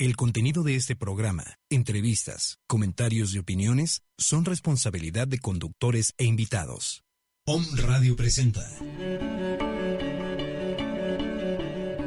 El 0.00 0.14
contenido 0.14 0.62
de 0.62 0.76
este 0.76 0.94
programa, 0.94 1.58
entrevistas, 1.70 2.60
comentarios 2.68 3.34
y 3.34 3.38
opiniones 3.38 4.04
son 4.16 4.44
responsabilidad 4.44 5.26
de 5.26 5.40
conductores 5.40 6.14
e 6.18 6.24
invitados. 6.24 7.02
Om 7.44 7.66
Radio 7.78 8.14
presenta 8.14 8.64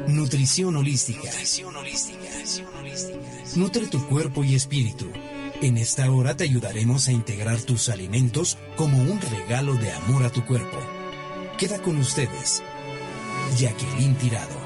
Nutrición 0.08 0.76
holística. 0.76 1.30
Nutre 3.56 3.86
tu 3.88 4.08
cuerpo 4.08 4.42
y 4.42 4.54
espíritu. 4.54 5.12
En 5.60 5.76
esta 5.76 6.10
hora 6.10 6.34
te 6.34 6.44
ayudaremos 6.44 7.08
a 7.08 7.12
integrar 7.12 7.60
tus 7.60 7.90
alimentos 7.90 8.56
como 8.74 9.02
un 9.02 9.20
regalo 9.20 9.74
de 9.74 9.92
amor 9.92 10.22
a 10.22 10.30
tu 10.30 10.46
cuerpo. 10.46 10.78
Queda 11.58 11.82
con 11.82 11.98
ustedes, 11.98 12.62
Jacqueline 13.58 14.16
Tirado. 14.16 14.56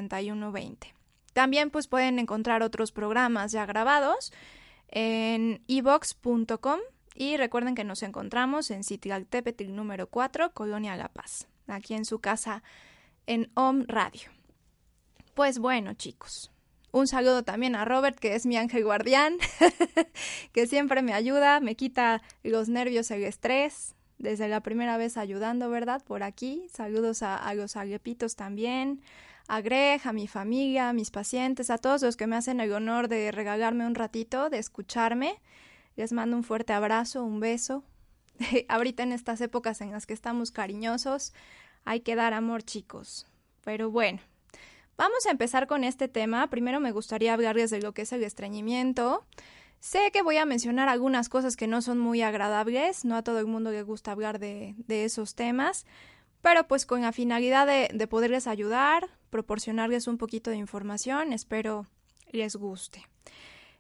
También 1.33 1.72
pues 1.72 1.88
pueden 1.88 2.19
encontrar 2.19 2.61
otros 2.61 2.91
programas 2.91 3.52
ya 3.52 3.66
grabados 3.66 4.31
en 4.92 5.64
evox.com 5.67 6.80
y 7.16 7.38
recuerden 7.38 7.75
que 7.75 7.84
nos 7.84 8.03
encontramos 8.03 8.72
en 8.72 8.84
Citlaltépetl 8.84 9.73
número 9.73 10.08
4, 10.08 10.53
Colonia 10.53 10.95
La 10.95 11.09
Paz, 11.09 11.47
aquí 11.67 11.94
en 11.94 12.06
su 12.06 12.20
casa 12.20 12.64
en 13.28 13.52
Om 13.56 13.86
Radio. 13.88 14.30
Pues 15.34 15.59
bueno, 15.59 15.94
chicos, 15.94 16.52
un 16.92 17.08
saludo 17.08 17.44
también 17.44 17.75
a 17.75 17.86
Robert, 17.86 18.19
que 18.19 18.36
es 18.36 18.45
mi 18.45 18.58
ángel 18.58 18.84
guardián, 18.84 19.38
que 20.52 20.67
siempre 20.67 21.02
me 21.02 21.14
ayuda, 21.14 21.62
me 21.62 21.75
quita 21.75 22.22
los 22.44 22.67
nervios, 22.67 23.12
el 23.12 23.23
estrés, 23.23 23.95
desde 24.17 24.47
la 24.47 24.62
primera 24.62 24.97
vez 24.97 25.17
ayudando, 25.17 25.69
¿verdad? 25.69 26.03
Por 26.03 26.22
aquí. 26.22 26.67
Saludos 26.72 27.23
a, 27.23 27.38
a 27.38 27.53
los 27.53 27.75
aguepitos 27.75 28.36
también, 28.36 29.02
a 29.47 29.61
Greg, 29.61 30.02
a 30.06 30.14
mi 30.14 30.28
familia, 30.28 30.89
a 30.89 30.94
mis 30.94 31.11
pacientes, 31.11 31.70
a 31.70 31.78
todos 31.78 32.02
los 32.02 32.16
que 32.16 32.28
me 32.28 32.36
hacen 32.36 32.59
el 32.59 32.72
honor 32.72 33.08
de 33.08 33.31
regalarme 33.31 33.86
un 33.86 33.95
ratito, 33.95 34.50
de 34.50 34.59
escucharme. 34.59 35.42
Les 35.95 36.14
mando 36.14 36.38
un 36.38 36.44
fuerte 36.44 36.73
abrazo, 36.73 37.23
un 37.23 37.39
beso. 37.39 37.84
Ahorita 38.69 39.03
en 39.03 39.12
estas 39.12 39.42
épocas 39.42 39.81
en 39.81 39.92
las 39.92 40.06
que 40.06 40.14
estamos 40.14 40.52
cariñosos, 40.52 41.34
hay 41.84 42.02
que 42.02 42.16
dar 42.16 42.34
amor, 42.34 42.63
chicos. 42.63 43.28
Pero 43.63 43.91
bueno, 43.91 44.19
vamos 44.97 45.25
a 45.28 45.31
empezar 45.31 45.68
con 45.68 45.84
este 45.84 46.07
tema. 46.07 46.50
Primero 46.50 46.80
me 46.80 46.91
gustaría 46.91 47.34
hablarles 47.34 47.69
de 47.72 47.81
lo 47.81 47.94
que 47.94 48.03
es 48.03 48.12
el 48.13 48.24
estreñimiento. 48.24 49.25
Sé 49.80 50.12
que 50.12 50.22
voy 50.22 50.38
a 50.38 50.46
mencionar 50.46 50.90
algunas 50.90 51.28
cosas 51.28 51.56
que 51.56 51.68
no 51.68 51.81
son 51.81 51.97
muy 51.97 52.22
agradables, 52.22 53.03
no 53.03 53.16
a 53.16 53.24
todo 53.24 53.40
el 53.40 53.47
mundo 53.47 53.72
le 53.72 53.81
gusta 53.81 54.12
hablar 54.12 54.38
de, 54.38 54.75
esos 54.88 55.34
temas, 55.34 55.88
pero 56.44 56.68
pues 56.68 56.85
con 56.85 57.01
la 57.01 57.12
finalidad 57.12 57.66
de 57.66 58.07
poderles 58.07 58.46
ayudar, 58.46 59.09
proporcionarles 59.31 60.08
un 60.08 60.19
poquito 60.19 60.52
de 60.52 60.58
información, 60.58 61.34
espero 61.34 61.88
les 62.31 62.56
guste. 62.56 63.08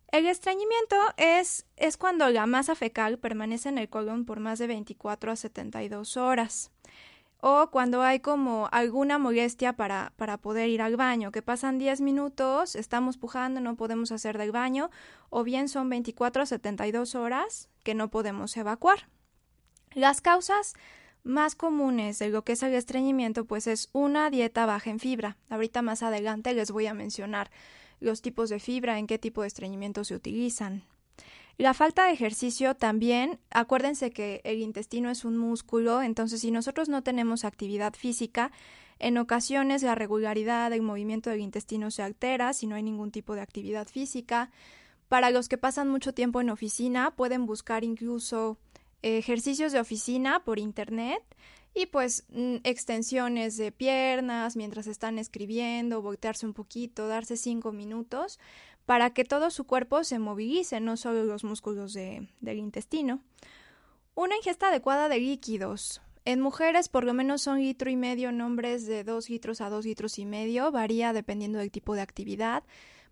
El 0.07 0.25
estreñimiento 0.25 0.95
es, 1.17 1.65
es 1.77 1.95
cuando 1.95 2.27
la 2.29 2.47
masa 2.47 2.73
fecal 2.73 3.19
permanece 3.19 3.69
en 3.69 3.77
el 3.77 3.87
colon 3.87 4.25
por 4.25 4.39
más 4.39 4.57
de 4.57 4.67
24 4.67 5.31
a 5.31 5.35
72 5.35 6.17
horas 6.17 6.71
o 7.41 7.69
cuando 7.71 8.03
hay 8.03 8.19
como 8.19 8.69
alguna 8.71 9.17
molestia 9.17 9.73
para, 9.73 10.13
para 10.15 10.37
poder 10.37 10.69
ir 10.69 10.81
al 10.81 10.95
baño, 10.95 11.31
que 11.31 11.41
pasan 11.41 11.79
10 11.79 11.99
minutos, 12.01 12.75
estamos 12.75 13.17
pujando, 13.17 13.59
no 13.59 13.75
podemos 13.75 14.11
hacer 14.11 14.37
del 14.37 14.51
baño, 14.51 14.91
o 15.31 15.43
bien 15.43 15.67
son 15.67 15.89
24 15.89 16.43
a 16.43 16.45
72 16.45 17.15
horas 17.15 17.67
que 17.83 17.95
no 17.95 18.11
podemos 18.11 18.55
evacuar. 18.57 19.07
Las 19.93 20.21
causas 20.21 20.75
más 21.23 21.55
comunes 21.55 22.19
de 22.19 22.29
lo 22.29 22.43
que 22.43 22.53
es 22.53 22.63
el 22.63 22.73
estreñimiento, 22.73 23.45
pues 23.45 23.67
es 23.67 23.89
una 23.93 24.29
dieta 24.29 24.65
baja 24.65 24.89
en 24.89 24.99
fibra. 24.99 25.37
Ahorita 25.49 25.81
más 25.81 26.03
adelante 26.03 26.53
les 26.53 26.71
voy 26.71 26.87
a 26.87 26.93
mencionar 26.93 27.51
los 27.99 28.21
tipos 28.21 28.49
de 28.49 28.59
fibra, 28.59 28.97
en 28.97 29.07
qué 29.07 29.17
tipo 29.19 29.41
de 29.41 29.47
estreñimiento 29.47 30.03
se 30.03 30.15
utilizan. 30.15 30.83
La 31.57 31.73
falta 31.73 32.05
de 32.05 32.13
ejercicio 32.13 32.75
también, 32.75 33.39
acuérdense 33.51 34.09
que 34.11 34.41
el 34.43 34.59
intestino 34.59 35.11
es 35.11 35.25
un 35.25 35.37
músculo, 35.37 36.01
entonces 36.01 36.41
si 36.41 36.49
nosotros 36.49 36.89
no 36.89 37.03
tenemos 37.03 37.45
actividad 37.45 37.93
física, 37.93 38.51
en 38.97 39.17
ocasiones 39.17 39.83
la 39.83 39.95
regularidad 39.95 40.71
del 40.71 40.81
movimiento 40.81 41.29
del 41.29 41.41
intestino 41.41 41.91
se 41.91 42.03
altera 42.03 42.53
si 42.53 42.67
no 42.67 42.75
hay 42.75 42.83
ningún 42.83 43.11
tipo 43.11 43.35
de 43.35 43.41
actividad 43.41 43.87
física. 43.87 44.49
Para 45.07 45.29
los 45.29 45.49
que 45.49 45.57
pasan 45.57 45.89
mucho 45.89 46.13
tiempo 46.13 46.39
en 46.39 46.49
oficina, 46.49 47.11
pueden 47.15 47.45
buscar 47.45 47.83
incluso 47.83 48.57
ejercicios 49.01 49.71
de 49.71 49.79
oficina 49.79 50.43
por 50.43 50.59
internet 50.59 51.23
y 51.73 51.85
pues 51.85 52.25
mm, 52.29 52.57
extensiones 52.63 53.57
de 53.57 53.71
piernas 53.71 54.55
mientras 54.55 54.87
están 54.87 55.17
escribiendo, 55.17 56.01
voltearse 56.01 56.45
un 56.45 56.53
poquito, 56.53 57.07
darse 57.07 57.37
cinco 57.37 57.71
minutos 57.71 58.39
para 58.85 59.11
que 59.11 59.23
todo 59.23 59.51
su 59.51 59.65
cuerpo 59.65 60.03
se 60.03 60.19
movilice, 60.19 60.79
no 60.79 60.97
solo 60.97 61.23
los 61.23 61.43
músculos 61.43 61.93
del 61.93 62.57
intestino. 62.57 63.21
Una 64.15 64.35
ingesta 64.35 64.67
adecuada 64.67 65.07
de 65.07 65.19
líquidos. 65.19 66.01
En 66.25 66.41
mujeres 66.41 66.89
por 66.89 67.03
lo 67.03 67.13
menos 67.13 67.41
son 67.41 67.59
litro 67.59 67.89
y 67.89 67.95
medio 67.95 68.29
en 68.29 68.41
hombres 68.41 68.85
de 68.85 69.03
dos 69.03 69.29
litros 69.29 69.61
a 69.61 69.69
dos 69.69 69.85
litros 69.85 70.19
y 70.19 70.25
medio, 70.25 70.71
varía 70.71 71.13
dependiendo 71.13 71.59
del 71.59 71.71
tipo 71.71 71.95
de 71.95 72.01
actividad, 72.01 72.63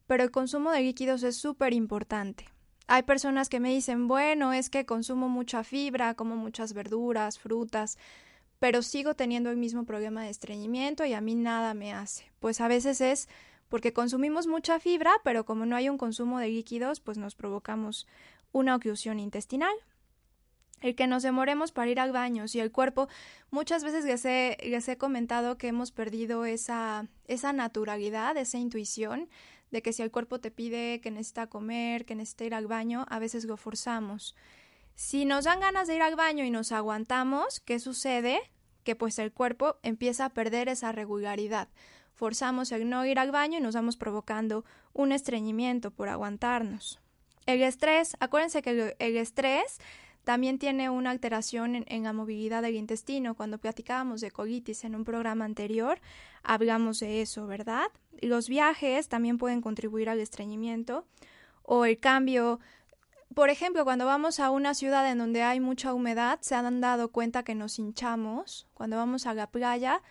pero 0.06 0.24
el 0.24 0.32
consumo 0.32 0.72
de 0.72 0.82
líquidos 0.82 1.24
es 1.24 1.38
súper 1.38 1.74
importante. 1.74 2.46
Hay 2.92 3.04
personas 3.04 3.50
que 3.50 3.60
me 3.60 3.70
dicen, 3.70 4.08
bueno, 4.08 4.52
es 4.52 4.72
que 4.72 4.88
consumo 4.88 5.30
mucha 5.30 5.64
fibra, 5.64 6.16
como 6.16 6.36
muchas 6.36 6.74
verduras, 6.74 7.38
frutas, 7.38 8.00
pero 8.58 8.82
sigo 8.82 9.14
teniendo 9.14 9.52
el 9.52 9.58
mismo 9.58 9.84
problema 9.84 10.24
de 10.24 10.32
estreñimiento 10.32 11.06
y 11.06 11.14
a 11.14 11.22
mí 11.22 11.36
nada 11.36 11.76
me 11.76 11.94
hace. 11.94 12.32
Pues 12.40 12.62
a 12.62 12.68
veces 12.68 13.00
es 13.00 13.30
porque 13.68 13.94
consumimos 13.94 14.48
mucha 14.48 14.80
fibra, 14.80 15.12
pero 15.24 15.46
como 15.46 15.68
no 15.68 15.76
hay 15.76 15.88
un 15.88 16.00
consumo 16.00 16.40
de 16.40 16.48
líquidos, 16.48 17.00
pues 17.00 17.20
nos 17.20 17.36
provocamos 17.36 18.08
una 18.54 18.76
oclusión 18.76 19.20
intestinal. 19.20 19.76
El 20.82 20.96
que 20.96 21.06
nos 21.06 21.22
demoremos 21.22 21.72
para 21.72 21.92
ir 21.92 22.00
al 22.00 22.12
baño, 22.12 22.48
si 22.48 22.60
el 22.60 22.72
cuerpo, 22.72 23.08
muchas 23.52 23.84
veces 23.84 24.04
les 24.04 24.26
he, 24.26 24.58
les 24.64 24.90
he 24.90 24.98
comentado 24.98 25.60
que 25.60 25.68
hemos 25.68 25.92
perdido 25.92 26.44
esa, 26.44 27.06
esa 27.28 27.54
naturalidad, 27.54 28.36
esa 28.36 28.58
intuición 28.58 29.30
de 29.72 29.81
que 29.81 29.94
si 29.94 30.02
el 30.02 30.12
cuerpo 30.12 30.40
te 30.40 30.52
pide 30.52 31.02
que 31.02 31.12
necesita 31.12 31.47
comer, 31.47 32.06
que 32.06 32.16
necesita 32.16 32.46
ir 32.46 32.53
al 32.53 32.68
baño, 32.68 33.06
a 33.09 33.19
veces 33.19 33.46
lo 33.46 33.57
forzamos. 33.57 34.35
Si 34.96 35.26
nos 35.26 35.46
dan 35.46 35.59
ganas 35.59 35.88
de 35.88 35.96
ir 35.96 36.02
al 36.02 36.16
baño 36.16 36.44
y 36.44 36.52
nos 36.52 36.72
aguantamos, 36.72 37.59
¿qué 37.61 37.79
sucede? 37.79 38.40
Que 38.84 38.96
pues 38.96 39.20
el 39.20 39.32
cuerpo 39.32 39.78
empieza 39.84 40.26
a 40.26 40.29
perder 40.29 40.67
esa 40.67 40.91
regularidad. 40.91 41.70
Forzamos 42.14 42.72
el 42.73 42.90
no 42.90 43.05
ir 43.05 43.17
al 43.17 43.32
baño 43.32 43.59
y 43.59 43.61
nos 43.61 43.76
vamos 43.76 43.96
provocando 43.96 44.66
un 44.94 45.11
estreñimiento 45.11 45.91
por 45.91 46.09
aguantarnos. 46.09 46.99
El 47.46 47.64
estrés, 47.64 48.17
acuérdense 48.20 48.61
que 48.61 48.96
el 48.99 49.17
estrés 49.17 49.79
también 50.24 50.60
tiene 50.60 50.90
una 50.90 51.10
alteración 51.10 51.84
en, 51.88 52.04
la 52.04 52.14
movilidad 52.14 52.62
del 52.62 52.76
intestino. 52.76 53.36
Cuando 53.36 53.58
platicábamos 53.58 54.22
de 54.22 54.32
colitis 54.32 54.84
en 54.84 54.96
un 54.96 55.04
programa 55.04 55.46
anterior, 55.46 56.00
hablamos 56.44 57.00
de 57.00 57.22
eso, 57.22 57.48
¿verdad? 57.48 57.88
Los 58.22 58.50
viajes 58.50 59.08
también 59.08 59.38
pueden 59.38 59.62
contribuir 59.62 60.10
al 60.10 60.20
estreñimiento 60.20 61.06
o 61.64 61.86
el 61.86 62.00
cambio. 62.00 62.60
Por 63.34 63.50
ejemplo, 63.50 63.84
cuando 63.84 64.06
vamos 64.06 64.40
a 64.40 64.50
una 64.52 64.74
ciudad 64.74 65.10
en 65.10 65.18
donde 65.18 65.44
hay 65.44 65.60
mucha 65.60 65.94
humedad, 65.94 66.40
se 66.42 66.56
han 66.56 66.82
dado 66.82 67.10
cuenta 67.10 67.44
que 67.44 67.56
nos 67.56 67.80
hinchamos. 67.80 68.68
Cuando 68.74 68.98
vamos 68.98 69.26
a 69.26 69.34
la 69.34 69.48
playa, 69.48 70.02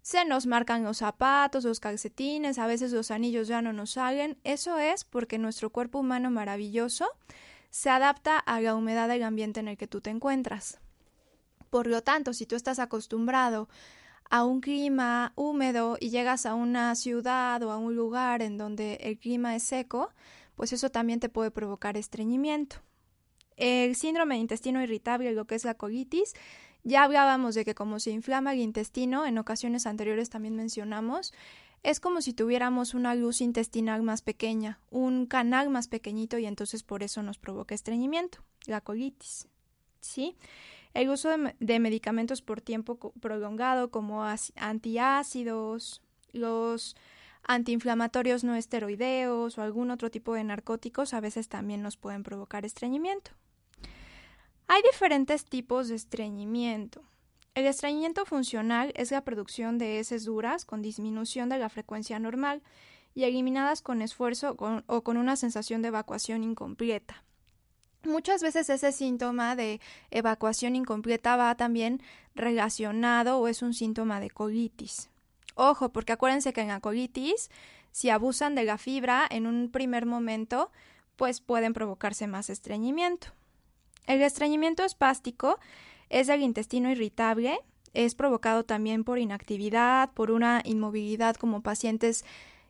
Se 0.00 0.24
nos 0.24 0.46
marcan 0.46 0.84
los 0.84 0.98
zapatos, 0.98 1.64
los 1.64 1.80
calcetines, 1.80 2.60
a 2.60 2.68
veces 2.68 2.92
los 2.92 3.10
anillos 3.10 3.48
ya 3.48 3.60
no 3.60 3.72
nos 3.72 3.90
salen. 3.90 4.38
Eso 4.44 4.78
es 4.78 5.02
porque 5.02 5.36
nuestro 5.36 5.70
cuerpo 5.70 5.98
humano 5.98 6.30
maravilloso 6.30 7.08
se 7.76 7.90
adapta 7.90 8.38
a 8.38 8.58
la 8.62 8.74
humedad 8.74 9.06
del 9.06 9.22
ambiente 9.22 9.60
en 9.60 9.68
el 9.68 9.76
que 9.76 9.86
tú 9.86 10.00
te 10.00 10.08
encuentras. 10.08 10.80
Por 11.68 11.86
lo 11.86 12.02
tanto, 12.02 12.32
si 12.32 12.46
tú 12.46 12.56
estás 12.56 12.78
acostumbrado 12.78 13.68
a 14.30 14.46
un 14.46 14.62
clima 14.62 15.34
húmedo 15.36 15.98
y 16.00 16.08
llegas 16.08 16.46
a 16.46 16.54
una 16.54 16.94
ciudad 16.94 17.62
o 17.62 17.70
a 17.70 17.76
un 17.76 17.94
lugar 17.94 18.40
en 18.40 18.56
donde 18.56 18.94
el 19.02 19.18
clima 19.18 19.54
es 19.54 19.62
seco, 19.64 20.08
pues 20.54 20.72
eso 20.72 20.88
también 20.88 21.20
te 21.20 21.28
puede 21.28 21.50
provocar 21.50 21.98
estreñimiento. 21.98 22.76
El 23.58 23.94
síndrome 23.94 24.36
de 24.36 24.40
intestino 24.40 24.82
irritable, 24.82 25.32
lo 25.32 25.46
que 25.46 25.56
es 25.56 25.66
la 25.66 25.74
colitis, 25.74 26.32
ya 26.82 27.04
hablábamos 27.04 27.54
de 27.54 27.66
que 27.66 27.74
como 27.74 28.00
se 28.00 28.10
inflama 28.10 28.54
el 28.54 28.60
intestino, 28.60 29.26
en 29.26 29.36
ocasiones 29.36 29.84
anteriores 29.84 30.30
también 30.30 30.56
mencionamos, 30.56 31.34
es 31.82 32.00
como 32.00 32.20
si 32.20 32.32
tuviéramos 32.32 32.94
una 32.94 33.14
luz 33.14 33.40
intestinal 33.40 34.02
más 34.02 34.22
pequeña, 34.22 34.80
un 34.90 35.26
canal 35.26 35.70
más 35.70 35.88
pequeñito 35.88 36.38
y 36.38 36.46
entonces 36.46 36.82
por 36.82 37.02
eso 37.02 37.22
nos 37.22 37.38
provoca 37.38 37.74
estreñimiento, 37.74 38.38
la 38.66 38.80
colitis. 38.80 39.48
¿Sí? 40.00 40.36
El 40.94 41.10
uso 41.10 41.30
de, 41.58 41.78
medicamentos 41.78 42.40
por 42.40 42.60
tiempo 42.60 43.12
prolongado 43.20 43.90
como 43.90 44.24
antiácidos, 44.56 46.02
los 46.32 46.96
antiinflamatorios 47.42 48.44
no 48.44 48.54
esteroideos 48.54 49.58
o 49.58 49.62
algún 49.62 49.90
otro 49.90 50.10
tipo 50.10 50.34
de 50.34 50.44
narcóticos 50.44 51.14
a 51.14 51.20
veces 51.20 51.48
también 51.48 51.82
nos 51.82 51.96
pueden 51.96 52.22
provocar 52.22 52.64
estreñimiento. 52.64 53.32
Hay 54.68 54.82
diferentes 54.90 55.44
tipos 55.44 55.88
de 55.88 55.94
estreñimiento. 55.94 57.02
El 57.56 57.66
estreñimiento 57.66 58.26
funcional 58.26 58.92
es 58.96 59.10
la 59.10 59.24
producción 59.24 59.78
de 59.78 59.98
heces 59.98 60.26
duras 60.26 60.66
con 60.66 60.82
disminución 60.82 61.48
de 61.48 61.56
la 61.56 61.70
frecuencia 61.70 62.18
normal 62.18 62.60
y 63.14 63.24
eliminadas 63.24 63.80
con 63.80 64.02
esfuerzo 64.02 64.54
o 64.86 65.02
con 65.02 65.16
una 65.16 65.36
sensación 65.36 65.80
de 65.80 65.88
evacuación 65.88 66.44
incompleta. 66.44 67.24
Muchas 68.04 68.42
veces 68.42 68.68
ese 68.68 68.92
síntoma 68.92 69.56
de 69.56 69.80
evacuación 70.10 70.76
incompleta 70.76 71.34
va 71.36 71.54
también 71.54 72.02
relacionado 72.34 73.38
o 73.38 73.48
es 73.48 73.62
un 73.62 73.72
síntoma 73.72 74.20
de 74.20 74.28
colitis. 74.28 75.08
Ojo, 75.54 75.88
porque 75.88 76.12
acuérdense 76.12 76.52
que 76.52 76.60
en 76.60 76.68
la 76.68 76.80
colitis, 76.80 77.50
si 77.90 78.10
abusan 78.10 78.54
de 78.54 78.64
la 78.64 78.76
fibra 78.76 79.26
en 79.30 79.46
un 79.46 79.70
primer 79.70 80.04
momento, 80.04 80.70
pues 81.16 81.40
pueden 81.40 81.72
provocarse 81.72 82.26
más 82.26 82.50
estreñimiento. 82.50 83.28
El 84.06 84.20
estreñimiento 84.20 84.84
espástico 84.84 85.58
es 86.08 86.26
del 86.26 86.42
intestino 86.42 86.90
irritable, 86.90 87.58
es 87.94 88.14
provocado 88.14 88.64
también 88.64 89.04
por 89.04 89.18
inactividad, 89.18 90.12
por 90.12 90.30
una 90.30 90.60
inmovilidad 90.64 91.36
como 91.36 91.62
pacientes 91.62 92.24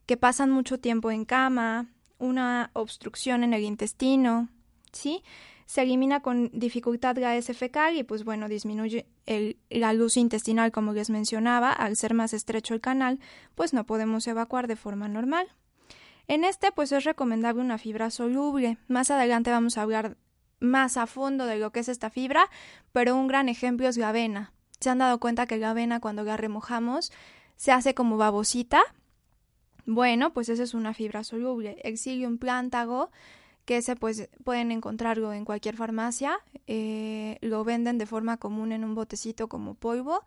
que 0.06 0.17
pasan 0.17 0.50
mucho 0.50 0.79
tiempo 0.79 1.11
en 1.11 1.25
cama, 1.25 1.87
una 2.19 2.71
obstrucción 2.75 3.44
en 3.44 3.53
el 3.53 3.65
intestino, 3.65 4.49
¿sí? 4.93 5.23
Se 5.67 5.83
elimina 5.83 6.21
con 6.21 6.50
dificultad 6.53 7.17
gas 7.19 7.47
fecal 7.56 7.97
y 7.97 8.05
pues 8.05 8.25
bueno, 8.25 8.49
disminuye 8.49 9.06
la 9.69 9.93
luz 9.93 10.17
intestinal 10.17 10.71
como 10.71 10.93
les 10.93 11.11
mencionaba, 11.11 11.73
al 11.73 11.97
ser 11.97 12.15
más 12.15 12.33
estrecho 12.33 12.73
el 12.73 12.81
canal, 12.81 13.19
pues 13.56 13.73
no 13.73 13.85
podemos 13.85 14.29
evacuar 14.29 14.69
de 14.69 14.77
forma 14.77 15.09
normal. 15.09 15.49
En 16.29 16.44
este 16.44 16.71
pues 16.71 16.93
es 16.93 17.03
recomendable 17.03 17.62
una 17.62 17.79
fibra 17.79 18.11
soluble. 18.11 18.79
Más 18.87 19.11
adelante 19.11 19.50
vamos 19.50 19.77
a 19.77 19.83
hablar 19.83 20.17
más 20.61 20.97
a 20.97 21.06
fondo 21.06 21.47
de 21.47 21.58
lo 21.58 21.70
que 21.70 21.81
es 21.81 21.88
esta 21.88 22.11
fibra, 22.11 22.50
pero 22.93 23.17
un 23.17 23.26
gran 23.26 23.49
ejemplo 23.49 23.88
es 23.88 23.97
la 23.97 24.11
avena. 24.11 24.53
¿Se 24.81 24.91
han 24.91 24.99
dado 24.99 25.19
cuenta 25.20 25.47
que 25.47 25.56
la 25.56 25.70
avena 25.70 26.00
cuando 26.00 26.23
la 26.25 26.37
remojamos 26.37 27.12
se 27.56 27.73
hace 27.73 27.94
como 27.94 28.17
babosita? 28.17 28.82
Bueno, 29.87 30.32
pues 30.32 30.49
esa 30.49 30.62
es 30.62 30.75
una 30.75 30.94
fibra 30.94 31.25
soluble. 31.25 31.79
Exilium 31.82 32.38
plántago 32.38 33.11
que 33.67 33.79
ese 33.79 33.97
pues 33.97 34.29
pueden 34.44 34.70
encontrarlo 34.70 35.32
en 35.32 35.44
cualquier 35.44 35.76
farmacia, 35.76 36.38
eh, 36.69 37.37
lo 37.43 37.64
venden 37.64 37.99
de 37.99 38.06
forma 38.06 38.37
común 38.37 38.73
en 38.73 38.85
un 38.85 38.94
botecito 38.94 39.49
como 39.49 39.75
polvo, 39.75 40.25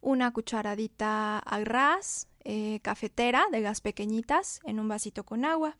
una 0.00 0.32
cucharadita 0.32 1.38
al 1.38 1.66
ras, 1.66 2.26
eh, 2.44 2.80
cafetera 2.82 3.44
de 3.52 3.60
las 3.60 3.80
pequeñitas 3.80 4.60
en 4.64 4.80
un 4.80 4.88
vasito 4.88 5.24
con 5.24 5.44
agua. 5.44 5.76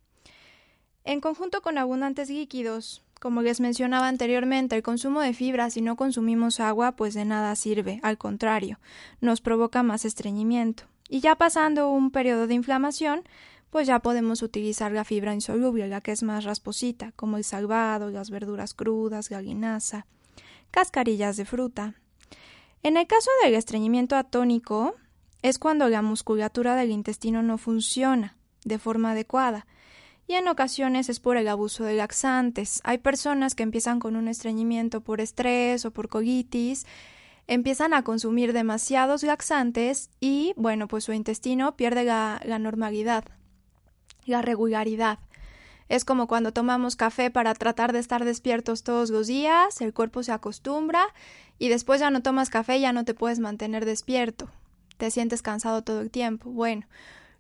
En 1.05 1.21
conjunto 1.21 1.63
con 1.63 1.79
abundantes 1.79 2.31
líquidos, 2.31 3.03
como 3.21 3.43
les 3.43 3.61
mencionaba 3.61 4.09
anteriormente, 4.09 4.75
el 4.75 4.83
consumo 4.83 5.21
de 5.21 5.35
fibra 5.35 5.71
si 5.71 5.83
no 5.83 5.95
consumimos 5.95 6.59
agua 6.59 6.93
pues 6.93 7.15
de 7.15 7.27
nada 7.27 7.55
sirve, 7.55 8.01
al 8.03 8.19
contrario, 8.19 8.81
nos 9.21 9.41
provoca 9.41 9.83
más 9.83 10.05
estreñimiento. 10.05 10.85
Y 11.09 11.21
ya 11.21 11.37
pasando 11.37 11.91
un 11.91 12.11
periodo 12.11 12.47
de 12.47 12.55
inflamación, 12.55 13.23
pues 13.71 13.87
ya 13.87 14.01
podemos 14.01 14.43
utilizar 14.43 14.91
la 14.91 15.05
fibra 15.05 15.35
insoluble, 15.35 15.87
la 15.87 16.01
que 16.01 16.13
es 16.13 16.23
más 16.23 16.45
rasposita, 16.45 17.13
como 17.13 17.37
el 17.37 17.45
salvado, 17.45 18.11
las 18.11 18.31
verduras 18.31 18.75
crudas, 18.75 19.31
la 19.31 19.43
cascarillas 20.71 21.37
de 21.37 21.45
fruta. 21.45 21.95
En 22.83 22.97
el 22.97 23.07
caso 23.07 23.31
del 23.45 23.55
estreñimiento 23.55 24.17
atónico, 24.17 24.95
es 25.43 25.59
cuando 25.59 25.89
la 25.89 26.03
musculatura 26.03 26.75
del 26.75 26.91
intestino 26.91 27.43
no 27.43 27.59
funciona 27.59 28.37
de 28.65 28.79
forma 28.79 29.13
adecuada, 29.13 29.67
y 30.31 30.35
en 30.35 30.47
ocasiones 30.47 31.09
es 31.09 31.19
por 31.19 31.37
el 31.37 31.49
abuso 31.49 31.83
de 31.83 31.95
laxantes. 31.95 32.81
Hay 32.85 32.99
personas 32.99 33.57
que 33.57 33.65
empiezan 33.65 33.99
con 33.99 34.15
un 34.15 34.29
estreñimiento 34.29 35.01
por 35.01 35.21
estrés 35.21 35.85
o 35.85 35.91
por 35.91 36.09
colitis, 36.09 36.87
empiezan 37.49 37.95
a 37.95 38.05
consumir 38.05 38.53
demasiados 38.53 39.25
laxantes 39.25 40.09
y, 40.21 40.55
bueno, 40.57 40.87
pues 40.87 41.03
su 41.03 41.13
intestino 41.13 41.77
pierde 41.77 42.05
la, 42.05 42.41
la 42.45 42.61
normalidad, 42.61 43.25
la 44.25 44.41
regularidad. 44.41 45.19
Es 45.89 46.05
como 46.05 46.29
cuando 46.29 46.53
tomamos 46.53 46.95
café 46.95 47.33
para 47.33 47.53
tratar 47.55 47.93
de 47.93 47.99
estar 47.99 48.25
despiertos 48.25 48.85
todos 48.85 49.11
los 49.11 49.27
días, 49.27 49.81
el 49.81 49.93
cuerpo 49.93 50.23
se 50.23 50.31
acostumbra 50.31 51.03
y 51.59 51.71
después 51.71 51.99
ya 51.99 52.13
no 52.13 52.23
tomas 52.23 52.51
café 52.51 52.79
ya 52.79 52.93
no 52.93 53.05
te 53.05 53.15
puedes 53.15 53.41
mantener 53.41 53.85
despierto. 53.85 54.49
Te 54.97 55.11
sientes 55.11 55.43
cansado 55.43 55.83
todo 55.83 56.01
el 56.01 56.13
tiempo. 56.13 56.51
Bueno, 56.51 56.87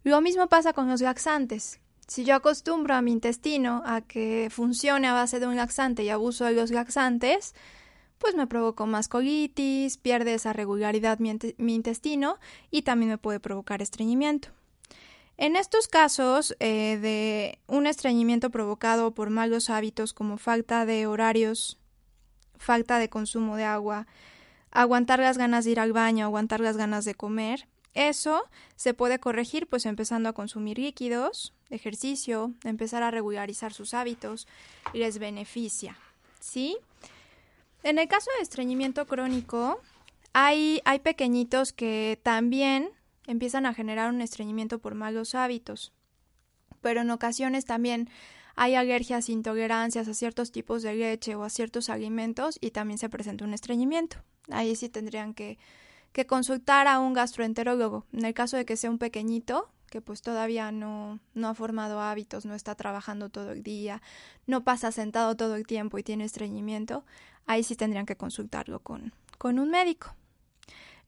lo 0.03 0.21
mismo 0.21 0.49
pasa 0.49 0.73
con 0.73 0.89
los 0.89 1.01
laxantes. 1.01 1.79
Si 2.11 2.25
yo 2.25 2.35
acostumbro 2.35 2.97
a 2.97 3.03
mi 3.03 3.12
intestino 3.12 3.85
a 3.87 4.01
que 4.01 4.49
funcione 4.51 5.07
a 5.07 5.12
base 5.12 5.39
de 5.39 5.47
un 5.47 5.55
laxante 5.55 6.03
y 6.03 6.09
abuso 6.09 6.45
de 6.45 6.55
los 6.55 6.73
laxantes, 6.73 7.55
pues 8.19 8.35
me 8.35 8.49
provoco 8.49 8.85
más 8.89 9.07
colitis, 9.07 9.97
pierde 9.97 10.35
esa 10.35 10.53
regularidad 10.53 11.21
mi, 11.21 11.73
intestino 11.73 12.41
y 12.69 12.83
también 12.83 13.11
me 13.11 13.19
puede 13.19 13.39
provocar 13.39 13.81
estreñimiento. 13.81 14.49
En 15.37 15.55
estos 15.55 15.87
casos 15.87 16.57
eh, 16.59 16.99
de 17.01 17.61
un 17.69 17.87
estreñimiento 17.87 18.51
provocado 18.51 19.15
por 19.15 19.31
malos 19.31 19.71
hábitos 19.71 20.13
como 20.13 20.37
falta 20.37 20.87
de 20.87 21.06
horarios, 21.06 21.79
falta 22.58 22.99
de 22.99 23.08
consumo 23.08 23.55
de 23.55 23.67
agua, 23.67 24.08
aguantar 24.73 25.20
las 25.20 25.39
ganas 25.39 25.65
de 25.65 25.70
ir 25.70 25.79
al 25.79 25.93
baño, 25.93 26.25
aguantar 26.25 26.58
las 26.58 26.77
ganas 26.77 27.05
de 27.05 27.15
comer, 27.15 27.69
eso 27.94 28.43
se 28.77 28.94
puede 28.94 29.19
corregir 29.19 29.67
pues 29.67 29.87
empezando 29.87 30.29
a 30.29 30.32
consumir 30.32 30.79
líquidos, 30.79 31.55
ejercicio, 31.70 32.53
empezar 32.65 33.03
a 33.03 33.11
regularizar 33.11 33.73
sus 33.73 33.94
hábitos, 33.94 34.47
les 34.93 35.19
beneficia, 35.19 35.97
¿sí? 36.39 36.77
En 37.82 37.99
el 37.99 38.09
caso 38.09 38.31
de 38.37 38.43
estreñimiento 38.43 39.06
crónico, 39.06 39.81
hay, 40.32 40.81
hay 40.85 40.99
pequeñitos 41.01 41.73
que 41.73 42.20
también 42.23 42.91
empiezan 43.27 43.67
a 43.67 43.75
generar 43.75 44.13
un 44.13 44.20
estreñimiento 44.20 44.79
por 44.79 44.94
malos 44.94 45.35
hábitos. 45.35 45.93
Pero 46.81 47.03
en 47.03 47.11
ocasiones 47.11 47.65
también 47.65 48.11
hay 48.55 48.75
alergias, 48.75 49.29
intolerancias 49.29 50.09
a 50.09 50.15
ciertos 50.15 50.53
tipos 50.53 50.82
de 50.82 50.94
leche 50.94 51.35
o 51.35 51.44
a 51.44 51.51
ciertos 51.51 51.89
alimentos 51.89 52.59
y 52.61 52.70
también 52.70 52.99
se 52.99 53.09
presenta 53.09 53.44
un 53.44 53.55
estreñimiento. 53.55 54.19
Ahí 54.51 54.77
sí 54.77 54.89
tendrían 54.89 55.35
que, 55.35 55.59
que 56.12 56.26
consultar 56.26 56.86
a 56.88 56.98
un 56.98 57.12
gastroenterólogo. 57.12 58.06
En 58.12 58.24
el 58.24 58.34
caso 58.34 58.56
de 58.56 58.64
que 58.64 58.76
sea 58.76 58.90
un 58.90 58.98
pequeñito, 58.98 59.70
que 59.90 60.00
pues 60.00 60.22
todavía 60.22 60.72
no, 60.72 61.19
no 61.34 61.48
ha 61.48 61.55
formado 61.55 62.00
hábitos, 62.00 62.46
no 62.46 62.55
está 62.55 62.74
trabajando 62.74 63.29
todo 63.29 63.52
el 63.52 63.62
día, 63.62 64.02
no 64.46 64.64
pasa 64.64 64.93
sentado 64.93 65.36
todo 65.36 65.56
el 65.56 65.67
tiempo 65.67 65.98
y 65.98 66.02
tiene 66.02 66.24
estreñimiento, 66.24 67.05
ahí 67.46 67.62
sí 67.62 67.76
tendrían 67.76 68.06
que 68.06 68.17
consultarlo 68.17 68.81
con, 68.81 69.12
con 69.38 69.58
un 69.58 69.70
médico. 69.70 70.14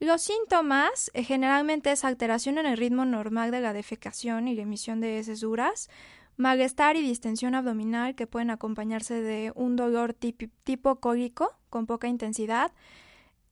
Los 0.00 0.22
síntomas 0.22 1.12
eh, 1.14 1.22
generalmente 1.22 1.92
es 1.92 2.04
alteración 2.04 2.58
en 2.58 2.66
el 2.66 2.76
ritmo 2.76 3.04
normal 3.04 3.52
de 3.52 3.60
la 3.60 3.72
defecación 3.72 4.48
y 4.48 4.56
la 4.56 4.62
emisión 4.62 5.00
de 5.00 5.20
heces 5.20 5.40
duras, 5.40 5.88
malestar 6.36 6.96
y 6.96 7.02
distensión 7.02 7.54
abdominal 7.54 8.16
que 8.16 8.26
pueden 8.26 8.50
acompañarse 8.50 9.22
de 9.22 9.52
un 9.54 9.76
dolor 9.76 10.12
tipo 10.12 10.96
cólico 10.96 11.56
con 11.70 11.86
poca 11.86 12.08
intensidad, 12.08 12.72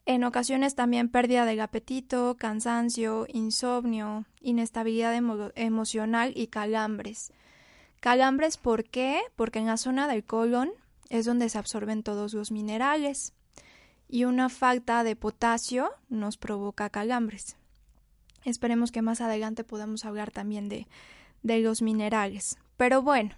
en 0.07 0.25
ocasiones 0.25 0.75
también 0.75 1.09
pérdida 1.09 1.45
del 1.45 1.61
apetito, 1.61 2.37
cansancio, 2.39 3.27
insomnio, 3.29 4.25
inestabilidad 4.41 5.15
emocional 5.55 6.33
y 6.35 6.49
calambres. 6.49 7.33
Calambres, 8.01 8.57
¿por 8.57 8.85
qué? 8.85 9.21
Porque 9.37 9.59
en 9.59 9.67
la 9.67 9.77
zona 9.77 10.09
del 10.09 10.25
colon 10.25 10.71
es 11.11 11.27
donde 11.27 11.49
se 11.49 11.59
absorben 11.59 12.03
todos 12.03 12.33
los 12.33 12.51
minerales 12.51 13.35
y 14.09 14.25
una 14.25 14.49
falta 14.49 15.05
de 15.05 15.17
potasio 15.17 15.91
nos 16.09 16.37
provoca 16.37 16.91
calambres. 16.91 17.57
Esperemos 18.45 18.91
que 18.91 19.03
más 19.03 19.21
adelante 19.21 19.65
podamos 19.65 20.05
hablar 20.05 20.31
también 20.31 20.69
de, 20.69 20.89
de 21.43 21.61
los 21.61 21.83
minerales. 21.83 22.59
Pero 22.77 23.03
bueno, 23.03 23.35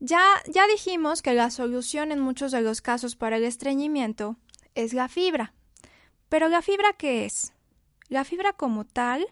ya, 0.00 0.22
ya 0.50 0.66
dijimos 0.66 1.22
que 1.22 1.34
la 1.34 1.50
solución 1.50 2.10
en 2.10 2.20
muchos 2.20 2.52
de 2.52 2.62
los 2.62 2.80
casos 2.80 3.16
para 3.16 3.36
el 3.36 3.44
estreñimiento 3.44 4.36
es 4.74 4.94
la 4.94 5.08
fibra. 5.08 5.52
Pero 6.28 6.48
la 6.48 6.62
fibra 6.62 6.92
qué 6.92 7.24
es? 7.24 7.52
La 8.08 8.24
fibra 8.24 8.52
como 8.52 8.84
tal 8.84 9.26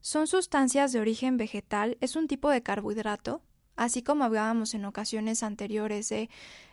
son 0.00 0.26
sustancias 0.26 0.92
de 0.92 1.00
origen 1.00 1.36
vegetal, 1.36 1.98
es 2.00 2.16
un 2.16 2.28
tipo 2.28 2.50
de 2.50 2.62
carbohidrato, 2.62 3.42
así 3.76 4.02
como 4.02 4.24
hablábamos 4.24 4.74
en 4.74 4.84
ocasiones 4.84 5.42
anteriores 5.42 6.08
de 6.08 6.30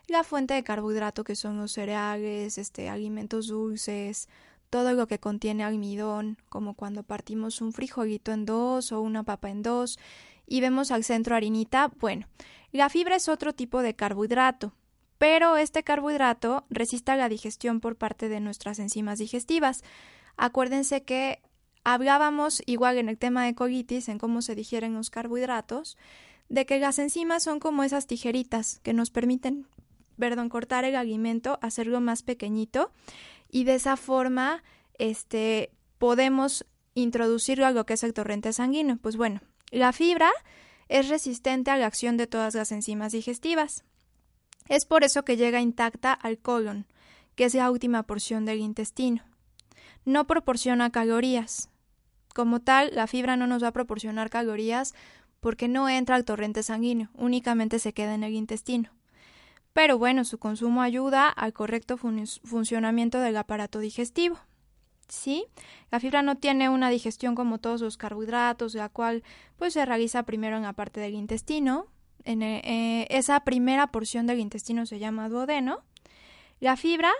la 0.08 0.24
fuente 0.24 0.54
de 0.54 0.64
carbohidrato 0.64 1.24
que 1.24 1.36
son 1.36 1.58
los 1.58 1.72
cereales, 1.72 2.58
este, 2.58 2.90
alimentos 2.90 3.48
dulces, 3.48 4.30
todo 4.70 4.94
lo 4.94 5.08
que 5.08 5.20
contiene 5.20 5.64
almidón, 5.64 6.38
como 6.50 6.74
cuando 6.74 7.04
partimos 7.04 7.62
un 7.62 7.74
frijolito 7.74 8.32
en 8.32 8.46
dos 8.46 8.92
o 8.92 9.02
una 9.02 9.24
papa 9.24 9.50
en 9.50 9.62
dos 9.62 10.00
y 10.48 10.62
vemos 10.62 10.92
al 10.92 11.04
centro 11.04 11.36
harinita, 11.36 11.92
bueno, 12.00 12.28
la 12.72 12.90
fibra 12.90 13.16
es 13.16 13.30
otro 13.30 13.54
tipo 13.54 13.82
de 13.82 13.96
carbohidrato, 13.96 14.74
pero 15.18 15.58
este 15.58 15.84
carbohidrato 15.84 16.66
resiste 16.70 17.16
la 17.16 17.30
digestión 17.30 17.80
por 17.80 17.96
parte 17.96 18.30
de 18.30 18.40
nuestras 18.40 18.80
enzimas 18.80 19.20
digestivas. 19.20 19.84
Acuérdense 20.38 21.04
que 21.04 21.42
hablábamos 21.84 22.62
igual 22.66 22.98
en 22.98 23.10
el 23.10 23.18
tema 23.18 23.46
de 23.46 23.56
colitis, 23.56 24.10
en 24.10 24.18
cómo 24.18 24.42
se 24.42 24.56
digieren 24.56 24.94
los 24.94 25.10
carbohidratos, 25.10 25.98
de 26.50 26.66
que 26.66 26.80
las 26.80 27.00
enzimas 27.00 27.44
son 27.44 27.60
como 27.60 27.84
esas 27.84 28.08
tijeritas 28.08 28.80
que 28.84 28.94
nos 28.94 29.10
permiten, 29.10 29.68
perdón, 30.20 30.50
cortar 30.50 30.84
el 30.84 30.96
alimento, 30.96 31.60
hacerlo 31.62 32.02
más 32.02 32.24
pequeñito 32.24 32.92
y 33.50 33.64
de 33.64 33.76
esa 33.76 33.98
forma 33.98 34.64
este 34.98 35.72
podemos 35.98 36.66
introducirlo 36.94 37.66
a 37.66 37.72
lo 37.72 37.86
que 37.86 37.94
es 37.94 38.04
el 38.04 38.14
torrente 38.14 38.54
sanguíneo. 38.54 38.98
Pues 38.98 39.18
bueno, 39.18 39.42
la 39.72 39.92
fibra 39.92 40.30
es 40.88 41.10
resistente 41.10 41.72
a 41.72 41.78
la 41.78 41.88
acción 41.88 42.18
de 42.18 42.28
todas 42.28 42.54
las 42.56 42.72
enzimas 42.72 43.12
digestivas. 43.12 43.84
Es 44.68 44.86
por 44.86 45.04
eso 45.04 45.24
que 45.24 45.38
llega 45.38 45.62
intacta 45.62 46.14
al 46.14 46.38
colon, 46.40 46.86
que 47.36 47.46
es 47.46 47.54
la 47.54 47.70
última 47.70 48.04
porción 48.04 48.46
del 48.46 48.60
intestino. 48.60 49.24
No 50.06 50.28
proporciona 50.28 50.92
calorías. 50.92 51.70
Como 52.34 52.60
tal, 52.62 52.92
la 52.94 53.08
fibra 53.08 53.38
no 53.38 53.48
nos 53.48 53.64
va 53.64 53.70
a 53.70 53.74
proporcionar 53.74 54.30
calorías 54.30 54.94
porque 55.40 55.68
no 55.68 55.88
entra 55.90 56.16
al 56.16 56.26
torrente 56.26 56.64
sanguíneo, 56.64 57.10
únicamente 57.14 57.80
se 57.80 57.94
queda 57.94 58.16
en 58.16 58.24
el 58.24 58.34
intestino. 58.34 58.90
Pero 59.74 59.98
bueno, 59.98 60.26
su 60.26 60.40
consumo 60.40 60.82
ayuda 60.82 61.30
al 61.30 61.54
correcto 61.54 61.98
funcionamiento 61.98 63.20
del 63.20 63.38
aparato 63.38 63.80
digestivo. 63.80 64.40
¿sí? 65.08 65.46
La 65.92 66.00
fibra 66.00 66.22
no 66.22 66.38
tiene 66.38 66.70
una 66.70 66.90
digestión 66.90 67.36
como 67.36 67.60
todos 67.60 67.82
los 67.82 67.98
carbohidratos, 67.98 68.74
la 68.74 68.90
cual 68.90 69.24
pues 69.58 69.74
se 69.74 69.86
realiza 69.86 70.24
primero 70.24 70.58
en 70.58 70.64
la 70.64 70.74
parte 70.74 71.00
del 71.00 71.14
intestino. 71.14 71.88
En 72.26 72.42
eh, 72.42 72.62
eh, 72.64 73.08
esa 73.10 73.40
primera 73.42 73.88
porción 73.88 74.28
del 74.28 74.40
intestino 74.40 74.86
se 74.86 75.00
llama 75.00 75.30
duodeno. 75.30 75.84
La 76.60 76.76
fibra, 76.76 77.12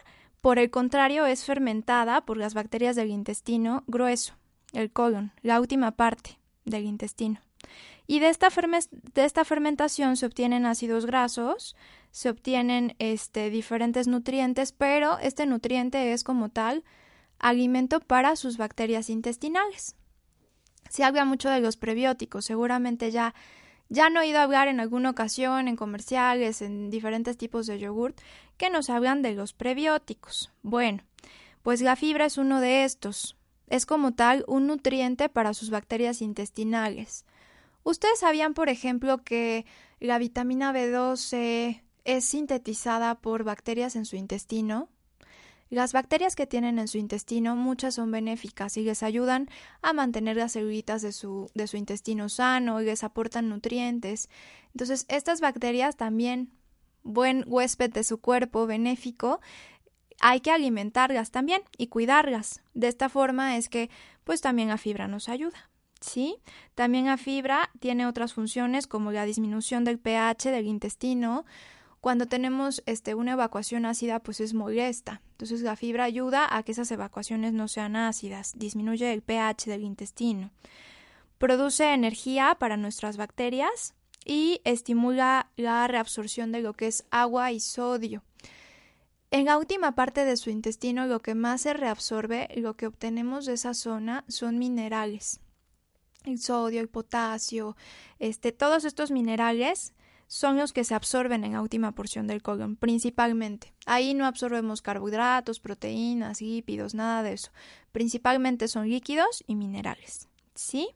por 0.42 0.60
el 0.60 0.72
contrario, 0.72 1.26
es 1.26 1.46
fermentada 1.46 2.26
por 2.26 2.38
las 2.38 2.54
bacterias 2.54 2.96
del 2.96 3.10
intestino 3.10 3.84
grueso, 3.88 4.34
el 4.74 4.92
colon, 4.92 5.32
la 5.42 5.62
última 5.62 5.92
parte 5.92 6.40
del 6.66 6.86
intestino. 6.86 7.40
Y 8.08 8.20
de 8.20 8.30
esta, 8.30 8.50
de 9.14 9.26
esta 9.26 9.46
fermentación 9.46 10.18
se 10.18 10.26
obtienen 10.26 10.66
ácidos 10.66 11.06
grasos, 11.06 11.76
se 12.12 12.30
obtienen 12.30 12.96
este, 13.00 13.50
diferentes 13.50 14.08
nutrientes, 14.08 14.72
pero 14.72 15.18
este 15.20 15.46
nutriente 15.46 16.14
es 16.14 16.24
como 16.24 16.50
tal 16.50 16.84
alimento 17.40 18.00
para 18.00 18.36
sus 18.36 18.58
bacterias 18.58 19.10
intestinales. 19.10 19.96
Se 20.90 21.04
habla 21.04 21.26
mucho 21.26 21.50
de 21.50 21.60
los 21.60 21.78
prebióticos, 21.78 22.46
seguramente 22.46 23.12
ya 23.12 23.34
ya 23.90 24.08
han 24.08 24.18
oído 24.18 24.40
hablar 24.40 24.68
en 24.68 24.80
alguna 24.80 25.12
ocasión 25.12 25.68
en 25.68 25.76
comerciales, 25.76 26.62
en 26.62 26.90
diferentes 26.90 27.38
tipos 27.38 27.68
de 27.68 27.80
yogurt, 27.80 28.20
que 28.58 28.70
nos 28.70 28.90
hablan 28.90 29.22
de 29.22 29.34
los 29.34 29.54
prebióticos. 29.54 30.52
Bueno, 30.64 31.04
pues 31.62 31.82
la 31.82 31.96
fibra 31.96 32.26
es 32.26 32.38
uno 32.38 32.62
de 32.62 32.84
estos. 32.84 33.38
Es 33.68 33.86
como 33.86 34.14
tal 34.14 34.44
un 34.48 34.68
nutriente 34.68 35.30
para 35.30 35.54
sus 35.54 35.70
bacterias 35.70 36.22
intestinales. 36.22 37.26
Ustedes 37.84 38.20
sabían, 38.20 38.54
por 38.54 38.70
ejemplo, 38.70 39.24
que 39.24 39.66
la 40.00 40.18
vitamina 40.18 40.74
B12 40.74 41.82
es 42.04 42.26
sintetizada 42.26 43.16
por 43.16 43.44
bacterias 43.44 43.96
en 43.96 44.06
su 44.06 44.16
intestino. 44.16 44.90
Las 45.70 45.94
bacterias 45.94 46.36
que 46.36 46.46
tienen 46.46 46.78
en 46.78 46.88
su 46.88 46.98
intestino, 46.98 47.56
muchas 47.56 47.96
son 47.96 48.12
benéficas 48.12 48.78
y 48.78 48.84
les 48.84 49.02
ayudan 49.02 49.50
a 49.82 49.94
mantener 49.94 50.38
las 50.38 50.52
celulitas 50.54 51.02
de 51.02 51.12
su, 51.12 51.50
de 51.56 51.68
su 51.68 51.78
intestino 51.78 52.30
sano 52.30 52.82
y 52.82 52.86
les 52.86 53.04
aportan 53.04 53.50
nutrientes. 53.50 54.30
Entonces, 54.74 55.06
estas 55.10 55.42
bacterias 55.42 55.96
también, 55.96 56.52
buen 57.04 57.44
huésped 57.48 57.92
de 57.92 58.04
su 58.04 58.20
cuerpo, 58.20 58.68
benéfico, 58.68 59.42
hay 60.20 60.42
que 60.42 60.52
alimentarlas 60.52 61.32
también 61.32 61.62
y 61.78 61.88
cuidarlas. 61.88 62.62
De 62.74 62.88
esta 62.88 63.10
forma 63.10 63.58
es 63.58 63.68
que, 63.68 63.90
pues 64.24 64.42
también 64.42 64.70
la 64.70 64.78
fibra 64.78 65.08
nos 65.08 65.30
ayuda. 65.30 65.70
¿Sí? 66.00 66.38
También 66.76 67.06
la 67.06 67.18
fibra 67.18 67.72
tiene 67.80 68.06
otras 68.06 68.34
funciones 68.34 68.86
como 68.86 69.12
la 69.12 69.26
disminución 69.26 69.84
del 69.84 69.98
pH 69.98 70.52
del 70.52 70.68
intestino, 70.68 71.46
cuando 72.06 72.28
tenemos 72.28 72.84
este, 72.86 73.16
una 73.16 73.32
evacuación 73.32 73.88
ácida, 73.88 74.20
pues 74.20 74.40
es 74.40 74.54
molesta. 74.54 75.24
Entonces 75.32 75.62
la 75.62 75.76
fibra 75.76 76.04
ayuda 76.04 76.48
a 76.56 76.62
que 76.62 76.72
esas 76.72 76.92
evacuaciones 76.92 77.52
no 77.52 77.68
sean 77.68 77.96
ácidas, 77.96 78.54
disminuye 78.56 79.12
el 79.12 79.24
pH 79.24 79.72
del 79.72 79.82
intestino, 79.82 80.52
produce 81.40 81.96
energía 81.96 82.58
para 82.60 82.78
nuestras 82.78 83.18
bacterias 83.18 83.96
y 84.24 84.62
estimula 84.66 85.50
la 85.56 85.88
reabsorción 85.88 86.52
de 86.52 86.62
lo 86.62 86.74
que 86.74 86.86
es 86.86 87.06
agua 87.10 87.52
y 87.52 87.60
sodio. 87.60 88.22
En 89.32 89.46
la 89.46 89.58
última 89.58 89.96
parte 89.96 90.26
de 90.26 90.38
su 90.38 90.52
intestino 90.52 91.08
lo 91.08 91.24
que 91.24 91.34
más 91.34 91.62
se 91.62 91.74
reabsorbe, 91.74 92.50
lo 92.56 92.76
que 92.76 92.86
obtenemos 92.86 93.48
de 93.48 93.54
esa 93.54 93.74
zona 93.74 94.26
son 94.28 94.60
minerales. 94.60 95.40
El 96.24 96.38
sodio, 96.38 96.82
el 96.82 96.88
potasio, 96.88 97.76
este, 98.20 98.52
todos 98.52 98.86
estos 98.86 99.10
minerales 99.10 99.96
son 100.28 100.58
los 100.58 100.74
que 100.74 100.84
se 100.84 100.96
absorben 100.96 101.44
en 101.44 101.54
la 101.54 101.62
última 101.62 101.94
porción 101.94 102.28
del 102.28 102.42
colon, 102.42 102.76
principalmente. 102.76 103.74
Ahí 103.86 104.14
no 104.14 104.26
absorbemos 104.26 104.82
carbohidratos, 104.82 105.60
proteínas, 105.60 106.42
lípidos, 106.42 106.96
nada 106.96 107.24
de 107.24 107.34
eso. 107.34 107.52
Principalmente 107.92 108.68
son 108.68 108.90
líquidos 108.90 109.44
y 109.48 109.56
minerales. 109.56 110.28
¿Sí? 110.56 110.90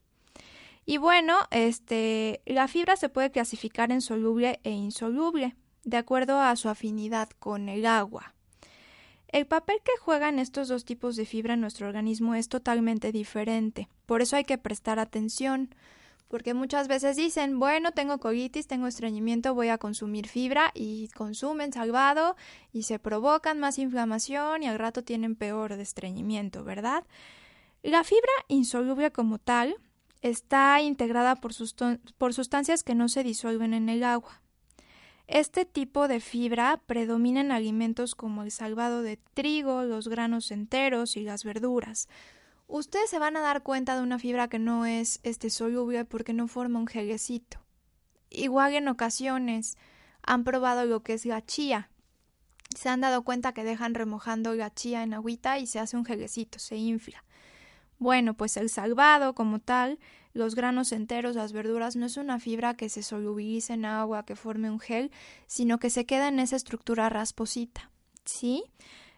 Y 0.86 0.98
bueno, 0.98 1.38
este, 1.52 2.42
la 2.46 2.68
fibra 2.68 2.96
se 2.96 3.10
puede 3.10 3.30
clasificar 3.30 3.92
en 3.92 4.02
soluble 4.02 4.60
e 4.64 4.72
insoluble, 4.72 5.56
de 5.84 5.98
acuerdo 5.98 6.40
a 6.40 6.56
su 6.56 6.68
afinidad 6.70 7.30
con 7.38 7.70
el 7.70 7.86
agua. 7.86 8.34
El 9.28 9.46
papel 9.46 9.78
que 9.86 9.92
juegan 10.02 10.40
estos 10.40 10.68
dos 10.68 10.86
tipos 10.86 11.16
de 11.16 11.28
fibra 11.28 11.54
en 11.54 11.62
nuestro 11.62 11.88
organismo 11.88 12.34
es 12.34 12.50
totalmente 12.50 13.12
diferente, 13.12 13.88
por 14.08 14.24
eso 14.24 14.36
hay 14.36 14.44
que 14.44 14.58
prestar 14.58 14.98
atención 14.98 15.76
porque 16.30 16.54
muchas 16.54 16.88
veces 16.88 17.18
dicen, 17.18 17.60
bueno, 17.60 17.92
tengo 17.92 18.20
colitis, 18.20 18.68
tengo 18.68 18.86
estreñimiento, 18.86 19.56
voy 19.56 19.70
a 19.70 19.80
consumir 19.80 20.28
fibra 20.28 20.72
y 20.76 21.10
consumen 21.10 21.74
salvado 21.74 22.36
y 22.72 22.84
se 22.84 23.00
provocan 23.00 23.60
más 23.60 23.80
inflamación 23.80 24.62
y 24.62 24.68
al 24.68 24.78
rato 24.78 25.04
tienen 25.04 25.36
peor 25.36 25.76
de 25.76 25.82
estreñimiento, 25.82 26.64
¿verdad? 26.64 27.04
La 27.82 28.04
fibra 28.04 28.32
insoluble 28.48 29.12
como 29.12 29.40
tal 29.40 29.76
está 30.22 30.80
integrada 30.82 31.36
por, 31.36 31.52
por 32.20 32.34
sustancias 32.36 32.84
que 32.84 32.94
no 32.94 33.10
se 33.10 33.24
disuelven 33.24 33.74
en 33.74 33.90
el 33.90 34.04
agua. 34.04 34.42
Este 35.26 35.66
tipo 35.66 36.08
de 36.08 36.20
fibra 36.20 36.80
predomina 36.86 37.42
en 37.42 37.52
alimentos 37.52 38.14
como 38.14 38.44
el 38.44 38.52
salvado 38.52 39.02
de 39.02 39.18
trigo, 39.34 39.84
los 39.84 40.08
granos 40.08 40.52
enteros 40.52 41.18
y 41.18 41.22
las 41.22 41.44
verduras 41.44 42.08
ustedes 42.70 43.10
se 43.10 43.20
van 43.20 43.36
a 43.36 43.42
dar 43.42 43.64
cuenta 43.64 43.96
de 43.96 44.04
una 44.04 44.20
fibra 44.20 44.48
que 44.48 44.60
no 44.60 44.86
es 44.86 45.20
este 45.24 45.50
soluble 45.50 46.06
porque 46.06 46.34
no 46.34 46.48
forma 46.48 46.80
un 46.80 46.88
gelecito. 46.88 47.60
Igual 48.30 48.76
en 48.76 48.88
ocasiones 48.88 49.78
han 50.22 50.44
probado 50.44 50.86
lo 50.86 51.02
que 51.02 51.14
es 51.14 51.26
la 51.26 51.46
chía. 51.46 51.90
Se 52.76 52.88
han 52.88 53.02
dado 53.02 53.24
cuenta 53.24 53.54
que 53.54 53.64
dejan 53.64 53.96
remojando 53.96 54.54
la 54.54 54.74
chía 54.74 55.02
en 55.04 55.14
agüita 55.14 55.58
y 55.58 55.66
se 55.66 55.80
hace 55.80 55.98
un 55.98 56.06
gelecito, 56.06 56.60
se 56.60 56.78
infla. 56.78 57.24
Bueno, 57.98 58.36
pues 58.36 58.56
el 58.56 58.70
salvado 58.70 59.34
como 59.34 59.60
tal, 59.60 60.00
los 60.34 60.54
granos 60.54 60.92
enteros, 60.92 61.36
las 61.36 61.52
verduras, 61.52 61.96
no 61.96 62.06
es 62.06 62.18
una 62.18 62.40
fibra 62.40 62.76
que 62.76 62.88
se 62.88 63.02
solubilice 63.02 63.74
en 63.74 63.86
agua, 63.86 64.26
que 64.26 64.36
forme 64.36 64.70
un 64.70 64.80
gel, 64.80 65.12
sino 65.48 65.80
que 65.80 65.90
se 65.90 66.06
queda 66.06 66.28
en 66.28 66.40
esa 66.40 66.56
estructura 66.56 67.10
rasposita. 67.10 67.90
¿Sí? 68.24 68.64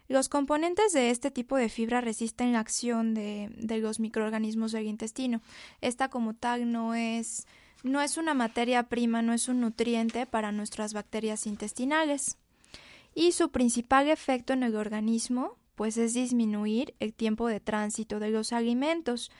Los 0.08 0.28
componentes 0.28 0.92
de 0.92 1.10
este 1.10 1.30
tipo 1.30 1.56
de 1.56 1.68
fibra 1.68 2.00
resisten 2.00 2.52
la 2.52 2.60
acción 2.60 3.14
de, 3.14 3.50
los 3.80 4.00
microorganismos 4.00 4.72
del 4.72 4.86
intestino. 4.86 5.40
Esta 5.80 6.08
como 6.08 6.34
tal 6.34 6.70
no 6.70 6.94
es, 6.94 7.46
no 7.82 8.00
es 8.00 8.16
una 8.16 8.34
materia 8.34 8.84
prima, 8.84 9.22
no 9.22 9.32
es 9.32 9.48
un 9.48 9.60
nutriente 9.60 10.26
para 10.26 10.52
nuestras 10.52 10.92
bacterias 10.92 11.46
intestinales. 11.46 12.36
Y 13.14 13.32
su 13.32 13.50
principal 13.50 14.08
efecto 14.08 14.52
en 14.52 14.62
el 14.62 14.76
organismo 14.76 15.56
pues 15.74 15.96
es 15.96 16.14
disminuir 16.14 16.94
el 17.00 17.14
tiempo 17.14 17.48
de 17.48 17.60
tránsito 17.60 18.20
de 18.20 18.30
los 18.30 18.52
alimentos 18.52 19.30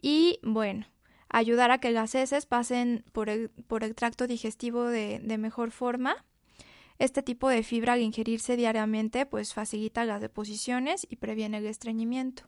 y 0.00 0.38
bueno, 0.42 0.86
ayudar 1.28 1.70
a 1.70 1.78
que 1.78 1.90
las 1.90 2.14
heces 2.14 2.44
pasen 2.46 3.04
por 3.12 3.28
el, 3.28 3.48
por 3.48 3.84
el 3.84 3.94
tracto 3.94 4.26
digestivo 4.26 4.84
de, 4.84 5.20
de 5.20 5.38
mejor 5.38 5.70
forma. 5.70 6.24
Este 7.02 7.24
tipo 7.24 7.48
de 7.48 7.64
fibra 7.64 7.94
al 7.94 8.00
ingerirse 8.00 8.56
diariamente 8.56 9.26
pues 9.26 9.54
facilita 9.54 10.04
las 10.04 10.20
deposiciones 10.20 11.04
y 11.10 11.16
previene 11.16 11.58
el 11.58 11.66
estreñimiento. 11.66 12.44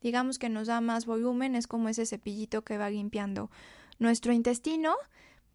Digamos 0.00 0.38
que 0.38 0.48
nos 0.48 0.68
da 0.68 0.80
más 0.80 1.06
volumen, 1.06 1.56
es 1.56 1.66
como 1.66 1.88
ese 1.88 2.06
cepillito 2.06 2.62
que 2.62 2.78
va 2.78 2.88
limpiando 2.88 3.50
nuestro 3.98 4.32
intestino, 4.32 4.94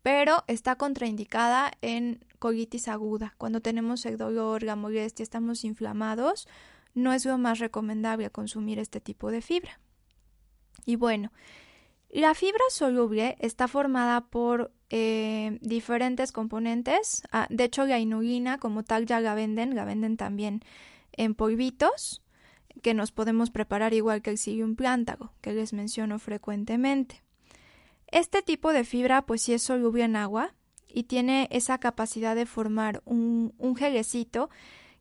pero 0.01 0.43
está 0.47 0.75
contraindicada 0.75 1.71
en 1.79 2.25
colitis 2.39 2.89
aguda. 2.89 3.35
Cuando 3.37 3.61
tenemos 3.61 4.05
el 4.05 4.17
dolor, 4.17 4.63
la 4.63 4.75
molestia, 4.75 5.23
estamos 5.23 5.63
inflamados, 5.63 6.45
no 6.93 7.13
es 7.13 7.23
lo 7.23 7.37
más 7.37 7.59
recomendable 7.59 8.31
consumir 8.31 8.79
este 8.79 8.99
tipo 8.99 9.31
de 9.31 9.41
fibra. 9.41 9.79
Y 10.85 10.97
bueno, 10.97 11.31
la 12.09 12.35
fibra 12.35 12.65
soluble 12.69 13.37
está 13.39 13.69
formada 13.69 14.25
por 14.25 14.73
eh, 14.93 15.57
diferentes 15.61 16.33
componentes. 16.33 17.23
Ah, 17.31 17.47
de 17.49 17.63
hecho, 17.63 17.85
la 17.85 17.99
inulina 17.99 18.57
como 18.57 18.83
tal 18.83 19.05
ya 19.05 19.21
la 19.21 19.33
venden, 19.35 19.73
la 19.73 19.85
venden 19.85 20.17
también 20.17 20.61
en 21.13 21.33
polvitos 21.33 22.21
que 22.83 22.93
nos 22.93 23.13
podemos 23.13 23.51
preparar 23.51 23.93
igual 23.93 24.21
que 24.21 24.31
el 24.31 24.37
psyllium 24.37 24.75
plántago, 24.75 25.31
que 25.39 25.53
les 25.53 25.71
menciono 25.71 26.19
frecuentemente. 26.19 27.23
Este 28.07 28.41
tipo 28.41 28.73
de 28.73 28.83
fibra 28.83 29.21
pues 29.21 29.41
sí 29.43 29.53
es 29.53 29.63
soluble 29.63 30.03
en 30.03 30.17
agua 30.17 30.55
y 30.89 31.03
tiene 31.03 31.47
esa 31.51 31.77
capacidad 31.77 32.35
de 32.35 32.45
formar 32.45 33.01
un, 33.05 33.53
un 33.57 33.77
gelecito 33.77 34.49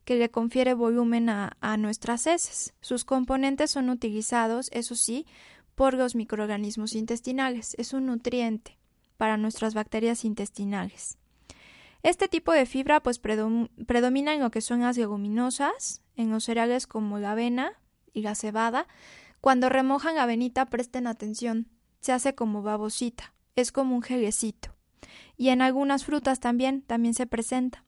que 0.05 0.15
le 0.15 0.31
confiere 0.31 0.73
volumen 0.73 1.27
a 1.29 1.77
nuestras 1.77 2.27
heces. 2.27 2.73
Sus 2.79 3.03
componentes 3.03 3.71
son 3.71 3.89
utilizados, 3.89 4.69
eso 4.71 4.95
sí, 4.95 5.25
por 5.75 5.95
los 5.95 6.15
microorganismos 6.15 6.95
intestinales. 6.95 7.75
Es 7.77 7.91
un 7.91 8.05
nutriente 8.05 8.80
para 9.21 9.37
nuestras 9.37 9.75
bacterias 9.75 10.25
intestinales. 10.25 11.19
Este 12.01 12.27
tipo 12.27 12.53
de 12.53 12.65
fibra 12.65 13.03
pues 13.03 13.19
predomina 13.19 14.33
en 14.33 14.39
lo 14.39 14.49
que 14.49 14.61
son 14.61 14.79
las 14.79 14.97
leguminosas, 14.97 16.01
en 16.15 16.31
los 16.31 16.45
cereales 16.45 16.87
como 16.87 17.19
la 17.19 17.33
avena 17.33 17.73
y 18.13 18.23
la 18.23 18.33
cebada. 18.33 18.87
Cuando 19.39 19.69
remojan 19.69 20.17
avenita 20.17 20.65
presten 20.65 21.05
atención, 21.05 21.67
se 21.99 22.13
hace 22.13 22.33
como 22.33 22.63
babosita, 22.63 23.35
es 23.55 23.71
como 23.71 23.93
un 23.93 24.01
gelecito. 24.01 24.73
Y 25.37 25.49
en 25.49 25.61
algunas 25.61 26.03
frutas 26.03 26.39
también, 26.39 26.81
también 26.81 27.13
se 27.13 27.27
presenta. 27.27 27.85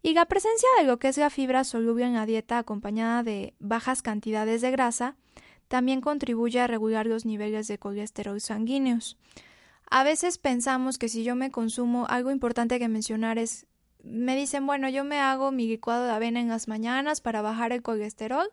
Y 0.00 0.14
la 0.14 0.24
presencia 0.24 0.70
de 0.80 0.86
lo 0.86 0.98
que 0.98 1.08
es 1.08 1.18
la 1.18 1.28
fibra 1.28 1.64
soluble 1.64 2.06
en 2.06 2.14
la 2.14 2.24
dieta 2.24 2.56
acompañada 2.56 3.22
de 3.22 3.52
bajas 3.58 4.00
cantidades 4.00 4.62
de 4.62 4.70
grasa 4.70 5.16
también 5.68 6.00
contribuye 6.00 6.60
a 6.60 6.66
regular 6.66 7.04
los 7.04 7.26
niveles 7.26 7.68
de 7.68 7.76
colesterol 7.76 8.40
sanguíneos. 8.40 9.18
A 9.88 10.04
veces 10.04 10.38
pensamos 10.38 10.98
que 10.98 11.08
si 11.08 11.24
yo 11.24 11.36
me 11.36 11.50
consumo, 11.50 12.06
algo 12.08 12.30
importante 12.30 12.78
que 12.78 12.88
mencionar 12.88 13.38
es, 13.38 13.66
me 14.02 14.36
dicen, 14.36 14.66
bueno, 14.66 14.88
yo 14.88 15.04
me 15.04 15.18
hago 15.20 15.52
mi 15.52 15.66
licuado 15.66 16.04
de 16.04 16.12
avena 16.12 16.40
en 16.40 16.48
las 16.48 16.68
mañanas 16.68 17.20
para 17.20 17.42
bajar 17.42 17.72
el 17.72 17.82
colesterol 17.82 18.48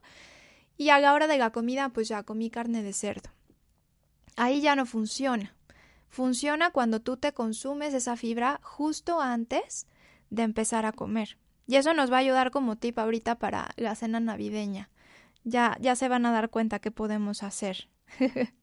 y 0.77 0.89
a 0.89 0.99
la 0.99 1.13
hora 1.13 1.27
de 1.27 1.37
la 1.37 1.51
comida 1.51 1.89
pues 1.89 2.07
ya 2.07 2.23
comí 2.23 2.49
carne 2.49 2.83
de 2.83 2.93
cerdo. 2.93 3.29
Ahí 4.35 4.61
ya 4.61 4.75
no 4.75 4.85
funciona. 4.85 5.55
Funciona 6.09 6.71
cuando 6.71 7.01
tú 7.01 7.17
te 7.17 7.33
consumes 7.33 7.93
esa 7.93 8.15
fibra 8.15 8.59
justo 8.63 9.19
antes 9.19 9.87
de 10.29 10.43
empezar 10.43 10.85
a 10.85 10.91
comer. 10.91 11.37
Y 11.67 11.75
eso 11.75 11.93
nos 11.93 12.11
va 12.11 12.17
a 12.17 12.19
ayudar 12.19 12.51
como 12.51 12.77
tip 12.77 12.99
ahorita 12.99 13.39
para 13.39 13.71
la 13.77 13.95
cena 13.95 14.19
navideña 14.19 14.89
ya, 15.43 15.77
ya 15.79 15.95
se 15.95 16.07
van 16.07 16.25
a 16.25 16.31
dar 16.31 16.49
cuenta 16.49 16.79
qué 16.79 16.91
podemos 16.91 17.43
hacer. 17.43 17.89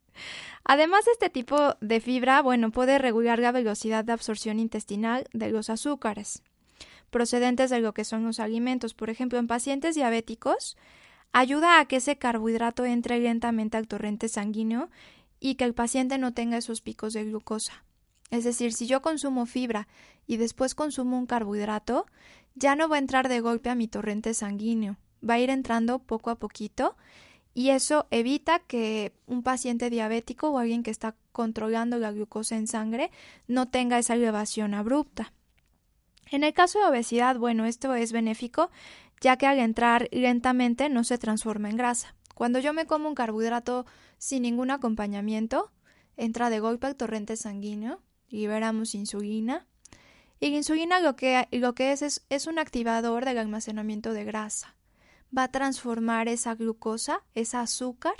Además, 0.64 1.06
este 1.12 1.30
tipo 1.30 1.76
de 1.80 2.00
fibra, 2.00 2.42
bueno, 2.42 2.70
puede 2.70 2.98
regular 2.98 3.38
la 3.38 3.52
velocidad 3.52 4.04
de 4.04 4.12
absorción 4.12 4.58
intestinal 4.58 5.26
de 5.32 5.50
los 5.50 5.70
azúcares 5.70 6.42
procedentes 7.10 7.70
de 7.70 7.80
lo 7.80 7.92
que 7.92 8.04
son 8.04 8.24
los 8.24 8.40
alimentos. 8.40 8.94
Por 8.94 9.10
ejemplo, 9.10 9.38
en 9.38 9.46
pacientes 9.46 9.94
diabéticos, 9.94 10.76
ayuda 11.32 11.78
a 11.78 11.84
que 11.84 11.96
ese 11.96 12.16
carbohidrato 12.16 12.84
entre 12.84 13.20
lentamente 13.20 13.76
al 13.76 13.88
torrente 13.88 14.28
sanguíneo 14.28 14.90
y 15.38 15.56
que 15.56 15.64
el 15.64 15.74
paciente 15.74 16.18
no 16.18 16.32
tenga 16.32 16.56
esos 16.56 16.80
picos 16.80 17.12
de 17.12 17.24
glucosa. 17.24 17.84
Es 18.30 18.44
decir, 18.44 18.72
si 18.72 18.86
yo 18.86 19.02
consumo 19.02 19.44
fibra 19.44 19.88
y 20.26 20.36
después 20.36 20.74
consumo 20.74 21.18
un 21.18 21.26
carbohidrato, 21.26 22.06
ya 22.54 22.76
no 22.76 22.88
va 22.88 22.96
a 22.96 23.00
entrar 23.00 23.28
de 23.28 23.40
golpe 23.40 23.70
a 23.70 23.74
mi 23.74 23.88
torrente 23.88 24.34
sanguíneo, 24.34 24.96
va 25.28 25.34
a 25.34 25.38
ir 25.40 25.50
entrando 25.50 25.98
poco 25.98 26.30
a 26.30 26.38
poquito 26.38 26.96
y 27.54 27.70
eso 27.70 28.06
evita 28.10 28.60
que 28.60 29.12
un 29.26 29.42
paciente 29.42 29.90
diabético 29.90 30.50
o 30.50 30.58
alguien 30.58 30.82
que 30.82 30.90
está 30.90 31.16
controlando 31.32 31.98
la 31.98 32.12
glucosa 32.12 32.56
en 32.56 32.66
sangre 32.66 33.10
no 33.48 33.68
tenga 33.68 33.98
esa 33.98 34.14
elevación 34.14 34.74
abrupta. 34.74 35.32
En 36.30 36.44
el 36.44 36.52
caso 36.52 36.78
de 36.78 36.86
obesidad, 36.86 37.36
bueno, 37.36 37.66
esto 37.66 37.94
es 37.94 38.12
benéfico 38.12 38.70
ya 39.20 39.36
que 39.36 39.46
al 39.46 39.58
entrar 39.58 40.08
lentamente 40.12 40.88
no 40.88 41.04
se 41.04 41.18
transforma 41.18 41.68
en 41.68 41.76
grasa. 41.76 42.14
Cuando 42.34 42.58
yo 42.58 42.72
me 42.72 42.86
como 42.86 43.08
un 43.08 43.14
carbohidrato 43.14 43.84
sin 44.16 44.42
ningún 44.42 44.70
acompañamiento, 44.70 45.70
entra 46.16 46.48
de 46.48 46.60
golpe 46.60 46.86
al 46.86 46.96
torrente 46.96 47.36
sanguíneo, 47.36 48.00
liberamos 48.30 48.94
insulina. 48.94 49.66
Y 50.38 50.50
la 50.50 50.56
insulina 50.56 51.00
lo 51.00 51.16
que, 51.16 51.48
lo 51.50 51.74
que 51.74 51.92
es, 51.92 52.00
es, 52.00 52.24
es 52.30 52.46
un 52.46 52.58
activador 52.58 53.26
del 53.26 53.36
almacenamiento 53.36 54.14
de 54.14 54.24
grasa 54.24 54.74
va 55.36 55.44
a 55.44 55.50
transformar 55.50 56.28
esa 56.28 56.54
glucosa, 56.54 57.22
esa 57.34 57.60
azúcar, 57.60 58.14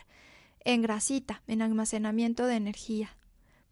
en 0.64 0.82
grasita, 0.82 1.42
en 1.46 1.62
almacenamiento 1.62 2.46
de 2.46 2.56
energía. 2.56 3.16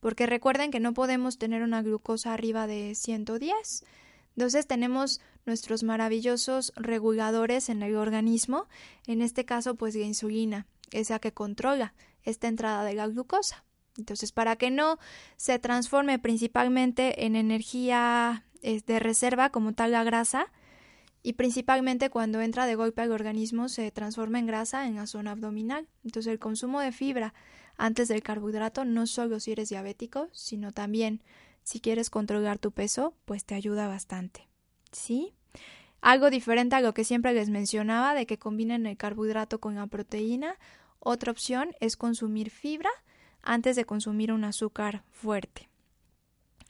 Porque 0.01 0.27
recuerden 0.27 0.71
que 0.71 0.81
no 0.81 0.95
podemos 0.95 1.39
tener 1.39 1.63
una 1.63 1.83
glucosa 1.83 2.33
arriba 2.33 2.67
de 2.67 2.95
110. 2.95 3.85
Entonces 4.37 4.67
tenemos 4.67 5.21
nuestros 5.45 5.83
maravillosos 5.83 6.73
reguladores 6.77 7.69
en 7.69 7.83
el 7.83 7.97
organismo, 7.97 8.69
en 9.07 9.23
este 9.23 9.45
caso 9.45 9.75
pues 9.75 9.95
la 9.95 10.05
insulina, 10.05 10.67
esa 10.93 11.19
que 11.19 11.33
controla 11.33 11.95
esta 12.23 12.49
entrada 12.49 12.85
de 12.85 12.95
la 12.95 13.09
glucosa. 13.09 13.65
Entonces, 13.97 14.31
para 14.31 14.55
que 14.57 14.71
no 14.71 14.99
se 15.37 15.59
transforme 15.59 16.21
principalmente 16.21 17.27
en 17.27 17.35
energía 17.35 18.45
de 18.63 18.99
reserva 19.01 19.51
como 19.51 19.73
tal 19.73 19.91
la 19.91 20.05
grasa, 20.05 20.53
y 21.23 21.35
principalmente 21.35 22.11
cuando 22.11 22.41
entra 22.41 22.67
de 22.67 22.75
golpe 22.75 23.03
al 23.03 23.13
organismo 23.13 23.69
se 23.69 23.91
transforma 23.91 24.39
en 24.39 24.47
grasa 24.47 24.87
en 24.87 24.97
la 24.97 25.07
zona 25.07 25.33
abdominal. 25.33 25.89
Entonces 26.05 26.33
el 26.33 26.39
consumo 26.39 26.81
de 26.81 26.93
fibra 26.93 27.35
antes 27.77 28.09
del 28.09 28.23
carbohidrato 28.23 28.85
no 28.85 29.07
solo 29.07 29.41
si 29.41 29.53
eres 29.53 29.69
diabético, 29.69 30.29
sino 30.33 30.73
también 30.73 31.23
si 31.63 31.81
quieres 31.81 32.11
controlar 32.11 32.59
tu 32.59 32.73
peso, 32.73 33.15
pues 33.25 33.45
te 33.45 33.55
ayuda 33.55 33.89
bastante. 33.89 34.49
¿Sí? 34.91 35.35
Algo 36.01 36.31
diferente 36.31 36.77
a 36.77 36.81
lo 36.81 36.95
que 36.95 37.05
siempre 37.05 37.35
les 37.35 37.51
mencionaba 37.51 38.15
de 38.15 38.27
que 38.27 38.39
combinen 38.39 38.87
el 38.87 38.97
carbohidrato 38.97 39.61
con 39.61 39.75
la 39.75 39.87
proteína, 39.87 40.57
otra 41.01 41.33
opción 41.33 41.75
es 41.81 41.97
consumir 41.97 42.51
fibra 42.51 42.91
antes 43.43 43.77
de 43.77 43.85
consumir 43.85 44.33
un 44.33 44.45
azúcar 44.45 45.05
fuerte. 45.11 45.69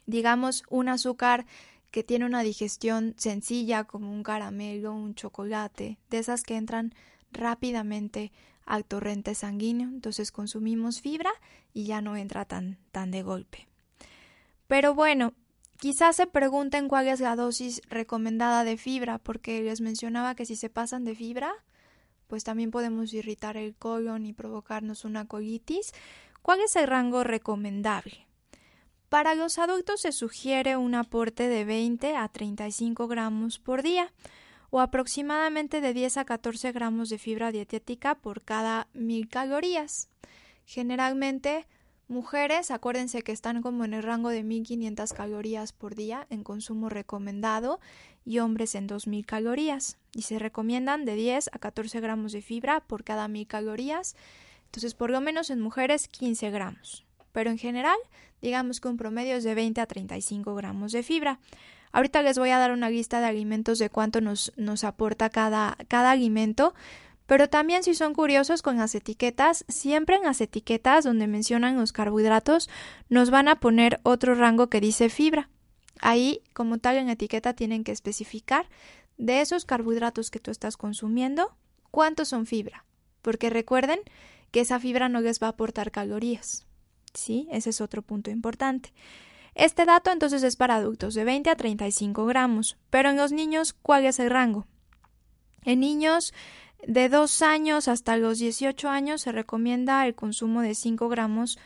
Digamos 0.05 0.63
un 0.69 0.89
azúcar 0.89 1.45
que 1.91 2.03
tiene 2.03 2.25
una 2.25 2.43
digestión 2.43 3.15
sencilla 3.17 3.83
como 3.83 4.11
un 4.11 4.23
caramelo, 4.23 4.93
un 4.93 5.15
chocolate, 5.15 5.97
de 6.09 6.17
esas 6.17 6.43
que 6.43 6.55
entran 6.55 6.93
rápidamente 7.31 8.31
al 8.65 8.85
torrente 8.85 9.33
sanguíneo, 9.33 9.89
entonces 9.89 10.31
consumimos 10.31 11.01
fibra 11.01 11.31
y 11.73 11.85
ya 11.85 12.01
no 12.01 12.15
entra 12.15 12.45
tan, 12.45 12.77
tan 12.91 13.09
de 13.09 13.23
golpe. 13.23 13.67
Pero 14.67 14.93
bueno, 14.93 15.33
quizás 15.77 16.15
se 16.15 16.27
pregunten 16.27 16.87
cuál 16.87 17.07
es 17.07 17.19
la 17.19 17.35
dosis 17.35 17.81
recomendada 17.89 18.63
de 18.63 18.77
fibra, 18.77 19.17
porque 19.17 19.63
les 19.63 19.81
mencionaba 19.81 20.35
que 20.35 20.45
si 20.45 20.55
se 20.55 20.69
pasan 20.69 21.03
de 21.03 21.15
fibra, 21.15 21.51
pues 22.27 22.43
también 22.43 22.69
podemos 22.69 23.11
irritar 23.13 23.57
el 23.57 23.73
colon 23.75 24.27
y 24.27 24.33
provocarnos 24.33 25.03
una 25.03 25.25
colitis. 25.25 25.91
¿Cuál 26.43 26.61
es 26.61 26.75
el 26.75 26.85
rango 26.85 27.23
recomendable? 27.23 28.28
Para 29.09 29.33
los 29.33 29.57
adultos 29.57 30.01
se 30.01 30.11
sugiere 30.11 30.77
un 30.77 30.93
aporte 30.93 31.49
de 31.49 31.65
20 31.65 32.15
a 32.15 32.27
35 32.27 33.07
gramos 33.07 33.57
por 33.57 33.81
día 33.81 34.13
o 34.69 34.81
aproximadamente 34.81 35.81
de 35.81 35.95
10 35.95 36.17
a 36.17 36.25
14 36.25 36.71
gramos 36.71 37.09
de 37.09 37.17
fibra 37.17 37.51
dietética 37.51 38.13
por 38.13 38.43
cada 38.43 38.87
mil 38.93 39.27
calorías. 39.27 40.09
Generalmente, 40.63 41.65
mujeres, 42.07 42.69
acuérdense 42.69 43.23
que 43.23 43.31
están 43.31 43.63
como 43.63 43.83
en 43.83 43.95
el 43.95 44.03
rango 44.03 44.29
de 44.29 44.43
1500 44.43 45.13
calorías 45.13 45.73
por 45.73 45.95
día 45.95 46.27
en 46.29 46.43
consumo 46.43 46.87
recomendado 46.87 47.79
y 48.25 48.37
hombres 48.37 48.75
en 48.75 48.85
2000 48.85 49.25
calorías. 49.25 49.97
Y 50.13 50.21
se 50.21 50.37
recomiendan 50.37 51.05
de 51.05 51.15
10 51.15 51.49
a 51.51 51.57
14 51.57 51.99
gramos 51.99 52.31
de 52.31 52.43
fibra 52.43 52.81
por 52.81 53.03
cada 53.03 53.27
mil 53.27 53.47
calorías. 53.47 54.15
Entonces, 54.65 54.93
por 54.93 55.09
lo 55.09 55.19
menos 55.19 55.49
en 55.49 55.61
mujeres, 55.61 56.07
15 56.07 56.51
gramos 56.51 57.09
pero 57.31 57.49
en 57.49 57.57
general 57.57 57.97
digamos 58.41 58.79
que 58.79 58.87
un 58.87 58.97
promedio 58.97 59.35
es 59.35 59.43
de 59.43 59.55
20 59.55 59.81
a 59.81 59.85
35 59.85 60.55
gramos 60.55 60.91
de 60.91 61.03
fibra. 61.03 61.39
Ahorita 61.91 62.21
les 62.21 62.37
voy 62.37 62.49
a 62.51 62.59
dar 62.59 62.71
una 62.71 62.89
lista 62.89 63.19
de 63.19 63.25
alimentos 63.25 63.79
de 63.79 63.89
cuánto 63.89 64.21
nos, 64.21 64.51
nos 64.57 64.83
aporta 64.83 65.29
cada, 65.29 65.77
cada 65.87 66.11
alimento, 66.11 66.73
Pero 67.25 67.47
también 67.47 67.83
si 67.83 67.93
son 67.93 68.15
curiosos 68.15 68.63
con 68.63 68.77
las 68.77 68.95
etiquetas, 68.95 69.63
siempre 69.67 70.15
en 70.15 70.23
las 70.23 70.41
etiquetas 70.41 71.03
donde 71.03 71.27
mencionan 71.27 71.77
los 71.77 71.91
carbohidratos 71.91 72.69
nos 73.07 73.29
van 73.29 73.47
a 73.47 73.59
poner 73.59 73.99
otro 74.01 74.33
rango 74.33 74.67
que 74.67 74.81
dice 74.81 75.09
fibra. 75.09 75.47
Ahí, 76.01 76.41
como 76.53 76.79
tal 76.79 76.97
en 76.97 77.07
etiqueta, 77.07 77.53
tienen 77.53 77.83
que 77.83 77.91
especificar 77.91 78.67
de 79.17 79.41
esos 79.41 79.65
carbohidratos 79.65 80.31
que 80.31 80.39
tú 80.39 80.49
estás 80.49 80.75
consumiendo, 80.75 81.55
cuántos 81.91 82.29
son 82.29 82.47
fibra. 82.47 82.85
Porque 83.21 83.51
recuerden 83.51 83.99
que 84.49 84.61
esa 84.61 84.79
fibra 84.79 85.09
no 85.09 85.21
les 85.21 85.39
va 85.39 85.47
a 85.47 85.51
aportar 85.51 85.91
calorías. 85.91 86.65
¿Sí? 87.19 87.47
Ese 87.51 87.71
es 87.71 87.81
otro 87.81 88.01
punto 88.01 88.31
importante. 88.31 88.93
Este 89.53 89.85
dato 89.85 90.09
entonces 90.09 90.41
es 90.43 90.55
para 90.55 90.75
adultos 90.75 91.13
de 91.13 91.25
20 91.25 91.49
a 91.49 91.55
35 91.55 92.25
gramos, 92.25 92.77
pero 92.89 93.09
en 93.09 93.17
los 93.17 93.33
niños, 93.33 93.73
¿cuál 93.73 94.05
es 94.05 94.19
el 94.19 94.29
rango? 94.29 94.67
En 95.63 95.81
niños 95.81 96.33
de 96.87 97.09
2 97.09 97.41
años 97.41 97.89
hasta 97.89 98.15
los 98.15 98.39
18 98.39 98.87
años 98.87 99.21
se 99.21 99.33
recomienda 99.33 100.05
el 100.07 100.15
consumo 100.15 100.61
de 100.61 100.75
5 100.75 101.09
gramos 101.09 101.59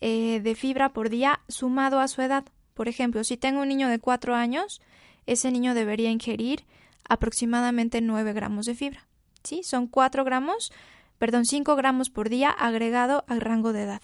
eh, 0.00 0.40
de 0.42 0.54
fibra 0.56 0.92
por 0.92 1.10
día 1.10 1.40
sumado 1.48 2.00
a 2.00 2.08
su 2.08 2.20
edad. 2.22 2.44
Por 2.74 2.88
ejemplo, 2.88 3.22
si 3.22 3.36
tengo 3.36 3.60
un 3.60 3.68
niño 3.68 3.88
de 3.88 4.00
4 4.00 4.34
años, 4.34 4.80
ese 5.26 5.52
niño 5.52 5.74
debería 5.74 6.10
ingerir 6.10 6.64
aproximadamente 7.08 8.00
9 8.00 8.32
gramos 8.32 8.66
de 8.66 8.74
fibra. 8.74 9.06
¿Sí? 9.44 9.62
Son 9.62 9.86
4 9.86 10.24
gramos, 10.24 10.72
perdón, 11.18 11.44
5 11.44 11.76
gramos 11.76 12.10
por 12.10 12.28
día 12.28 12.50
agregado 12.50 13.24
al 13.28 13.40
rango 13.40 13.72
de 13.72 13.84
edad. 13.84 14.02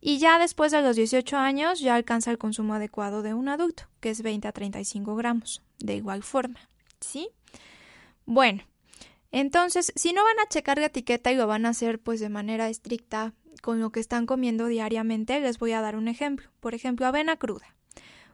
Y 0.00 0.18
ya 0.18 0.38
después 0.38 0.72
de 0.72 0.82
los 0.82 0.96
18 0.96 1.36
años 1.36 1.80
ya 1.80 1.94
alcanza 1.94 2.30
el 2.30 2.38
consumo 2.38 2.74
adecuado 2.74 3.22
de 3.22 3.34
un 3.34 3.48
adulto, 3.48 3.84
que 4.00 4.10
es 4.10 4.22
20 4.22 4.48
a 4.48 4.52
35 4.52 5.14
gramos, 5.16 5.62
de 5.78 5.96
igual 5.96 6.22
forma. 6.22 6.60
¿Sí? 7.00 7.28
Bueno, 8.24 8.62
entonces, 9.32 9.92
si 9.94 10.12
no 10.12 10.24
van 10.24 10.38
a 10.40 10.48
checar 10.48 10.78
la 10.78 10.86
etiqueta 10.86 11.30
y 11.30 11.36
lo 11.36 11.46
van 11.46 11.66
a 11.66 11.70
hacer 11.70 12.00
pues 12.00 12.20
de 12.20 12.28
manera 12.28 12.68
estricta 12.68 13.32
con 13.62 13.80
lo 13.80 13.90
que 13.90 14.00
están 14.00 14.26
comiendo 14.26 14.66
diariamente, 14.66 15.38
les 15.40 15.58
voy 15.58 15.72
a 15.72 15.80
dar 15.80 15.96
un 15.96 16.08
ejemplo. 16.08 16.48
Por 16.60 16.74
ejemplo, 16.74 17.06
avena 17.06 17.36
cruda. 17.36 17.74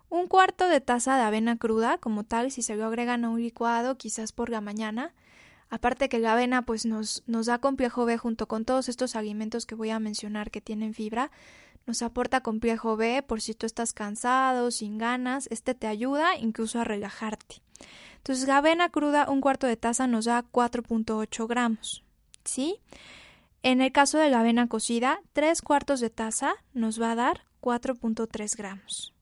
Un 0.09 0.29
cuarto 0.29 0.69
de 0.69 0.81
taza 0.81 1.17
de 1.17 1.23
avena 1.23 1.57
cruda, 1.57 1.99
como 1.99 2.23
tal, 2.23 2.53
si 2.53 2.63
se 2.63 2.77
lo 2.77 2.87
agregan 2.87 3.25
a 3.25 3.29
un 3.29 3.43
licuado, 3.43 3.99
quizás 3.99 4.33
por 4.33 4.51
la 4.51 4.61
mañana, 4.61 5.15
aparte 5.71 6.09
que 6.09 6.19
la 6.19 6.33
avena 6.33 6.63
pues 6.63 6.87
nos, 6.87 7.23
da 7.27 7.59
complejo 7.59 8.05
B 8.05 8.19
junto 8.19 8.47
con 8.47 8.65
todos 8.65 8.89
estos 8.89 9.17
alimentos 9.17 9.67
que 9.67 9.75
voy 9.75 9.91
a 9.91 10.01
mencionar 10.01 10.51
que 10.51 10.61
tienen 10.61 10.95
fibra, 10.95 11.31
nos 11.87 12.03
aporta 12.03 12.43
complejo 12.43 12.97
B 12.97 13.23
por 13.23 13.41
si 13.41 13.55
tú 13.55 13.67
estás 13.67 13.93
cansado, 13.93 14.71
sin 14.71 14.99
ganas, 14.99 15.47
este 15.51 15.75
te 15.75 15.87
ayuda 15.87 16.37
incluso 16.37 16.81
a 16.81 16.85
relajarte. 16.85 17.63
Entonces, 18.17 18.49
la 18.49 18.57
avena 18.57 18.89
cruda, 18.89 19.31
un 19.31 19.41
cuarto 19.41 19.69
de 19.69 19.77
taza 19.77 20.09
nos 20.09 20.25
da 20.25 20.45
4.8 20.51 21.47
gramos. 21.47 22.03
¿Sí? 22.45 22.81
En 23.63 23.81
el 23.81 23.93
caso 23.93 24.19
de 24.19 24.31
la 24.31 24.41
avena 24.41 24.69
cocida, 24.69 25.21
tres 25.33 25.63
cuartos 25.63 26.01
de 26.01 26.11
taza 26.11 26.55
nos 26.75 27.01
va 27.01 27.13
a 27.13 27.15
dar 27.15 27.45
4.3 27.61 28.57
gramos. 28.57 29.16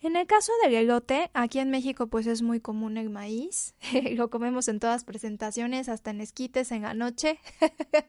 En 0.00 0.14
el 0.14 0.26
caso 0.28 0.52
del 0.62 0.74
elote, 0.74 1.30
aquí 1.34 1.58
en 1.58 1.70
México 1.70 2.06
pues 2.06 2.26
es 2.28 2.40
muy 2.40 2.60
común 2.60 2.96
el 2.96 3.10
maíz, 3.10 3.74
lo 4.14 4.30
comemos 4.30 4.68
en 4.68 4.78
todas 4.78 5.04
presentaciones, 5.04 5.88
hasta 5.88 6.10
en 6.10 6.20
esquites 6.20 6.70
en 6.70 6.82
la 6.82 6.94
noche. 6.94 7.40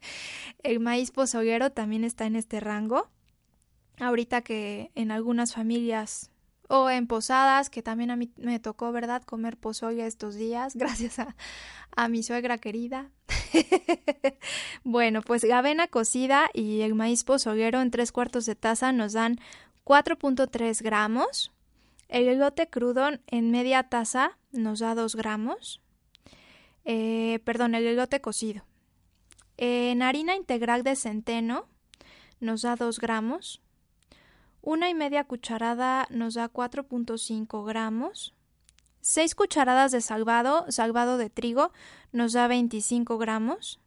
el 0.63 0.79
maíz 0.79 1.11
pozolero 1.11 1.71
también 1.71 2.03
está 2.03 2.25
en 2.27 2.35
este 2.35 2.59
rango. 2.59 3.09
Ahorita 3.99 4.41
que 4.41 4.91
en 4.95 5.11
algunas 5.11 5.53
familias 5.53 6.31
o 6.69 6.89
en 6.91 7.07
posadas, 7.07 7.71
que 7.71 7.81
también 7.81 8.11
a 8.11 8.15
mí 8.15 8.31
me 8.37 8.59
tocó, 8.59 8.91
¿verdad?, 8.91 9.23
comer 9.23 9.57
pozole 9.57 10.05
estos 10.05 10.35
días, 10.35 10.75
gracias 10.75 11.17
a, 11.17 12.07
mi 12.07 12.21
suegra 12.21 12.59
querida. 12.59 13.09
bueno, 14.83 15.21
pues 15.23 15.43
la 15.43 15.57
avena 15.57 15.87
cocida 15.87 16.51
y 16.53 16.81
el 16.81 16.93
maíz 16.93 17.23
pozolero 17.23 17.81
en 17.81 17.89
tres 17.89 18.11
cuartos 18.11 18.45
de 18.45 18.55
taza 18.55 18.91
nos 18.91 19.13
dan 19.13 19.39
4.3 19.83 20.83
gramos. 20.83 21.51
El 22.09 22.27
elote 22.27 22.67
crudo 22.69 23.07
en 23.27 23.51
media 23.51 23.83
taza 23.83 24.37
nos 24.51 24.79
da 24.79 24.95
2 24.95 25.15
gramos. 25.15 25.79
Eh, 26.83 27.39
perdón, 27.45 27.75
el 27.75 27.85
elote 27.85 28.19
cocido. 28.19 28.65
En 29.57 30.01
harina 30.01 30.35
integral 30.35 30.83
de 30.83 30.95
centeno 30.95 31.67
nos 32.39 32.63
da 32.63 32.75
2 32.75 32.99
gramos. 32.99 33.61
Una 34.61 34.89
y 34.89 34.95
media 34.95 35.23
cucharada 35.23 36.07
nos 36.09 36.33
da 36.33 36.49
4.5 36.49 37.63
gramos. 37.63 38.33
6 39.01 39.35
cucharadas 39.35 39.91
de 39.91 40.01
salvado, 40.01 40.65
salvado 40.69 41.17
de 41.17 41.29
trigo, 41.29 41.71
nos 42.11 42.33
da 42.33 42.47
25 42.47 43.19
gramos. 43.19 43.79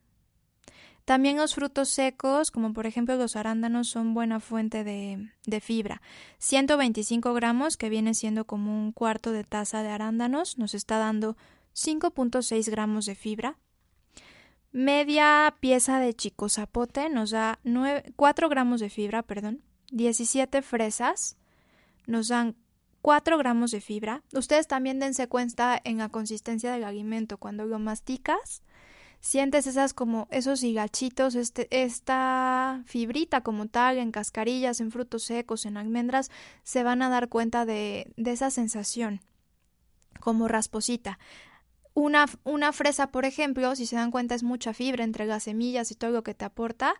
También 1.04 1.36
los 1.36 1.54
frutos 1.54 1.88
secos, 1.88 2.50
como 2.50 2.72
por 2.72 2.86
ejemplo 2.86 3.16
los 3.16 3.34
arándanos, 3.34 3.88
son 3.88 4.14
buena 4.14 4.38
fuente 4.38 4.84
de, 4.84 5.30
de, 5.46 5.60
fibra. 5.60 6.00
125 6.38 7.34
gramos, 7.34 7.76
que 7.76 7.88
viene 7.88 8.14
siendo 8.14 8.46
como 8.46 8.78
un 8.78 8.92
cuarto 8.92 9.32
de 9.32 9.42
taza 9.42 9.82
de 9.82 9.88
arándanos, 9.88 10.58
nos 10.58 10.74
está 10.74 10.98
dando 10.98 11.36
5.6 11.74 12.70
gramos 12.70 13.06
de 13.06 13.14
fibra. 13.14 13.58
Media 14.70 15.54
pieza 15.60 15.98
de 15.98 16.14
chico 16.14 16.48
zapote 16.48 17.10
nos 17.10 17.30
da 17.30 17.58
9, 17.62 18.14
4 18.16 18.48
gramos 18.48 18.80
de 18.80 18.88
fibra, 18.88 19.22
perdón. 19.22 19.62
17 19.90 20.62
fresas 20.62 21.36
nos 22.06 22.28
dan 22.28 22.56
4 23.02 23.36
gramos 23.36 23.70
de 23.72 23.80
fibra. 23.82 24.22
Ustedes 24.32 24.68
también 24.68 24.98
dense 24.98 25.28
cuenta 25.28 25.78
en 25.84 25.98
la 25.98 26.08
consistencia 26.08 26.72
del 26.72 26.84
alimento. 26.84 27.36
Cuando 27.36 27.66
lo 27.66 27.78
masticas, 27.78 28.62
sientes 29.22 29.66
esas 29.66 29.94
como 29.94 30.28
esos 30.30 30.62
higachitos, 30.62 31.34
este, 31.34 31.66
esta 31.70 32.82
fibrita 32.84 33.40
como 33.40 33.68
tal, 33.68 33.96
en 33.96 34.12
cascarillas, 34.12 34.80
en 34.80 34.90
frutos 34.90 35.22
secos, 35.22 35.64
en 35.64 35.78
almendras, 35.78 36.30
se 36.62 36.82
van 36.82 37.00
a 37.00 37.08
dar 37.08 37.30
cuenta 37.30 37.64
de, 37.64 38.12
de 38.18 38.32
esa 38.32 38.50
sensación 38.50 39.22
como 40.20 40.48
rasposita. 40.48 41.18
Una, 41.94 42.26
una 42.44 42.72
fresa, 42.72 43.06
por 43.06 43.24
ejemplo, 43.24 43.74
si 43.76 43.86
se 43.86 43.96
dan 43.96 44.10
cuenta, 44.10 44.34
es 44.34 44.42
mucha 44.42 44.74
fibra 44.74 45.04
entre 45.04 45.24
las 45.24 45.44
semillas 45.44 45.90
y 45.90 45.94
todo 45.94 46.10
lo 46.10 46.22
que 46.22 46.34
te 46.34 46.44
aporta 46.44 46.94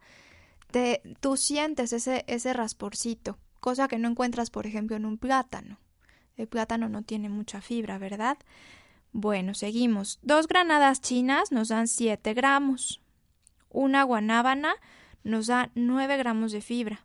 tú 1.20 1.36
sientes 1.36 1.92
ese, 1.92 2.24
ese 2.26 2.52
rasporcito, 2.52 3.38
cosa 3.60 3.88
que 3.88 3.98
no 3.98 4.08
encuentras, 4.08 4.50
por 4.50 4.66
ejemplo, 4.66 4.96
en 4.96 5.04
un 5.04 5.18
plátano. 5.18 5.78
El 6.36 6.48
plátano 6.48 6.88
no 6.88 7.02
tiene 7.02 7.28
mucha 7.28 7.60
fibra, 7.60 7.98
¿verdad? 7.98 8.38
Bueno, 9.12 9.54
seguimos. 9.54 10.18
Dos 10.22 10.48
granadas 10.48 11.00
chinas 11.00 11.52
nos 11.52 11.68
dan 11.68 11.86
7 11.86 12.32
gramos. 12.34 13.00
Una 13.68 14.02
guanábana 14.04 14.74
nos 15.22 15.46
da 15.46 15.70
9 15.74 16.16
gramos 16.16 16.52
de 16.52 16.62
fibra. 16.62 17.04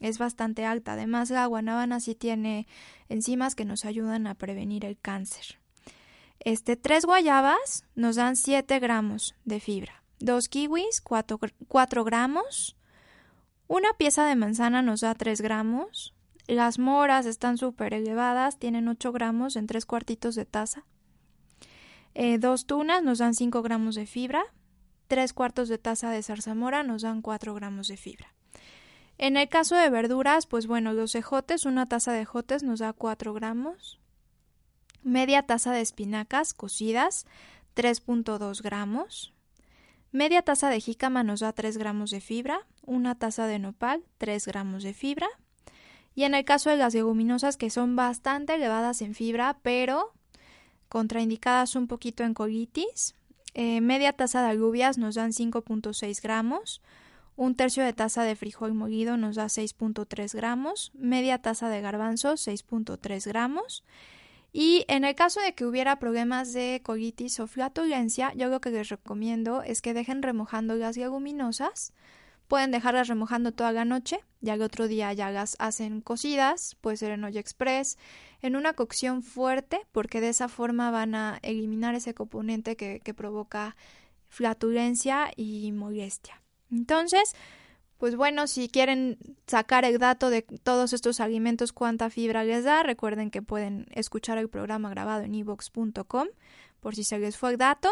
Es 0.00 0.18
bastante 0.18 0.66
alta. 0.66 0.92
Además, 0.92 1.30
la 1.30 1.46
guanábana 1.46 2.00
sí 2.00 2.14
tiene 2.14 2.66
enzimas 3.08 3.54
que 3.54 3.64
nos 3.64 3.86
ayudan 3.86 4.26
a 4.26 4.34
prevenir 4.34 4.84
el 4.84 4.98
cáncer. 4.98 5.58
Este, 6.40 6.76
tres 6.76 7.06
guayabas 7.06 7.84
nos 7.94 8.16
dan 8.16 8.36
7 8.36 8.78
gramos 8.78 9.34
de 9.44 9.58
fibra. 9.58 10.02
Dos 10.18 10.48
kiwis, 10.48 11.00
4, 11.00 11.38
4 11.68 12.04
gramos. 12.04 12.76
Una 13.66 13.94
pieza 13.94 14.26
de 14.26 14.36
manzana 14.36 14.82
nos 14.82 15.00
da 15.00 15.14
3 15.14 15.40
gramos. 15.40 16.14
Las 16.46 16.78
moras 16.78 17.26
están 17.26 17.56
súper 17.58 17.94
elevadas, 17.94 18.58
tienen 18.58 18.88
8 18.88 19.10
gramos 19.12 19.56
en 19.56 19.66
3 19.66 19.86
cuartitos 19.86 20.34
de 20.34 20.44
taza. 20.44 20.84
Eh, 22.18 22.38
dos 22.38 22.64
tunas 22.64 23.02
nos 23.02 23.18
dan 23.18 23.34
5 23.34 23.60
gramos 23.60 23.94
de 23.94 24.06
fibra. 24.06 24.42
3 25.08 25.34
cuartos 25.34 25.68
de 25.68 25.76
taza 25.76 26.10
de 26.10 26.22
zarzamora 26.22 26.82
nos 26.82 27.02
dan 27.02 27.20
4 27.20 27.52
gramos 27.52 27.88
de 27.88 27.98
fibra. 27.98 28.32
En 29.18 29.36
el 29.36 29.50
caso 29.50 29.76
de 29.76 29.90
verduras, 29.90 30.46
pues 30.46 30.66
bueno, 30.66 30.94
los 30.94 31.14
ejotes, 31.14 31.66
una 31.66 31.90
taza 31.90 32.14
de 32.14 32.22
ejotes 32.22 32.62
nos 32.62 32.78
da 32.78 32.94
4 32.94 33.34
gramos. 33.34 34.00
Media 35.02 35.42
taza 35.42 35.72
de 35.72 35.82
espinacas 35.82 36.54
cocidas, 36.54 37.26
3.2 37.74 38.62
gramos. 38.62 39.34
Media 40.10 40.40
taza 40.40 40.70
de 40.70 40.80
jícama 40.80 41.22
nos 41.22 41.40
da 41.40 41.52
3 41.52 41.76
gramos 41.76 42.10
de 42.10 42.22
fibra, 42.22 42.66
una 42.86 43.14
taza 43.14 43.46
de 43.46 43.58
nopal, 43.58 44.02
3 44.16 44.46
gramos 44.46 44.84
de 44.84 44.94
fibra. 44.94 45.28
Y 46.14 46.24
en 46.24 46.34
el 46.34 46.46
caso 46.46 46.70
de 46.70 46.78
las 46.78 46.94
leguminosas, 46.94 47.58
que 47.58 47.68
son 47.68 47.94
bastante 47.94 48.54
elevadas 48.54 49.02
en 49.02 49.14
fibra, 49.14 49.58
pero 49.62 50.15
contraindicadas 50.88 51.76
un 51.76 51.86
poquito 51.86 52.24
en 52.24 52.34
colitis, 52.34 53.14
eh, 53.54 53.80
media 53.80 54.12
taza 54.12 54.42
de 54.42 54.50
alubias 54.50 54.98
nos 54.98 55.14
dan 55.14 55.32
5.6 55.32 56.22
gramos, 56.22 56.82
un 57.36 57.54
tercio 57.54 57.84
de 57.84 57.92
taza 57.92 58.22
de 58.22 58.34
frijol 58.34 58.74
molido 58.74 59.16
nos 59.16 59.36
da 59.36 59.46
6.3 59.46 60.34
gramos, 60.34 60.90
media 60.94 61.38
taza 61.38 61.68
de 61.68 61.80
garbanzos 61.80 62.46
6.3 62.46 63.26
gramos. 63.26 63.84
Y 64.52 64.86
en 64.88 65.04
el 65.04 65.14
caso 65.14 65.40
de 65.40 65.54
que 65.54 65.66
hubiera 65.66 65.98
problemas 65.98 66.54
de 66.54 66.80
colitis 66.82 67.40
o 67.40 67.46
flatulencia, 67.46 68.32
yo 68.34 68.48
lo 68.48 68.62
que 68.62 68.70
les 68.70 68.88
recomiendo 68.88 69.62
es 69.62 69.82
que 69.82 69.92
dejen 69.92 70.22
remojando 70.22 70.76
las 70.76 70.96
leguminosas. 70.96 71.92
Pueden 72.48 72.70
dejarlas 72.70 73.08
remojando 73.08 73.52
toda 73.52 73.72
la 73.72 73.84
noche, 73.84 74.20
ya 74.40 74.54
el 74.54 74.62
otro 74.62 74.86
día 74.86 75.12
ya 75.12 75.30
las 75.30 75.56
hacen 75.58 76.00
cocidas, 76.00 76.76
puede 76.80 76.96
ser 76.96 77.10
en 77.10 77.24
olla 77.24 77.40
express, 77.40 77.98
en 78.40 78.54
una 78.54 78.74
cocción 78.74 79.22
fuerte, 79.22 79.80
porque 79.90 80.20
de 80.20 80.28
esa 80.28 80.48
forma 80.48 80.90
van 80.90 81.14
a 81.14 81.38
eliminar 81.42 81.94
ese 81.94 82.14
componente 82.14 82.76
que, 82.76 83.00
que 83.00 83.14
provoca 83.14 83.76
flatulencia 84.28 85.30
y 85.34 85.72
molestia. 85.72 86.42
Entonces, 86.70 87.34
pues 87.98 88.14
bueno, 88.14 88.46
si 88.46 88.68
quieren 88.68 89.18
sacar 89.46 89.84
el 89.84 89.98
dato 89.98 90.28
de 90.30 90.42
todos 90.42 90.92
estos 90.92 91.20
alimentos, 91.20 91.72
cuánta 91.72 92.10
fibra 92.10 92.44
les 92.44 92.64
da, 92.64 92.82
recuerden 92.82 93.30
que 93.30 93.42
pueden 93.42 93.86
escuchar 93.90 94.38
el 94.38 94.48
programa 94.48 94.90
grabado 94.90 95.24
en 95.24 95.34
evox.com 95.34 96.28
por 96.80 96.94
si 96.94 97.04
se 97.04 97.18
les 97.18 97.36
fue 97.36 97.50
el 97.50 97.56
dato. 97.56 97.90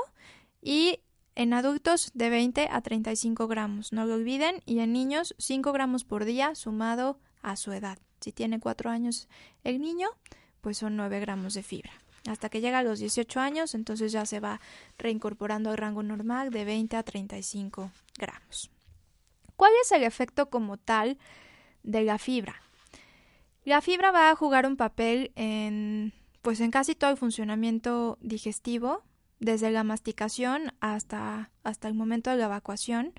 Y 0.61 1.01
en 1.35 1.53
adultos 1.53 2.11
de 2.15 2.31
20 2.31 2.69
a 2.71 2.81
35 2.81 3.49
gramos, 3.49 3.93
no 3.93 4.07
lo 4.07 4.15
olviden, 4.15 4.63
y 4.67 4.79
en 4.81 4.93
niños 4.93 5.35
5 5.39 5.73
gramos 5.73 6.05
por 6.05 6.25
día 6.25 6.55
sumado 6.55 7.19
a 7.43 7.57
su 7.57 7.73
edad. 7.73 7.99
Si 8.21 8.33
tiene 8.33 8.61
4 8.61 8.91
años 8.91 9.29
el 9.65 9.81
niño, 9.81 10.09
pues 10.61 10.79
son 10.79 10.97
9 10.97 11.21
gramos 11.21 11.55
de 11.55 11.63
fibra. 11.63 11.93
Hasta 12.27 12.49
que 12.49 12.61
llega 12.61 12.79
a 12.79 12.83
los 12.83 13.01
18 13.01 13.39
años, 13.41 13.75
entonces 13.75 14.13
ya 14.13 14.25
se 14.25 14.41
va 14.41 14.61
reincorporando 14.97 15.71
al 15.71 15.77
rango 15.77 16.03
normal 16.03 16.51
de 16.51 16.65
20 16.65 16.97
a 16.97 17.03
35 17.03 17.91
gramos. 18.19 18.71
¿Cuál 19.57 19.73
es 19.83 19.93
el 19.93 20.03
efecto 20.03 20.49
como 20.49 20.79
tal 20.79 21.19
de 21.83 22.03
la 22.03 22.19
fibra? 22.19 22.63
La 23.65 23.81
fibra 23.81 24.11
va 24.11 24.31
a 24.31 24.37
jugar 24.37 24.67
un 24.67 24.77
papel 24.77 25.33
en 25.37 26.13
pues 26.43 26.61
en 26.61 26.71
casi 26.71 26.95
todo 26.95 27.11
el 27.11 27.17
funcionamiento 27.17 28.19
digestivo, 28.21 29.03
desde 29.45 29.71
la 29.71 29.85
masticación 29.85 30.73
hasta, 30.81 31.51
hasta 31.63 31.89
el 31.89 31.95
momento 31.95 32.31
de 32.31 32.37
la 32.37 32.47
evacuación. 32.47 33.13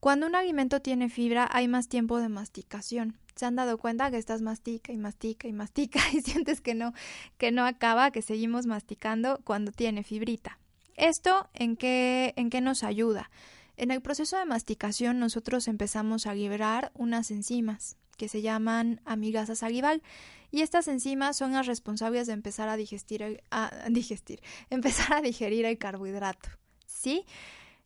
Cuando 0.00 0.26
un 0.26 0.34
alimento 0.34 0.80
tiene 0.80 1.08
fibra 1.08 1.48
hay 1.50 1.66
más 1.66 1.88
tiempo 1.88 2.18
de 2.18 2.28
masticación. 2.28 3.16
¿Se 3.34 3.46
han 3.46 3.56
dado 3.56 3.78
cuenta 3.78 4.10
que 4.10 4.18
estás 4.18 4.42
mastica 4.42 4.92
y 4.92 4.98
mastica 4.98 5.48
y 5.48 5.52
mastica 5.52 6.00
y 6.12 6.20
sientes 6.20 6.60
que 6.60 6.74
no, 6.74 6.92
que 7.38 7.52
no 7.52 7.64
acaba, 7.64 8.10
que 8.10 8.20
seguimos 8.20 8.66
masticando 8.66 9.40
cuando 9.44 9.72
tiene 9.72 10.04
fibrita? 10.04 10.58
¿Esto 10.94 11.48
en 11.54 11.76
qué, 11.76 12.34
en 12.36 12.50
qué 12.50 12.60
nos 12.60 12.82
ayuda? 12.82 13.30
En 13.78 13.90
el 13.90 14.02
proceso 14.02 14.38
de 14.38 14.44
masticación 14.44 15.18
nosotros 15.18 15.68
empezamos 15.68 16.26
a 16.26 16.34
liberar 16.34 16.92
unas 16.94 17.30
enzimas 17.30 17.96
que 18.18 18.28
se 18.28 18.42
llaman 18.42 19.00
amigasa 19.04 19.54
salival 19.54 20.02
y 20.56 20.62
estas 20.62 20.88
enzimas 20.88 21.36
son 21.36 21.52
las 21.52 21.66
responsables 21.66 22.26
de 22.26 22.32
empezar 22.32 22.70
a 22.70 22.78
digestir, 22.78 23.42
a 23.50 23.70
digestir, 23.90 24.40
empezar 24.70 25.12
a 25.12 25.20
digerir 25.20 25.66
el 25.66 25.76
carbohidrato. 25.76 26.48
¿Sí? 26.86 27.26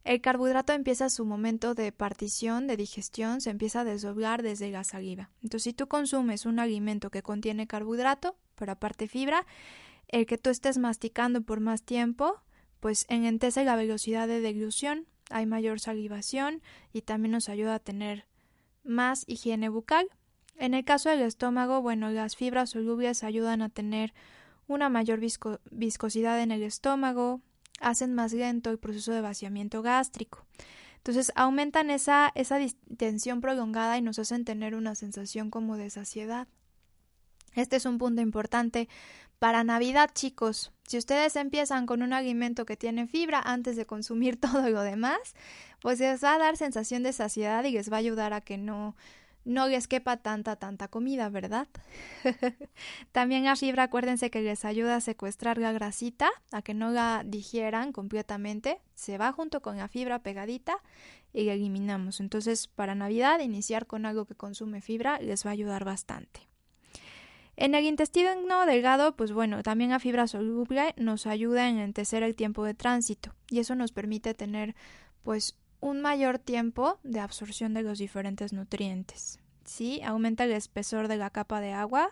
El 0.04 0.20
carbohidrato 0.20 0.72
empieza 0.72 1.10
su 1.10 1.24
momento 1.24 1.74
de 1.74 1.90
partición, 1.90 2.68
de 2.68 2.76
digestión, 2.76 3.40
se 3.40 3.50
empieza 3.50 3.80
a 3.80 3.84
desdoblar 3.84 4.44
desde 4.44 4.70
la 4.70 4.84
saliva. 4.84 5.30
Entonces, 5.42 5.64
si 5.64 5.72
tú 5.72 5.88
consumes 5.88 6.46
un 6.46 6.60
alimento 6.60 7.10
que 7.10 7.24
contiene 7.24 7.66
carbohidrato, 7.66 8.36
pero 8.54 8.70
aparte 8.70 9.08
fibra, 9.08 9.48
el 10.06 10.26
que 10.26 10.38
tú 10.38 10.50
estés 10.50 10.78
masticando 10.78 11.42
por 11.42 11.58
más 11.58 11.82
tiempo, 11.82 12.40
pues 12.78 13.04
enentece 13.08 13.64
la 13.64 13.74
velocidad 13.74 14.28
de 14.28 14.40
deglución, 14.40 15.08
hay 15.28 15.44
mayor 15.44 15.80
salivación 15.80 16.62
y 16.92 17.02
también 17.02 17.32
nos 17.32 17.48
ayuda 17.48 17.74
a 17.74 17.80
tener 17.80 18.26
más 18.84 19.24
higiene 19.26 19.68
bucal. 19.68 20.08
En 20.60 20.74
el 20.74 20.84
caso 20.84 21.08
del 21.08 21.22
estómago, 21.22 21.80
bueno, 21.80 22.10
las 22.10 22.36
fibras 22.36 22.68
solubles 22.68 23.24
ayudan 23.24 23.62
a 23.62 23.70
tener 23.70 24.12
una 24.68 24.90
mayor 24.90 25.18
viscosidad 25.70 26.38
en 26.42 26.50
el 26.50 26.62
estómago, 26.62 27.40
hacen 27.80 28.14
más 28.14 28.34
lento 28.34 28.68
el 28.68 28.78
proceso 28.78 29.10
de 29.12 29.22
vaciamiento 29.22 29.80
gástrico. 29.80 30.44
Entonces 30.98 31.32
aumentan 31.34 31.88
esa, 31.88 32.30
esa 32.34 32.58
distensión 32.58 33.40
prolongada 33.40 33.96
y 33.96 34.02
nos 34.02 34.18
hacen 34.18 34.44
tener 34.44 34.74
una 34.74 34.94
sensación 34.94 35.50
como 35.50 35.78
de 35.78 35.88
saciedad. 35.88 36.46
Este 37.54 37.76
es 37.76 37.86
un 37.86 37.96
punto 37.96 38.20
importante 38.20 38.90
para 39.38 39.64
Navidad, 39.64 40.10
chicos. 40.12 40.74
Si 40.86 40.98
ustedes 40.98 41.36
empiezan 41.36 41.86
con 41.86 42.02
un 42.02 42.12
alimento 42.12 42.66
que 42.66 42.76
tiene 42.76 43.06
fibra 43.06 43.40
antes 43.40 43.76
de 43.76 43.86
consumir 43.86 44.36
todo 44.38 44.68
lo 44.68 44.82
demás, 44.82 45.34
pues 45.80 46.00
les 46.00 46.22
va 46.22 46.34
a 46.34 46.38
dar 46.38 46.58
sensación 46.58 47.02
de 47.02 47.14
saciedad 47.14 47.64
y 47.64 47.70
les 47.70 47.90
va 47.90 47.96
a 47.96 48.00
ayudar 48.00 48.34
a 48.34 48.42
que 48.42 48.58
no 48.58 48.94
no 49.44 49.68
les 49.68 49.88
quepa 49.88 50.18
tanta, 50.18 50.56
tanta 50.56 50.88
comida, 50.88 51.28
¿verdad? 51.28 51.68
También 53.12 53.44
la 53.44 53.56
fibra, 53.56 53.84
acuérdense 53.84 54.30
que 54.30 54.42
les 54.42 54.64
ayuda 54.64 54.96
a 54.96 55.00
secuestrar 55.00 55.58
la 55.58 55.72
grasita, 55.72 56.30
a 56.52 56.62
que 56.62 56.74
no 56.74 56.90
la 56.90 57.22
digieran 57.24 57.92
completamente. 57.92 58.80
Se 58.94 59.18
va 59.18 59.32
junto 59.32 59.62
con 59.62 59.78
la 59.78 59.88
fibra 59.88 60.20
pegadita 60.20 60.78
y 61.32 61.44
la 61.44 61.54
eliminamos. 61.54 62.20
Entonces, 62.20 62.68
para 62.68 62.94
Navidad, 62.94 63.40
iniciar 63.40 63.86
con 63.86 64.06
algo 64.06 64.26
que 64.26 64.34
consume 64.34 64.80
fibra 64.80 65.18
les 65.20 65.44
va 65.44 65.50
a 65.50 65.52
ayudar 65.52 65.84
bastante. 65.84 66.50
En 67.56 67.74
el 67.74 67.84
intestino 67.84 68.30
delgado, 68.64 69.16
pues 69.16 69.32
bueno, 69.32 69.62
también 69.62 69.90
la 69.90 69.98
fibra 69.98 70.26
soluble 70.26 70.94
nos 70.96 71.26
ayuda 71.26 71.64
a 71.64 71.68
enlentecer 71.68 72.22
el 72.22 72.34
tiempo 72.34 72.64
de 72.64 72.72
tránsito 72.72 73.34
y 73.50 73.58
eso 73.58 73.74
nos 73.74 73.92
permite 73.92 74.32
tener 74.32 74.74
pues 75.22 75.58
un 75.80 76.00
mayor 76.00 76.38
tiempo 76.38 76.98
de 77.02 77.20
absorción 77.20 77.74
de 77.74 77.82
los 77.82 77.98
diferentes 77.98 78.52
nutrientes. 78.52 79.40
¿sí? 79.64 80.00
Aumenta 80.02 80.44
el 80.44 80.52
espesor 80.52 81.08
de 81.08 81.16
la 81.16 81.30
capa 81.30 81.60
de 81.60 81.72
agua. 81.72 82.10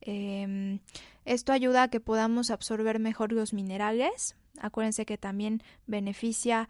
Em, 0.00 0.80
esto 1.24 1.52
ayuda 1.52 1.84
a 1.84 1.88
que 1.88 2.00
podamos 2.00 2.50
absorber 2.50 2.98
mejor 2.98 3.32
los 3.32 3.52
minerales. 3.52 4.36
Acuérdense 4.60 5.06
que 5.06 5.18
también 5.18 5.62
beneficia 5.86 6.68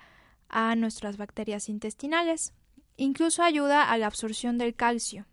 a 0.48 0.74
nuestras 0.76 1.16
bacterias 1.16 1.68
intestinales. 1.68 2.52
Incluso 2.96 3.42
ayuda 3.42 3.90
a 3.90 3.98
la 3.98 4.06
absorción 4.06 4.58
del 4.58 4.74
calcio 4.74 5.26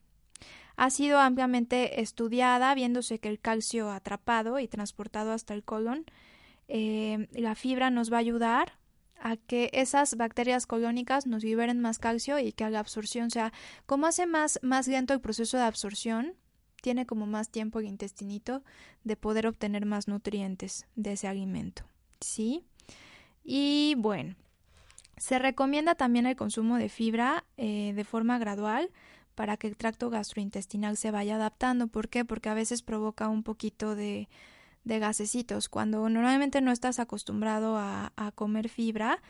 ha 0.77 0.89
sido 0.89 1.19
ampliamente 1.19 2.01
estudiada, 2.01 2.73
viéndose 2.75 3.19
que 3.19 3.29
el 3.29 3.39
calcio 3.39 3.89
atrapado 3.91 4.59
y 4.59 4.67
transportado 4.67 5.31
hasta 5.31 5.53
el 5.53 5.63
colon, 5.63 6.05
eh, 6.67 7.27
la 7.31 7.55
fibra 7.55 7.89
nos 7.89 8.11
va 8.11 8.17
a 8.17 8.21
ayudar 8.21 8.73
a 9.25 9.37
que 9.37 9.71
esas 9.73 10.17
bacterias 10.17 10.67
colónicas 10.67 11.25
nos 11.25 11.43
liberen 11.43 11.81
más 11.81 11.97
calcio 11.97 12.37
y 12.37 12.51
que 12.51 12.69
la 12.69 12.77
absorción 12.77 13.31
sea, 13.31 13.53
como 13.87 14.05
hace 14.05 14.27
más, 14.27 14.59
más 14.61 14.87
lento 14.87 15.15
el 15.15 15.19
proceso 15.19 15.57
de 15.57 15.63
absorción, 15.63 16.35
tiene 16.79 17.07
como 17.07 17.25
más 17.25 17.49
tiempo 17.49 17.79
el 17.79 17.87
intestinito 17.87 18.63
de 19.03 19.15
poder 19.15 19.47
obtener 19.47 19.87
más 19.87 20.07
nutrientes 20.07 20.85
de 20.95 21.13
ese 21.13 21.27
alimento. 21.27 21.85
¿Sí? 22.21 22.65
Y 23.43 23.95
bueno, 23.97 24.35
se 25.17 25.39
recomienda 25.39 25.95
también 25.95 26.27
el 26.27 26.35
consumo 26.35 26.77
de 26.77 26.89
fibra 26.89 27.45
eh, 27.57 27.93
de 27.95 28.03
forma 28.03 28.37
gradual 28.37 28.91
para 29.33 29.57
que 29.57 29.65
el 29.65 29.75
tracto 29.75 30.11
gastrointestinal 30.11 30.97
se 30.97 31.09
vaya 31.09 31.37
adaptando. 31.37 31.87
¿Por 31.87 32.09
qué? 32.09 32.25
Porque 32.25 32.49
a 32.49 32.53
veces 32.53 32.83
provoca 32.83 33.27
un 33.27 33.41
poquito 33.41 33.95
de, 33.95 34.29
de 34.85 34.99
gasecitos. 34.99 35.67
Cuando 35.67 36.07
normalmente 36.07 36.61
no 36.61 36.71
estás 36.71 36.99
acostumbrado 36.99 37.77
a, 37.77 38.11
comer 38.35 38.69
fibra, 38.69 39.21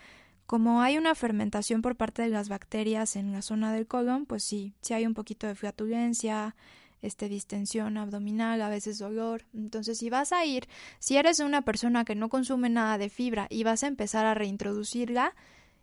como 0.45 0.81
hay 0.81 0.97
una 0.97 1.15
fermentación 1.15 1.81
por 1.81 1.95
parte 1.95 2.21
de 2.21 2.29
las 2.29 2.49
bacterias 2.49 3.15
en 3.15 3.31
la 3.31 3.41
zona 3.41 3.73
del 3.73 3.87
colon, 3.87 4.25
pues 4.25 4.43
sí, 4.43 4.75
sí 4.81 4.93
hay 4.93 5.07
un 5.07 5.15
poquito 5.15 5.47
de 5.47 5.55
flatulencia, 5.55 6.55
este, 7.01 7.29
distensión 7.29 7.97
abdominal, 7.97 8.61
a 8.61 8.69
veces 8.69 8.99
dolor. 8.99 9.45
Entonces, 9.53 9.97
si 9.97 10.09
vas 10.09 10.31
a 10.31 10.45
ir, 10.45 10.67
si 10.99 11.17
eres 11.17 11.39
una 11.39 11.63
persona 11.63 12.05
que 12.05 12.15
no 12.15 12.29
consume 12.29 12.69
nada 12.69 12.97
de 12.97 13.09
fibra 13.09 13.47
y 13.49 13.63
vas 13.63 13.83
a 13.83 13.87
empezar 13.87 14.25
a 14.25 14.35
reintroducirla, 14.35 15.33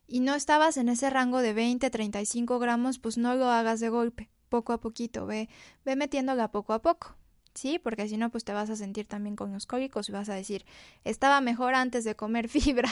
y 0.07 0.21
no 0.21 0.35
estabas 0.35 0.77
en 0.77 0.91
ese 0.91 1.09
rango 1.09 1.39
de 1.39 1.55
20, 1.55 1.89
35 1.89 2.59
gramos, 2.59 2.99
pues 2.99 3.17
no 3.17 3.35
lo 3.35 3.47
hagas 3.47 3.81
de 3.81 3.89
golpe, 3.89 4.29
poco 4.51 4.75
a 4.75 4.81
poquito, 4.81 5.25
ve, 5.25 5.49
ve 5.87 5.97
metiéndola 5.97 6.51
poco 6.51 6.75
a 6.75 6.83
poco. 6.83 7.17
¿Sí? 7.55 7.79
Porque 7.79 8.09
si 8.09 8.17
no, 8.17 8.31
pues 8.31 8.45
te 8.45 8.53
vas 8.53 8.71
a 8.71 8.77
sentir 8.77 9.07
también 9.07 9.37
con 9.37 9.53
los 9.53 9.67
cólicos 9.67 10.09
y 10.09 10.13
vas 10.13 10.29
a 10.29 10.35
decir, 10.35 10.65
estaba 11.05 11.41
mejor 11.41 11.75
antes 11.75 12.05
de 12.05 12.15
comer 12.15 12.49
fibra. 12.49 12.91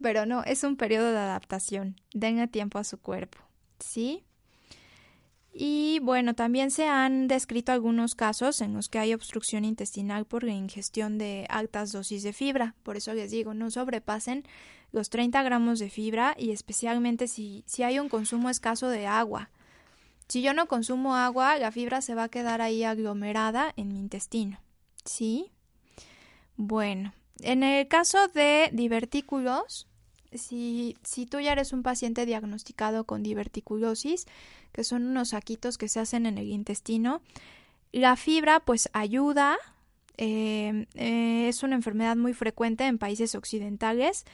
Pero 0.00 0.26
no, 0.26 0.44
es 0.44 0.64
un 0.64 0.76
periodo 0.76 1.10
de 1.10 1.18
adaptación. 1.18 2.00
Denle 2.12 2.48
tiempo 2.48 2.78
a 2.78 2.84
su 2.84 2.98
cuerpo, 2.98 3.38
¿sí? 3.78 4.24
Y 5.58 6.00
bueno, 6.00 6.34
también 6.34 6.70
se 6.70 6.86
han 6.86 7.28
descrito 7.28 7.72
algunos 7.72 8.14
casos 8.14 8.60
en 8.60 8.74
los 8.74 8.90
que 8.90 8.98
hay 8.98 9.14
obstrucción 9.14 9.64
intestinal 9.64 10.26
por 10.26 10.44
la 10.44 10.52
ingestión 10.52 11.16
de 11.16 11.46
altas 11.48 11.92
dosis 11.92 12.22
de 12.22 12.34
fibra. 12.34 12.74
Por 12.82 12.98
eso 12.98 13.14
les 13.14 13.30
digo, 13.30 13.54
no 13.54 13.70
sobrepasen 13.70 14.44
los 14.92 15.08
30 15.08 15.42
gramos 15.42 15.78
de 15.78 15.88
fibra 15.88 16.34
y 16.38 16.50
especialmente 16.50 17.26
si, 17.26 17.64
si 17.66 17.84
hay 17.84 17.98
un 17.98 18.10
consumo 18.10 18.50
escaso 18.50 18.90
de 18.90 19.06
agua. 19.06 19.48
Si 20.28 20.42
yo 20.42 20.52
no 20.52 20.66
consumo 20.66 21.16
agua, 21.16 21.56
la 21.58 21.70
fibra 21.70 22.00
se 22.02 22.14
va 22.14 22.24
a 22.24 22.28
quedar 22.28 22.60
ahí 22.60 22.82
aglomerada 22.84 23.72
en 23.76 23.88
mi 23.92 24.00
intestino. 24.00 24.60
¿Sí? 25.04 25.52
Bueno, 26.56 27.12
en 27.40 27.62
el 27.62 27.86
caso 27.86 28.28
de 28.28 28.70
divertículos, 28.72 29.86
si, 30.32 30.96
si 31.02 31.26
tú 31.26 31.38
ya 31.40 31.52
eres 31.52 31.72
un 31.72 31.82
paciente 31.82 32.26
diagnosticado 32.26 33.04
con 33.04 33.22
diverticulosis, 33.22 34.26
que 34.72 34.84
son 34.84 35.06
unos 35.06 35.30
saquitos 35.30 35.78
que 35.78 35.88
se 35.88 36.00
hacen 36.00 36.26
en 36.26 36.38
el 36.38 36.48
intestino, 36.48 37.22
la 37.92 38.16
fibra 38.16 38.60
pues 38.60 38.88
ayuda, 38.92 39.56
eh, 40.16 40.86
eh, 40.94 41.48
es 41.48 41.62
una 41.62 41.76
enfermedad 41.76 42.16
muy 42.16 42.34
frecuente 42.34 42.86
en 42.86 42.98
países 42.98 43.34
occidentales 43.34 44.24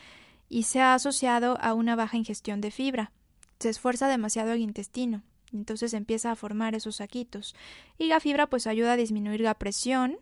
y 0.49 0.65
se 0.65 0.81
ha 0.81 0.95
asociado 0.95 1.59
a 1.61 1.75
una 1.75 1.97
baja 1.97 2.17
ingestión 2.17 2.61
de 2.61 2.71
fibra. 2.71 3.13
Se 3.59 3.69
esfuerza 3.69 4.09
demasiado 4.09 4.53
el 4.53 4.61
intestino, 4.61 5.23
entonces 5.53 5.95
empieza 5.95 6.31
a 6.31 6.37
formar 6.37 6.75
esos 6.75 6.97
saquitos. 6.97 7.55
Y 7.99 8.07
la 8.07 8.21
fibra 8.21 8.47
pues 8.49 8.67
ayuda 8.67 8.93
a 8.93 8.97
disminuir 8.97 9.41
la 9.41 9.55
presión 9.55 10.19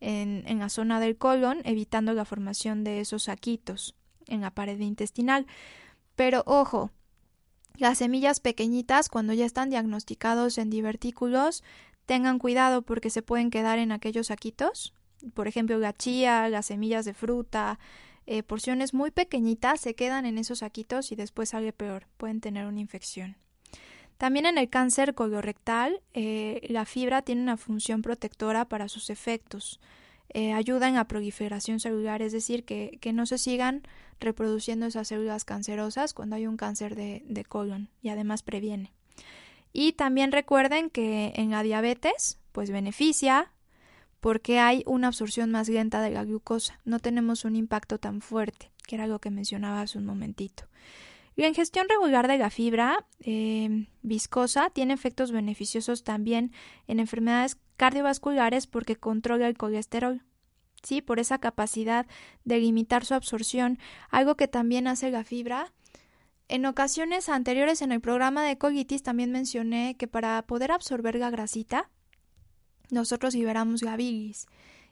en, 0.00 0.44
en 0.46 0.58
la 0.58 0.68
zona 0.68 1.00
del 1.00 1.16
colon, 1.16 1.60
evitando 1.64 2.12
la 2.12 2.24
formación 2.24 2.84
de 2.84 3.00
esos 3.00 3.24
saquitos 3.24 3.94
en 4.26 4.40
la 4.40 4.50
pared 4.50 4.78
intestinal. 4.78 5.46
Pero 6.16 6.42
ojo, 6.46 6.90
las 7.76 7.98
semillas 7.98 8.40
pequeñitas, 8.40 9.08
cuando 9.08 9.32
ya 9.32 9.44
están 9.44 9.70
diagnosticados 9.70 10.58
en 10.58 10.70
divertículos, 10.70 11.64
tengan 12.06 12.38
cuidado 12.38 12.82
porque 12.82 13.10
se 13.10 13.22
pueden 13.22 13.50
quedar 13.50 13.78
en 13.78 13.92
aquellos 13.92 14.28
saquitos. 14.28 14.94
Por 15.34 15.48
ejemplo, 15.48 15.78
la 15.78 15.92
chía, 15.92 16.48
las 16.48 16.66
semillas 16.66 17.04
de 17.04 17.14
fruta, 17.14 17.78
eh, 18.26 18.42
porciones 18.42 18.94
muy 18.94 19.10
pequeñitas 19.10 19.80
se 19.80 19.94
quedan 19.94 20.24
en 20.24 20.38
esos 20.38 20.60
saquitos 20.60 21.12
y 21.12 21.16
después 21.16 21.50
sale 21.50 21.72
peor. 21.72 22.06
Pueden 22.16 22.40
tener 22.40 22.66
una 22.66 22.80
infección. 22.80 23.36
También 24.24 24.46
en 24.46 24.56
el 24.56 24.70
cáncer 24.70 25.14
colorectal, 25.14 26.00
eh, 26.14 26.66
la 26.70 26.86
fibra 26.86 27.20
tiene 27.20 27.42
una 27.42 27.58
función 27.58 28.00
protectora 28.00 28.64
para 28.64 28.88
sus 28.88 29.10
efectos. 29.10 29.80
Eh, 30.30 30.54
ayudan 30.54 30.96
a 30.96 31.06
proliferación 31.06 31.78
celular, 31.78 32.22
es 32.22 32.32
decir, 32.32 32.64
que, 32.64 32.98
no 33.12 33.26
se 33.26 33.36
sigan 33.36 33.82
reproduciendo 34.20 34.86
esas 34.86 35.08
células 35.08 35.44
cancerosas 35.44 36.14
cuando 36.14 36.36
hay 36.36 36.46
un 36.46 36.56
cáncer 36.56 36.94
de, 36.94 37.22
de 37.26 37.44
colon 37.44 37.90
y 38.00 38.08
además 38.08 38.42
previene. 38.42 38.94
Y 39.74 39.92
también 39.92 40.32
recuerden 40.32 40.88
que 40.88 41.34
en 41.36 41.50
la 41.50 41.62
diabetes, 41.62 42.38
pues 42.52 42.70
beneficia 42.70 43.52
porque 44.20 44.58
hay 44.58 44.84
una 44.86 45.08
absorción 45.08 45.50
más 45.50 45.68
lenta 45.68 46.00
de 46.00 46.12
la 46.12 46.24
glucosa, 46.24 46.80
no 46.86 46.98
tenemos 46.98 47.44
un 47.44 47.56
impacto 47.56 47.98
tan 47.98 48.22
fuerte, 48.22 48.70
que 48.86 48.94
era 48.94 49.06
lo 49.06 49.18
que 49.18 49.28
mencionaba 49.28 49.82
hace 49.82 49.98
un 49.98 50.06
momentito. 50.06 50.64
La 51.36 51.48
ingestión 51.48 51.88
regular 51.88 52.28
de 52.28 52.38
la 52.38 52.50
fibra 52.50 53.06
eh, 53.20 53.88
viscosa 54.02 54.70
tiene 54.70 54.94
efectos 54.94 55.32
beneficiosos 55.32 56.04
también 56.04 56.52
en 56.86 57.00
enfermedades 57.00 57.58
cardiovasculares 57.76 58.68
porque 58.68 58.96
controla 58.96 59.48
el 59.48 59.56
colesterol. 59.56 60.22
Sí, 60.84 61.00
por 61.00 61.18
esa 61.18 61.38
capacidad 61.38 62.06
de 62.44 62.58
limitar 62.58 63.04
su 63.04 63.14
absorción, 63.14 63.78
algo 64.10 64.36
que 64.36 64.48
también 64.48 64.86
hace 64.86 65.10
la 65.10 65.24
fibra. 65.24 65.72
En 66.46 66.66
ocasiones 66.66 67.28
anteriores 67.28 67.82
en 67.82 67.90
el 67.90 68.00
programa 68.00 68.44
de 68.44 68.58
colitis 68.58 69.02
también 69.02 69.32
mencioné 69.32 69.96
que 69.96 70.06
para 70.06 70.40
poder 70.42 70.70
absorber 70.70 71.16
la 71.16 71.30
grasita, 71.30 71.90
nosotros 72.90 73.34
liberamos 73.34 73.82
la 73.82 73.96
bilis. 73.96 74.46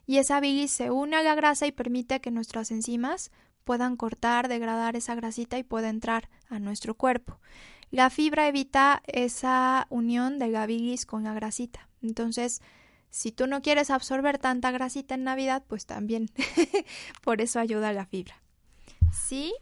Y 0.07 0.16
esa 0.16 0.40
bilis 0.40 0.72
se 0.72 0.90
une 0.90 1.14
a 1.14 1.22
la 1.22 1.35
grasa 1.35 1.66
y 1.66 1.72
permite 1.72 2.20
que 2.20 2.31
nuestras 2.31 2.70
enzimas 2.70 3.31
puedan 3.64 3.96
cortar, 3.96 4.48
degradar 4.48 4.96
esa 4.96 5.14
grasita 5.14 5.59
y 5.59 5.62
pueda 5.62 5.88
entrar 5.88 6.29
a 6.48 6.59
nuestro 6.59 6.94
cuerpo. 6.94 7.38
La 7.90 8.11
fibra 8.11 8.48
evita 8.48 9.03
esa 9.07 9.87
unión 9.90 10.38
de 10.38 10.48
la 10.48 10.66
bilis 10.66 11.05
con 11.05 11.25
la 11.25 11.35
grasita. 11.35 11.88
Entonces, 12.03 12.62
si 13.11 13.33
tú 13.33 13.46
no 13.46 13.61
quieres 13.61 13.90
absorber 13.90 14.38
tanta 14.38 14.70
grasita 14.70 15.14
en 15.14 15.25
Navidad, 15.25 15.62
pues 15.68 15.85
también 15.85 16.31
por 17.22 17.42
eso 17.42 17.61
ayuda 17.61 17.92
la 17.92 18.07
fibra. 18.07 18.42
Sí. 19.12 19.53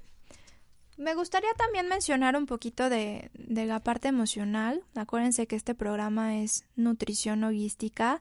Me 0.96 1.14
gustaría 1.14 1.52
también 1.54 1.88
mencionar 1.88 2.36
un 2.36 2.46
poquito 2.46 2.88
de, 2.88 3.30
de 3.34 3.66
la 3.66 3.80
parte 3.80 4.08
emocional. 4.08 4.84
Acuérdense 4.94 5.46
que 5.46 5.56
este 5.56 5.74
programa 5.74 6.38
es 6.38 6.64
nutrición 6.76 7.42
holística 7.42 8.20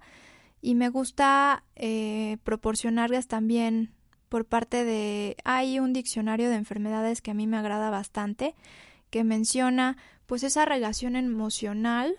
y 0.61 0.75
me 0.75 0.89
gusta 0.89 1.63
eh, 1.75 2.37
proporcionarles 2.43 3.27
también 3.27 3.93
por 4.29 4.45
parte 4.45 4.85
de... 4.85 5.35
Hay 5.43 5.79
un 5.79 5.91
diccionario 5.91 6.49
de 6.49 6.55
enfermedades 6.55 7.21
que 7.21 7.31
a 7.31 7.33
mí 7.33 7.47
me 7.47 7.57
agrada 7.57 7.89
bastante, 7.89 8.55
que 9.09 9.23
menciona 9.23 9.97
pues 10.25 10.43
esa 10.43 10.65
relación 10.65 11.15
emocional 11.15 12.15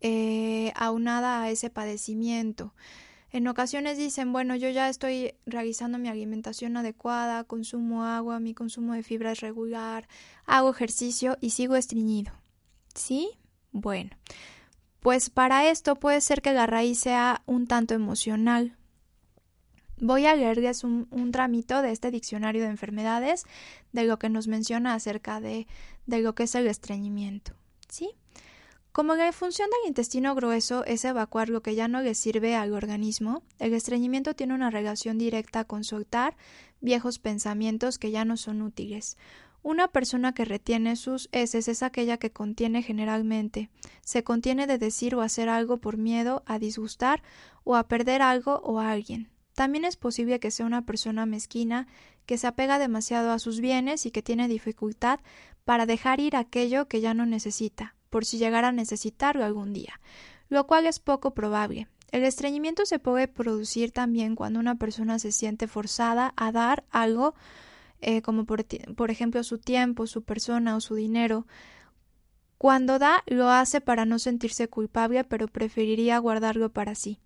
eh, 0.00 0.72
aunada 0.74 1.42
a 1.42 1.50
ese 1.50 1.70
padecimiento. 1.70 2.74
En 3.30 3.48
ocasiones 3.48 3.98
dicen, 3.98 4.32
bueno, 4.32 4.56
yo 4.56 4.70
ya 4.70 4.88
estoy 4.88 5.34
realizando 5.44 5.98
mi 5.98 6.08
alimentación 6.08 6.76
adecuada, 6.76 7.44
consumo 7.44 8.04
agua, 8.04 8.40
mi 8.40 8.54
consumo 8.54 8.94
de 8.94 9.02
fibra 9.02 9.32
es 9.32 9.40
regular, 9.40 10.08
hago 10.46 10.70
ejercicio 10.70 11.36
y 11.40 11.50
sigo 11.50 11.76
estreñido. 11.76 12.32
¿Sí? 12.94 13.30
Bueno, 13.72 14.16
pues 15.00 15.28
para 15.28 15.68
esto 15.68 15.96
puede 15.96 16.20
ser 16.20 16.40
que 16.40 16.52
la 16.52 16.66
raíz 16.66 17.00
sea 17.00 17.42
un 17.46 17.66
tanto 17.66 17.94
emocional, 17.94 18.76
Voy 19.98 20.26
a 20.26 20.36
leerles 20.36 20.84
un, 20.84 21.08
un, 21.10 21.32
tramito 21.32 21.80
de 21.80 21.90
este 21.90 22.10
diccionario 22.10 22.62
de 22.62 22.68
enfermedades 22.68 23.44
de 23.92 24.04
lo 24.04 24.18
que 24.18 24.28
nos 24.28 24.46
menciona 24.46 24.94
acerca 24.94 25.40
de, 25.40 25.66
de 26.06 26.20
lo 26.20 26.34
que 26.34 26.42
es 26.42 26.54
el 26.54 26.66
estreñimiento. 26.66 27.52
¿Sí? 27.88 28.10
Como 28.96 29.14
la 29.14 29.30
función 29.32 29.68
del 29.68 29.88
intestino 29.88 30.34
grueso 30.34 30.82
es 30.86 31.04
evacuar 31.04 31.50
lo 31.50 31.62
que 31.62 31.74
ya 31.74 31.86
no 31.86 32.00
le 32.00 32.14
sirve 32.14 32.56
al 32.56 32.72
organismo, 32.72 33.42
el 33.58 33.74
estreñimiento 33.74 34.34
tiene 34.34 34.54
una 34.54 34.70
relación 34.70 35.18
directa 35.18 35.64
con 35.64 35.84
soltar 35.84 36.34
viejos 36.80 37.18
pensamientos 37.18 37.98
que 37.98 38.10
ya 38.10 38.24
no 38.24 38.38
son 38.38 38.62
útiles. 38.62 39.18
Una 39.62 39.88
persona 39.88 40.32
que 40.32 40.46
retiene 40.46 40.96
sus 40.96 41.28
heces 41.32 41.68
es 41.68 41.82
aquella 41.82 42.16
que 42.16 42.30
contiene 42.30 42.82
generalmente, 42.82 43.68
se 44.00 44.24
contiene 44.24 44.66
de 44.66 44.78
decir 44.78 45.14
o 45.14 45.20
hacer 45.20 45.50
algo 45.50 45.76
por 45.76 45.98
miedo 45.98 46.42
a 46.46 46.58
disgustar 46.58 47.22
o 47.64 47.76
a 47.76 47.88
perder 47.88 48.22
algo 48.22 48.60
o 48.64 48.80
a 48.80 48.90
alguien. 48.92 49.28
También 49.56 49.86
es 49.86 49.96
posible 49.96 50.38
que 50.38 50.50
sea 50.50 50.66
una 50.66 50.82
persona 50.82 51.24
mezquina, 51.24 51.88
que 52.26 52.36
se 52.36 52.46
apega 52.46 52.78
demasiado 52.78 53.30
a 53.32 53.38
sus 53.38 53.60
bienes 53.60 54.04
y 54.04 54.10
que 54.10 54.20
tiene 54.20 54.48
dificultad 54.48 55.20
para 55.64 55.86
dejar 55.86 56.20
ir 56.20 56.36
aquello 56.36 56.88
que 56.88 57.00
ya 57.00 57.14
no 57.14 57.24
necesita, 57.24 57.94
por 58.10 58.26
si 58.26 58.36
llegara 58.36 58.68
a 58.68 58.72
necesitarlo 58.72 59.46
algún 59.46 59.72
día, 59.72 59.98
lo 60.50 60.66
cual 60.66 60.86
es 60.86 60.98
poco 60.98 61.32
probable. 61.32 61.88
El 62.12 62.24
estreñimiento 62.24 62.84
se 62.84 62.98
puede 62.98 63.28
producir 63.28 63.92
también 63.92 64.36
cuando 64.36 64.60
una 64.60 64.74
persona 64.74 65.18
se 65.18 65.32
siente 65.32 65.68
forzada 65.68 66.34
a 66.36 66.52
dar 66.52 66.84
algo, 66.90 67.34
eh, 68.02 68.20
como 68.20 68.44
por, 68.44 68.66
por 68.94 69.10
ejemplo 69.10 69.42
su 69.42 69.56
tiempo, 69.56 70.06
su 70.06 70.22
persona 70.22 70.76
o 70.76 70.82
su 70.82 70.96
dinero. 70.96 71.46
Cuando 72.58 72.98
da, 72.98 73.22
lo 73.24 73.48
hace 73.48 73.80
para 73.80 74.04
no 74.04 74.18
sentirse 74.18 74.68
culpable, 74.68 75.24
pero 75.24 75.48
preferiría 75.48 76.18
guardarlo 76.18 76.70
para 76.70 76.94
sí. 76.94 77.20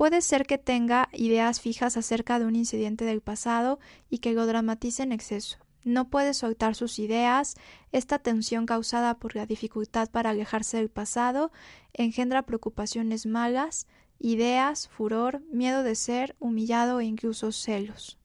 Puede 0.00 0.22
ser 0.22 0.46
que 0.46 0.56
tenga 0.56 1.10
ideas 1.12 1.60
fijas 1.60 1.98
acerca 1.98 2.38
de 2.38 2.46
un 2.46 2.56
incidente 2.56 3.04
del 3.04 3.20
pasado 3.20 3.78
y 4.08 4.20
que 4.20 4.32
lo 4.32 4.46
dramatice 4.46 5.02
en 5.02 5.12
exceso. 5.12 5.58
No 5.84 6.08
puede 6.08 6.32
soltar 6.32 6.74
sus 6.74 6.98
ideas. 6.98 7.54
Esta 7.92 8.18
tensión 8.18 8.64
causada 8.64 9.18
por 9.18 9.36
la 9.36 9.44
dificultad 9.44 10.08
para 10.10 10.30
alejarse 10.30 10.78
del 10.78 10.88
pasado 10.88 11.52
engendra 11.92 12.46
preocupaciones 12.46 13.26
malas, 13.26 13.86
ideas, 14.18 14.88
furor, 14.88 15.42
miedo 15.52 15.82
de 15.82 15.94
ser 15.94 16.34
humillado 16.38 17.00
e 17.00 17.04
incluso 17.04 17.52
celos. 17.52 18.16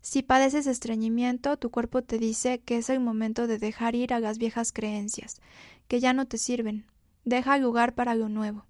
Si 0.00 0.22
padeces 0.22 0.68
estreñimiento, 0.68 1.56
tu 1.56 1.72
cuerpo 1.72 2.02
te 2.02 2.18
dice 2.18 2.60
que 2.60 2.76
es 2.76 2.88
el 2.88 3.00
momento 3.00 3.48
de 3.48 3.58
dejar 3.58 3.96
ir 3.96 4.14
a 4.14 4.20
las 4.20 4.38
viejas 4.38 4.70
creencias, 4.70 5.40
que 5.88 5.98
ya 5.98 6.12
no 6.12 6.28
te 6.28 6.38
sirven. 6.38 6.86
Deja 7.24 7.58
lugar 7.58 7.96
para 7.96 8.14
lo 8.14 8.28
nuevo 8.28 8.69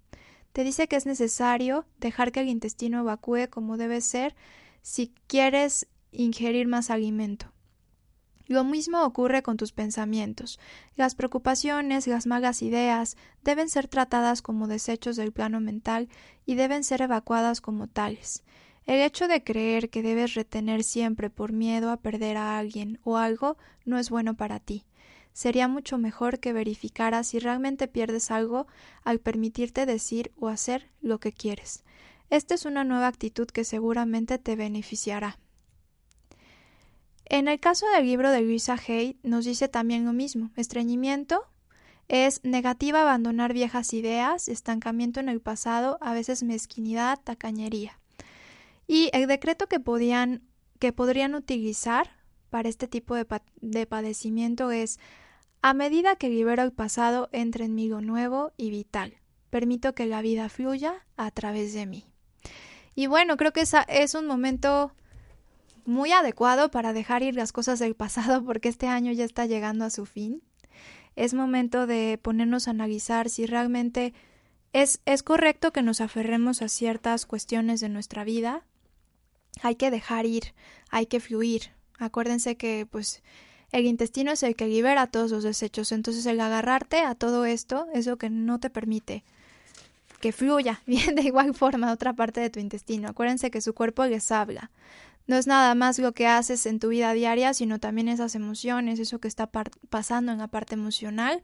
te 0.53 0.65
dice 0.65 0.89
que 0.89 0.97
es 0.97 1.07
necesario 1.07 1.85
dejar 1.99 2.33
que 2.33 2.41
el 2.41 2.49
intestino 2.49 3.01
evacúe 3.01 3.49
como 3.51 3.77
debe 3.77 4.01
ser 4.01 4.35
si 4.83 5.13
quieres 5.27 5.87
ingerir 6.13 6.67
más 6.67 6.91
alimento. 6.91 7.53
Lo 8.47 8.65
mismo 8.65 9.05
ocurre 9.05 9.45
con 9.45 9.57
tus 9.57 9.71
pensamientos. 9.71 10.59
Las 10.97 11.15
preocupaciones, 11.15 12.09
las 12.09 12.27
malas 12.27 12.63
ideas 12.63 13.17
deben 13.45 13.69
ser 13.69 13.87
tratadas 13.87 14.43
como 14.43 14.67
desechos 14.67 15.15
del 15.15 15.31
plano 15.31 15.61
mental 15.61 16.09
y 16.47 16.57
deben 16.57 16.83
ser 16.83 17.03
evacuadas 17.03 17.61
como 17.61 17.87
tales. 17.87 18.43
El 18.87 19.01
hecho 19.03 19.29
de 19.29 19.45
creer 19.45 19.89
que 19.89 20.03
debes 20.03 20.35
retener 20.35 20.83
siempre 20.83 21.31
por 21.31 21.53
miedo 21.53 21.93
a 21.93 21.99
perder 21.99 22.37
a 22.39 22.59
alguien 22.59 22.99
o 23.05 23.19
algo 23.19 23.57
no 23.85 23.99
es 23.99 24.11
bueno 24.11 24.35
para 24.35 24.59
ti 24.59 24.85
sería 25.33 25.69
mucho 25.69 25.99
mejor 25.99 26.41
que 26.41 26.53
verificaras 26.53 27.29
si 27.29 27.39
realmente 27.39 27.89
pierdes 27.89 28.31
algo 28.31 28.67
al 29.05 29.21
permitirte 29.21 29.87
decir 29.87 30.33
o 30.39 30.49
hacer 30.49 30.91
lo 31.01 31.21
que 31.21 31.33
quieres. 31.33 31.85
Esta 32.31 32.55
es 32.55 32.65
una 32.65 32.85
nueva 32.85 33.09
actitud 33.09 33.47
que 33.49 33.65
seguramente 33.65 34.39
te 34.39 34.57
beneficiará. 34.57 35.39
En 37.25 37.49
el 37.49 37.61
caso 37.61 37.87
del 37.95 38.07
libro 38.07 38.31
de 38.31 38.41
Luisa 38.41 38.77
Hay 38.89 39.19
nos 39.23 39.45
dice 39.45 39.69
también 39.69 40.05
lo 40.05 40.13
mismo. 40.13 40.51
Estreñimiento 40.57 41.45
es 42.09 42.41
negativa 42.43 43.03
abandonar 43.03 43.53
viejas 43.53 43.93
ideas, 43.95 44.49
estancamiento 44.49 45.21
en 45.21 45.29
el 45.29 45.41
pasado, 45.41 45.99
a 46.01 46.13
veces 46.13 46.43
mezquinidad, 46.43 47.21
tacañería. 47.23 48.01
Y 48.89 49.11
el 49.13 49.29
decreto 49.29 49.69
que 49.69 49.79
podían 49.79 50.43
que 50.81 50.93
podrían 50.93 51.35
utilizar 51.35 52.11
para 52.49 52.69
este 52.69 52.89
tipo 52.89 53.15
de, 53.15 53.27
de 53.61 53.87
padecimiento 53.87 54.73
es 54.73 54.99
a 55.63 55.75
medida 55.75 56.17
que 56.17 56.29
libero 56.29 56.63
el 56.63 56.73
pasado, 56.73 57.29
entra 57.33 57.65
en 57.65 57.75
mí 57.75 57.89
lo 57.89 58.01
nuevo 58.01 58.53
y 58.57 58.71
vital. 58.71 59.19
Permito 59.51 59.95
que 59.95 60.07
la 60.07 60.23
vida 60.23 60.49
fluya 60.49 61.05
a 61.17 61.31
través 61.31 61.75
de 61.75 61.87
mí. 61.87 62.07
Y 62.95 63.07
bueno, 63.09 63.37
creo 63.37 63.53
que 63.53 63.61
esa 63.61 63.83
es 63.83 64.15
un 64.15 64.27
momento 64.27 64.93
muy 65.85 66.13
adecuado 66.13 66.71
para 66.71 66.93
dejar 66.93 67.23
ir 67.23 67.35
las 67.35 67.53
cosas 67.53 67.79
del 67.79 67.95
pasado 67.95 68.45
porque 68.47 68.69
este 68.69 68.87
año 68.87 69.13
ya 69.13 69.25
está 69.25 69.47
llegando 69.47 69.85
a 69.85 69.91
su 69.91 70.07
fin. 70.07 70.43
Es 71.17 71.35
momento 71.35 71.87
de 71.87 72.19
ponernos 72.23 72.67
a 72.67 72.71
analizar 72.71 73.29
si 73.29 73.45
realmente 73.45 74.15
es, 74.73 75.01
es 75.05 75.23
correcto 75.23 75.73
que 75.73 75.83
nos 75.83 76.01
aferremos 76.01 76.63
a 76.63 76.69
ciertas 76.69 77.27
cuestiones 77.27 77.81
de 77.81 77.89
nuestra 77.89 78.25
vida. 78.25 78.65
Hay 79.63 79.75
que 79.75 79.91
dejar 79.91 80.27
ir, 80.27 80.55
hay 80.91 81.07
que 81.07 81.21
fluir. 81.21 81.73
Acuérdense 81.99 82.57
que 82.57 82.87
pues 82.91 83.23
el 83.73 83.87
intestino 83.87 84.33
es 84.33 84.43
el 84.43 84.57
que 84.57 84.67
libera 84.67 85.07
todos 85.07 85.31
los 85.31 85.45
desechos, 85.45 85.93
entonces 85.93 86.27
el 86.27 86.41
agarrarte 86.41 87.01
a 87.01 87.15
todo 87.15 87.45
esto 87.45 87.87
es 87.95 88.07
lo 88.07 88.17
que 88.17 88.31
no 88.31 88.59
te 88.61 88.71
permite 88.71 89.25
que 90.21 90.33
fluya 90.33 90.83
bien 90.87 91.15
de 91.15 91.23
igual 91.23 91.55
forma 91.55 91.89
a 91.89 91.93
otra 91.93 92.13
parte 92.13 92.41
de 92.41 92.51
tu 92.51 92.61
intestino. 92.61 93.09
Acuérdense 93.09 93.51
que 93.51 93.61
su 93.61 93.75
cuerpo 93.75 94.05
les 94.05 94.31
habla. 94.31 94.71
No 95.27 95.37
es 95.37 95.47
nada 95.47 95.75
más 95.75 95.99
lo 95.99 96.13
que 96.13 96.27
haces 96.27 96.67
en 96.67 96.79
tu 96.79 96.89
vida 96.89 97.13
diaria, 97.13 97.55
sino 97.55 97.79
también 97.79 98.09
esas 98.09 98.35
emociones, 98.35 98.99
eso 98.99 99.19
que 99.19 99.29
está 99.29 99.49
pasando 99.89 100.33
en 100.33 100.39
la 100.39 100.49
parte 100.49 100.75
emocional. 100.75 101.43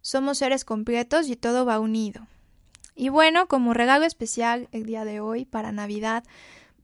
Somos 0.00 0.38
seres 0.38 0.64
completos 0.64 1.28
y 1.28 1.36
todo 1.36 1.64
va 1.64 1.80
unido. 1.80 2.26
Y 2.94 3.08
bueno, 3.08 3.46
como 3.48 3.74
regalo 3.74 4.04
especial 4.04 4.68
el 4.72 4.86
día 4.86 5.04
de 5.04 5.20
hoy 5.20 5.44
para 5.44 5.72
Navidad, 5.72 6.24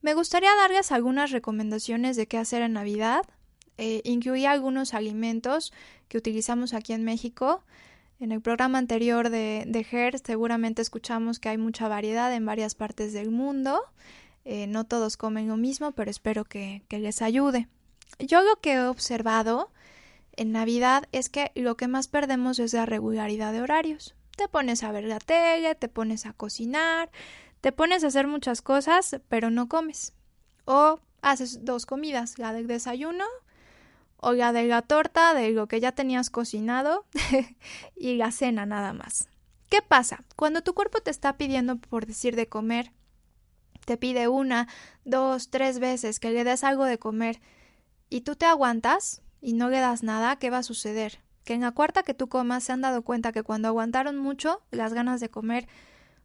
me 0.02 0.14
gustaría 0.14 0.54
darles 0.56 0.90
algunas 0.90 1.30
recomendaciones 1.30 2.16
de 2.16 2.26
qué 2.26 2.38
hacer 2.38 2.62
en 2.62 2.72
Navidad. 2.72 3.22
Eh, 3.84 4.00
incluí 4.04 4.46
algunos 4.46 4.94
alimentos 4.94 5.72
que 6.06 6.16
utilizamos 6.16 6.72
aquí 6.72 6.92
en 6.92 7.02
México. 7.02 7.64
En 8.20 8.30
el 8.30 8.40
programa 8.40 8.78
anterior 8.78 9.28
de, 9.28 9.64
de 9.66 10.20
seguramente 10.24 10.82
escuchamos 10.82 11.40
que 11.40 11.48
hay 11.48 11.58
mucha 11.58 11.88
variedad 11.88 12.32
en 12.32 12.46
varias 12.46 12.76
partes 12.76 13.12
del 13.12 13.32
mundo. 13.32 13.82
Eh, 14.44 14.68
no 14.68 14.84
todos 14.84 15.16
comen 15.16 15.48
lo 15.48 15.56
mismo, 15.56 15.90
pero 15.90 16.12
espero 16.12 16.44
que, 16.44 16.84
que 16.86 17.00
les 17.00 17.22
ayude. 17.22 17.66
Yo 18.20 18.42
lo 18.42 18.54
que 18.60 18.74
he 18.74 18.86
observado 18.86 19.72
en 20.36 20.52
Navidad 20.52 21.08
es 21.10 21.28
que 21.28 21.50
lo 21.56 21.76
que 21.76 21.88
más 21.88 22.06
perdemos 22.06 22.60
es 22.60 22.74
la 22.74 22.86
regularidad 22.86 23.52
de 23.52 23.62
horarios. 23.62 24.14
Te 24.36 24.46
pones 24.46 24.84
a 24.84 24.92
ver 24.92 25.02
la 25.02 25.18
tele, 25.18 25.74
te 25.74 25.88
pones 25.88 26.24
a 26.26 26.34
cocinar, 26.34 27.10
te 27.60 27.72
pones 27.72 28.04
a 28.04 28.06
hacer 28.06 28.28
muchas 28.28 28.62
cosas, 28.62 29.20
pero 29.28 29.50
no 29.50 29.68
comes. 29.68 30.12
O 30.66 31.00
haces 31.20 31.64
dos 31.64 31.84
comidas, 31.84 32.38
la 32.38 32.52
del 32.52 32.68
desayuno 32.68 33.24
o 34.22 34.32
la 34.32 34.52
de 34.52 34.64
la 34.64 34.82
torta 34.82 35.34
de 35.34 35.50
lo 35.50 35.66
que 35.66 35.80
ya 35.80 35.92
tenías 35.92 36.30
cocinado 36.30 37.04
y 37.96 38.14
la 38.14 38.30
cena 38.30 38.64
nada 38.66 38.92
más. 38.92 39.28
¿Qué 39.68 39.82
pasa? 39.82 40.22
Cuando 40.36 40.62
tu 40.62 40.74
cuerpo 40.74 41.00
te 41.00 41.10
está 41.10 41.36
pidiendo, 41.36 41.76
por 41.76 42.06
decir, 42.06 42.36
de 42.36 42.48
comer, 42.48 42.92
te 43.84 43.96
pide 43.96 44.28
una, 44.28 44.68
dos, 45.04 45.50
tres 45.50 45.80
veces 45.80 46.20
que 46.20 46.30
le 46.30 46.44
des 46.44 46.62
algo 46.62 46.84
de 46.84 46.98
comer 46.98 47.40
y 48.10 48.20
tú 48.20 48.36
te 48.36 48.46
aguantas 48.46 49.22
y 49.40 49.54
no 49.54 49.68
le 49.68 49.80
das 49.80 50.04
nada, 50.04 50.36
¿qué 50.36 50.50
va 50.50 50.58
a 50.58 50.62
suceder? 50.62 51.18
Que 51.42 51.54
en 51.54 51.62
la 51.62 51.72
cuarta 51.72 52.04
que 52.04 52.14
tú 52.14 52.28
comas 52.28 52.62
se 52.62 52.72
han 52.72 52.80
dado 52.80 53.02
cuenta 53.02 53.32
que 53.32 53.42
cuando 53.42 53.66
aguantaron 53.66 54.18
mucho 54.18 54.62
las 54.70 54.94
ganas 54.94 55.20
de 55.20 55.30
comer 55.30 55.66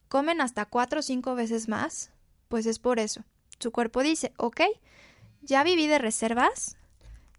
comen 0.08 0.40
hasta 0.40 0.66
cuatro 0.66 1.00
o 1.00 1.04
cinco 1.04 1.34
veces 1.34 1.68
más, 1.68 2.12
pues 2.48 2.68
es 2.68 2.78
por 2.78 3.00
eso. 3.00 3.24
Su 3.58 3.72
cuerpo 3.72 4.04
dice, 4.04 4.34
ok, 4.38 4.62
ya 5.42 5.64
viví 5.64 5.88
de 5.88 5.98
reservas, 5.98 6.78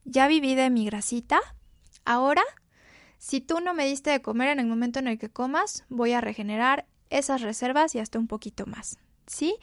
ya 0.08 0.26
viví 0.26 0.54
de 0.54 0.70
mi 0.70 0.86
grasita, 0.86 1.38
ahora, 2.04 2.42
si 3.18 3.40
tú 3.40 3.60
no 3.60 3.74
me 3.74 3.86
diste 3.86 4.10
de 4.10 4.22
comer 4.22 4.48
en 4.48 4.58
el 4.58 4.66
momento 4.66 4.98
en 4.98 5.06
el 5.06 5.18
que 5.18 5.28
comas, 5.28 5.84
voy 5.88 6.12
a 6.12 6.20
regenerar 6.20 6.86
esas 7.10 7.42
reservas 7.42 7.94
y 7.94 7.98
hasta 7.98 8.18
un 8.18 8.26
poquito 8.26 8.66
más. 8.66 8.98
¿Sí? 9.26 9.56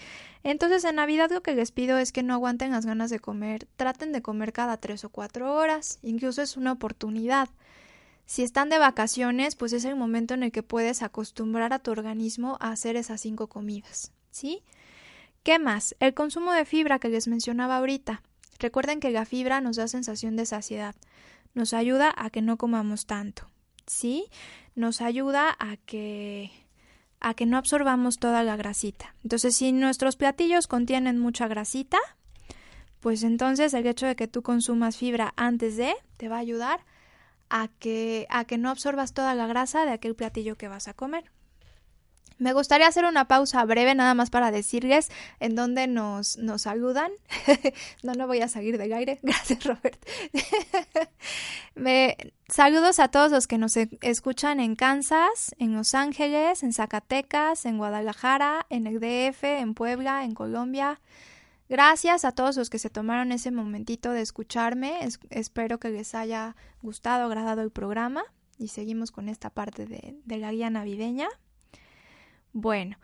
Entonces 0.43 0.83
en 0.83 0.97
Navidad 0.97 1.31
lo 1.31 1.41
que 1.41 1.55
les 1.55 1.71
pido 1.71 1.97
es 1.97 2.11
que 2.11 2.21
no 2.21 2.35
aguanten 2.35 2.71
las 2.71 2.85
ganas 2.85 3.09
de 3.09 3.19
comer, 3.19 3.67
traten 3.77 4.11
de 4.11 4.21
comer 4.21 4.53
cada 4.53 4.77
tres 4.77 5.03
o 5.03 5.09
cuatro 5.09 5.55
horas, 5.55 5.97
incluso 6.03 6.43
es 6.43 6.55
una 6.55 6.71
oportunidad. 6.71 7.49
Si 8.27 8.43
están 8.43 8.69
de 8.69 8.77
vacaciones, 8.77 9.55
pues 9.55 9.73
es 9.73 9.83
el 9.85 9.95
momento 9.95 10.35
en 10.35 10.43
el 10.43 10.51
que 10.51 10.61
puedes 10.61 11.01
acostumbrar 11.01 11.73
a 11.73 11.79
tu 11.79 11.89
organismo 11.89 12.57
a 12.59 12.69
hacer 12.69 12.95
esas 12.95 13.21
cinco 13.21 13.47
comidas, 13.47 14.11
¿sí? 14.29 14.61
¿Qué 15.41 15.57
más? 15.57 15.95
El 15.99 16.13
consumo 16.13 16.51
de 16.53 16.65
fibra 16.65 16.99
que 16.99 17.09
les 17.09 17.27
mencionaba 17.27 17.77
ahorita. 17.77 18.21
Recuerden 18.59 18.99
que 18.99 19.11
la 19.11 19.25
fibra 19.25 19.61
nos 19.61 19.75
da 19.75 19.87
sensación 19.87 20.35
de 20.35 20.45
saciedad, 20.45 20.95
nos 21.53 21.73
ayuda 21.73 22.13
a 22.15 22.29
que 22.29 22.41
no 22.41 22.57
comamos 22.57 23.05
tanto, 23.05 23.49
¿sí? 23.85 24.25
Nos 24.75 25.01
ayuda 25.01 25.55
a 25.59 25.77
que 25.77 26.51
a 27.19 27.33
que 27.33 27.45
no 27.45 27.57
absorbamos 27.57 28.19
toda 28.19 28.43
la 28.43 28.55
grasita. 28.55 29.15
Entonces, 29.23 29.55
si 29.55 29.71
nuestros 29.71 30.15
platillos 30.15 30.67
contienen 30.67 31.17
mucha 31.17 31.47
grasita, 31.47 31.97
pues 32.99 33.23
entonces 33.23 33.73
el 33.73 33.87
hecho 33.87 34.05
de 34.05 34.15
que 34.15 34.27
tú 34.27 34.43
consumas 34.43 34.97
fibra 34.97 35.33
antes 35.35 35.77
de 35.77 35.95
te 36.17 36.27
va 36.27 36.37
a 36.37 36.39
ayudar 36.39 36.81
a 37.49 37.67
que, 37.79 38.27
a 38.29 38.45
que 38.45 38.57
no 38.57 38.69
absorbas 38.69 39.13
toda 39.13 39.33
la 39.35 39.47
grasa 39.47 39.85
de 39.85 39.91
aquel 39.91 40.15
platillo 40.15 40.55
que 40.55 40.67
vas 40.67 40.87
a 40.87 40.93
comer. 40.93 41.31
Me 42.37 42.53
gustaría 42.53 42.87
hacer 42.87 43.05
una 43.05 43.27
pausa 43.27 43.63
breve 43.65 43.95
nada 43.95 44.13
más 44.13 44.29
para 44.29 44.51
decirles 44.51 45.09
en 45.39 45.55
dónde 45.55 45.87
nos, 45.87 46.37
nos 46.37 46.63
saludan. 46.63 47.11
no, 48.03 48.13
no 48.13 48.27
voy 48.27 48.41
a 48.41 48.47
salir 48.47 48.77
del 48.77 48.93
aire. 48.93 49.19
Gracias, 49.23 49.63
Robert. 49.63 49.97
Me, 51.75 52.17
saludos 52.47 52.99
a 52.99 53.07
todos 53.07 53.31
los 53.31 53.47
que 53.47 53.57
nos 53.57 53.77
e, 53.77 53.89
escuchan 54.01 54.59
en 54.59 54.75
Kansas, 54.75 55.55
en 55.59 55.73
Los 55.73 55.95
Ángeles, 55.95 56.63
en 56.63 56.73
Zacatecas, 56.73 57.65
en 57.65 57.77
Guadalajara, 57.77 58.65
en 58.69 58.87
el 58.87 58.99
DF, 58.99 59.43
en 59.43 59.73
Puebla, 59.73 60.25
en 60.25 60.33
Colombia, 60.33 60.99
Gracias 61.67 62.25
a 62.25 62.31
todos 62.31 62.57
los 62.57 62.69
que 62.69 62.77
se 62.77 62.91
tomaron 62.91 63.31
ese 63.31 63.49
momentito 63.49 64.11
de 64.11 64.21
escucharme. 64.21 64.99
espero 65.31 65.79
que 65.79 65.89
les 65.89 66.13
haya 66.13 66.55
gustado, 66.83 67.25
agradado 67.25 67.61
el 67.61 67.71
programa. 67.71 68.23
Y 68.57 68.67
seguimos 68.67 69.11
con 69.11 69.29
esta 69.29 69.49
parte 69.49 69.85
de, 69.85 70.15
de 70.23 70.37
la 70.37 70.51
guía 70.51 70.69
navideña. 70.69 71.27
Bueno, 72.57 72.97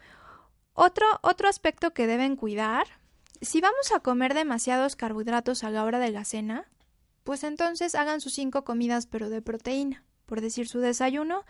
otro, 0.74 1.06
otro 1.24 1.50
aspecto 1.50 1.92
que 1.92 2.08
deben 2.08 2.38
cuidar. 2.38 2.88
Si 3.42 3.60
vamos 3.60 3.92
a 3.94 4.00
comer 4.00 4.34
demasiados 4.34 4.96
carbohidratos 4.96 5.66
a 5.66 5.70
la 5.70 5.84
hora 5.84 6.00
de 6.00 6.10
la 6.10 6.24
cena, 6.24 6.70
pues 7.26 7.44
entonces 7.44 7.94
hagan 7.96 8.22
sus 8.22 8.34
cinco 8.34 8.64
comidas 8.64 9.08
pero 9.08 9.30
de 9.30 9.42
proteína. 9.42 10.06
Por 10.26 10.40
decir 10.40 10.70
su 10.70 10.80
desayuno, 10.80 11.44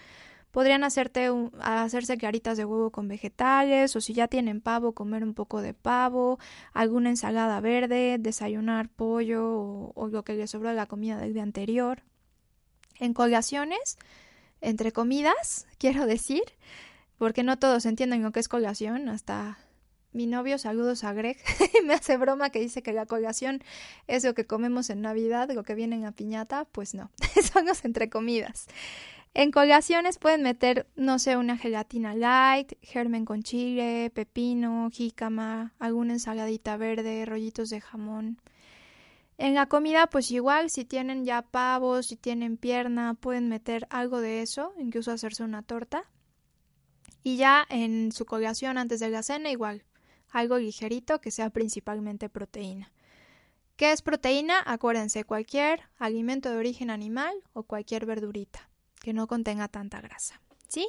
Podrían 0.52 0.84
hacerte 0.84 1.30
hacerse 1.62 2.18
claritas 2.18 2.58
de 2.58 2.66
huevo 2.66 2.92
con 2.92 3.08
vegetales 3.08 3.96
o 3.96 4.02
si 4.02 4.14
ya 4.14 4.28
tienen 4.28 4.60
pavo, 4.60 4.92
comer 4.94 5.24
un 5.24 5.34
poco 5.34 5.62
de 5.62 5.74
pavo, 5.74 6.40
alguna 6.74 7.10
ensalada 7.10 7.62
verde, 7.62 8.18
desayunar 8.20 8.90
pollo 8.90 9.94
o, 9.96 10.10
lo 10.12 10.24
que 10.24 10.34
les 10.34 10.52
sobró 10.52 10.68
de 10.70 10.76
la 10.76 10.88
comida 10.88 11.18
del 11.18 11.34
día 11.34 11.44
anterior. 11.44 12.04
En 13.00 13.14
colaciones, 13.14 13.98
entre 14.60 14.92
comidas, 14.92 15.68
quiero 15.78 16.06
decir, 16.06 16.44
porque 17.22 17.44
no 17.44 17.60
todos 17.60 17.86
entienden 17.86 18.24
lo 18.24 18.32
que 18.32 18.40
es 18.40 18.48
colación, 18.48 19.08
hasta 19.08 19.60
mi 20.12 20.26
novio, 20.26 20.58
saludos 20.58 21.04
a 21.04 21.14
Greg, 21.14 21.38
me 21.86 21.94
hace 21.94 22.18
broma 22.18 22.50
que 22.50 22.60
dice 22.60 22.82
que 22.82 22.94
la 22.94 23.06
colación 23.06 23.62
es 24.08 24.24
lo 24.24 24.34
que 24.34 24.48
comemos 24.48 24.90
en 24.90 25.04
Navidad, 25.04 25.48
lo 25.52 25.62
que 25.62 25.76
viene 25.76 25.98
en 25.98 26.02
la 26.02 26.14
piñata, 26.14 26.66
pues 26.66 26.96
no, 26.96 27.12
son 27.54 27.68
los 27.68 27.86
entre 27.86 28.10
comidas. 28.10 28.66
En 29.36 29.52
colaciones 29.52 30.18
pueden 30.18 30.42
meter, 30.42 30.88
no 30.96 31.20
sé, 31.20 31.38
una 31.38 31.60
gelatina 31.60 32.16
light, 32.16 32.74
germen 32.82 33.24
con 33.26 33.44
chile, 33.44 34.12
pepino, 34.16 34.90
jícama, 34.92 35.76
alguna 35.78 36.14
ensaladita 36.14 36.76
verde, 36.76 37.24
rollitos 37.28 37.70
de 37.70 37.82
jamón. 37.82 38.42
En 39.38 39.54
la 39.54 39.68
comida, 39.68 40.08
pues 40.08 40.32
igual, 40.32 40.72
si 40.72 40.86
tienen 40.86 41.24
ya 41.24 41.44
pavos, 41.44 42.08
si 42.08 42.16
tienen 42.16 42.58
pierna, 42.58 43.14
pueden 43.14 43.48
meter 43.48 43.86
algo 43.92 44.22
de 44.22 44.42
eso, 44.42 44.74
incluso 44.80 45.12
hacerse 45.12 45.44
una 45.44 45.62
torta. 45.62 46.10
Y 47.24 47.38
ya 47.38 47.66
en 47.70 48.12
su 48.12 48.26
colación 48.26 48.78
antes 48.78 49.00
de 49.00 49.10
la 49.10 49.24
cena, 49.24 49.52
igual, 49.52 49.84
algo 50.30 50.58
ligerito 50.58 51.22
que 51.22 51.32
sea 51.32 51.50
principalmente 51.50 52.30
proteína. 52.30 52.92
¿Qué 53.76 53.92
es 53.92 54.02
proteína? 54.02 54.62
Acuérdense, 54.66 55.24
cualquier 55.24 55.82
alimento 55.98 56.50
de 56.50 56.58
origen 56.58 56.90
animal 56.90 57.34
o 57.54 57.64
cualquier 57.64 58.06
verdurita 58.06 58.70
que 59.00 59.14
no 59.14 59.28
contenga 59.28 59.68
tanta 59.68 60.02
grasa, 60.02 60.42
¿sí? 60.68 60.88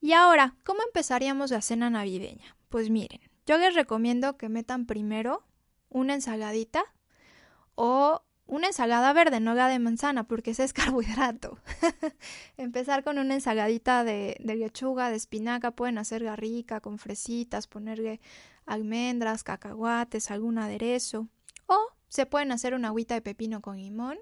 Y 0.00 0.12
ahora, 0.12 0.56
¿cómo 0.64 0.80
empezaríamos 0.82 1.50
la 1.50 1.62
cena 1.62 1.90
navideña? 1.90 2.56
Pues 2.68 2.90
miren, 2.90 3.20
yo 3.46 3.56
les 3.58 3.74
recomiendo 3.74 4.36
que 4.36 4.48
metan 4.48 4.86
primero 4.86 5.44
una 5.88 6.14
ensaladita 6.14 6.84
o 7.74 8.22
una 8.48 8.66
ensalada 8.66 9.12
verde, 9.12 9.38
no 9.38 9.54
la 9.54 9.68
de 9.68 9.78
manzana, 9.78 10.24
porque 10.24 10.50
ese 10.50 10.64
es 10.64 10.72
carbohidrato. 10.74 11.58
Empezar 12.56 13.04
con 13.04 13.18
una 13.18 13.34
ensaladita 13.34 14.02
de, 14.02 14.36
de, 14.40 14.56
lechuga, 14.56 15.10
de 15.10 15.16
espinaca, 15.16 15.70
pueden 15.70 15.98
hacerla 15.98 16.34
rica, 16.34 16.80
con 16.80 16.98
fresitas, 16.98 17.68
ponerle 17.68 18.20
almendras, 18.66 19.44
cacahuates, 19.44 20.32
algún 20.32 20.58
aderezo. 20.58 21.28
O 21.66 21.78
se 22.08 22.26
pueden 22.26 22.50
hacer 22.50 22.74
una 22.74 22.88
agüita 22.88 23.14
de 23.14 23.22
pepino 23.22 23.60
con 23.60 23.76
limón 23.76 24.18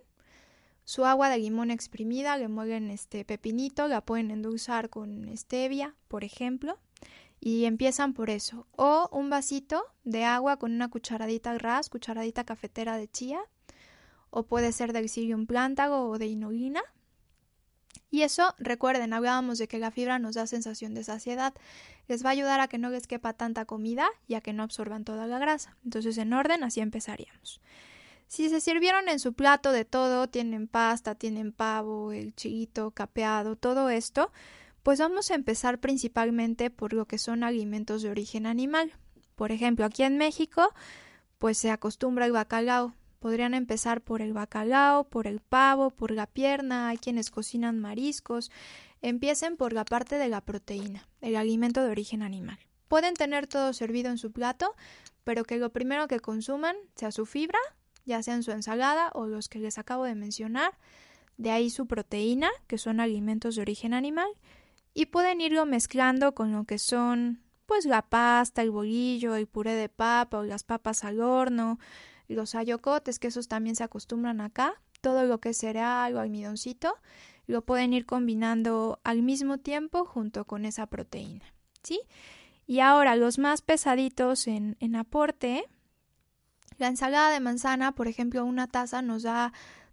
su 0.87 1.05
agua 1.05 1.29
de 1.29 1.39
limón 1.39 1.73
exprimida, 1.73 2.39
le 2.39 2.47
muelen 2.47 2.93
este 2.93 3.25
pepinito, 3.25 3.89
la 3.89 4.03
pueden 4.03 4.31
endulzar 4.31 4.89
con 4.89 5.37
stevia, 5.37 5.97
por 6.07 6.23
ejemplo, 6.23 6.79
y 7.41 7.65
empiezan 7.65 8.15
por 8.15 8.31
eso. 8.31 8.69
O 8.71 9.09
un 9.11 9.29
vasito 9.29 9.83
de 10.05 10.23
agua 10.23 10.59
con 10.59 10.73
una 10.73 10.89
cucharadita 10.89 11.59
ras, 11.59 11.91
cucharadita 11.91 12.45
cafetera 12.45 12.97
de 12.99 13.09
chía, 13.09 13.41
o 14.37 14.43
puede 14.43 14.71
ser 14.73 14.93
de 14.93 15.01
psyllium 15.09 15.47
plántago 15.47 16.11
o 16.11 16.19
de 16.19 16.27
inulina. 16.27 16.83
Y 18.11 18.21
eso, 18.21 18.55
recuerden, 18.59 19.15
hablábamos 19.15 19.57
de 19.57 19.67
que 19.67 19.79
la 19.79 19.91
fibra 19.91 20.19
nos 20.19 20.35
da 20.35 20.47
sensación 20.47 20.93
de 20.93 21.05
saciedad. 21.05 21.55
Les 22.07 22.23
va 22.23 22.29
a 22.29 22.33
ayudar 22.33 22.61
a 22.61 22.69
que 22.69 22.77
no 22.77 22.91
les 22.91 23.07
quepa 23.07 23.33
tanta 23.33 23.65
comida 23.65 24.11
y 24.29 24.35
a 24.35 24.43
que 24.43 24.53
no 24.53 24.63
absorban 24.63 25.05
toda 25.05 25.27
la 25.27 25.39
grasa. 25.39 25.79
Entonces, 25.85 26.19
en 26.19 26.35
orden, 26.35 26.65
así 26.65 26.81
empezaríamos. 26.81 27.63
Si 28.27 28.51
se 28.51 28.61
sirvieron 28.61 29.09
en 29.09 29.21
su 29.21 29.33
plato 29.33 29.73
de 29.73 29.87
todo, 29.87 30.29
tienen 30.29 30.69
pasta, 30.69 31.15
tienen 31.15 31.53
pavo, 31.53 32.13
el 32.13 32.35
chilito 32.35 32.91
capeado, 32.91 33.57
todo 33.57 33.89
esto, 33.89 34.33
pues 34.83 34.99
vamos 34.99 35.31
a 35.31 35.35
empezar 35.35 35.79
principalmente 35.79 36.69
por 36.69 36.93
lo 36.93 37.07
que 37.07 37.17
son 37.17 37.43
alimentos 37.43 38.03
de 38.03 38.11
origen 38.11 38.45
animal. 38.45 38.93
Por 39.35 39.51
ejemplo, 39.51 39.87
aquí 39.87 40.03
en 40.03 40.19
México, 40.19 40.75
pues 41.39 41.57
se 41.57 41.71
acostumbra 41.71 42.27
el 42.27 42.33
bacalao. 42.33 42.93
Podrían 43.27 43.55
empezar 43.55 44.03
por 44.03 44.23
el 44.23 44.33
bacalao, 44.33 45.03
por 45.03 45.27
el 45.27 45.41
pavo, 45.41 45.91
por 45.91 46.13
la 46.13 46.29
pierna, 46.29 46.91
hay 46.91 46.97
quienes 46.97 47.33
cocinan 47.33 47.81
mariscos. 47.81 48.53
Empiecen 49.03 49.57
por 49.57 49.73
la 49.73 49.85
parte 49.85 50.17
de 50.17 50.29
la 50.29 50.43
proteína, 50.43 51.09
el 51.21 51.35
alimento 51.35 51.83
de 51.83 51.91
origen 51.91 52.23
animal. 52.23 52.61
Pueden 52.87 53.15
tener 53.15 53.49
todo 53.49 53.73
servido 53.73 54.11
en 54.11 54.19
su 54.19 54.31
plato, 54.31 54.77
pero 55.25 55.43
que 55.43 55.57
lo 55.57 55.71
primero 55.71 56.07
que 56.07 56.21
consuman 56.21 56.77
sea 56.95 57.11
su 57.11 57.27
fibra, 57.27 57.59
ya 58.05 58.23
sea 58.23 58.35
en 58.35 58.45
su 58.45 58.53
ensalada 58.53 59.11
o 59.13 59.27
los 59.27 59.49
que 59.49 59.59
les 59.59 59.77
acabo 59.77 60.05
de 60.05 60.15
mencionar, 60.15 60.79
de 61.37 61.51
ahí 61.51 61.69
su 61.69 61.89
proteína, 61.89 62.51
que 62.69 62.79
son 62.79 63.01
alimentos 63.01 63.57
de 63.57 63.63
origen 63.63 63.93
animal, 63.93 64.29
y 64.95 65.07
pueden 65.07 65.41
irlo 65.41 65.67
mezclando 65.67 66.33
con 66.37 66.53
lo 66.53 66.63
que 66.63 66.79
son 66.79 67.43
pues 67.67 67.87
la 67.87 68.03
pasta, 68.03 68.63
el 68.63 68.71
bolillo, 68.71 69.35
el 69.35 69.49
puré 69.49 69.75
de 69.75 69.89
papa 69.89 70.39
o 70.39 70.45
las 70.45 70.63
papas 70.63 71.03
al 71.03 71.21
horno, 71.21 71.81
los 72.35 72.55
ayocotes, 72.55 73.19
que 73.19 73.29
esos 73.29 73.49
también 73.49 73.77
se 73.77 73.85
acostumbran 73.85 74.41
acá, 74.41 74.75
todo 75.01 75.25
lo 75.25 75.41
que 75.41 75.51
es 75.51 75.59
cereal 75.59 76.17
o 76.17 76.21
almidoncito, 76.21 76.95
lo 77.47 77.63
pueden 77.63 77.93
ir 77.93 78.07
combinando 78.07 79.01
al 79.05 79.23
mismo 79.23 79.59
tiempo 79.59 80.05
junto 80.05 80.45
con 80.45 80.65
esa 80.65 80.87
proteína, 80.87 81.45
¿sí? 81.83 82.01
Y 82.67 82.81
ahora 82.81 83.15
los 83.15 83.39
más 83.39 83.63
pesaditos 83.63 84.49
en, 84.49 84.77
en 84.81 84.97
aporte, 84.97 85.65
la 86.79 86.89
ensalada 86.89 87.31
de 87.31 87.41
manzana, 87.41 87.93
por 87.93 88.09
ejemplo, 88.09 88.45
una 88.45 88.67
taza 88.67 89.03
nos 89.03 89.23
da 89.23 89.53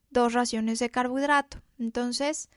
dos 0.10 0.34
raciones 0.34 0.80
de 0.80 0.90
carbohidrato. 0.90 1.62
Entonces, 1.78 2.50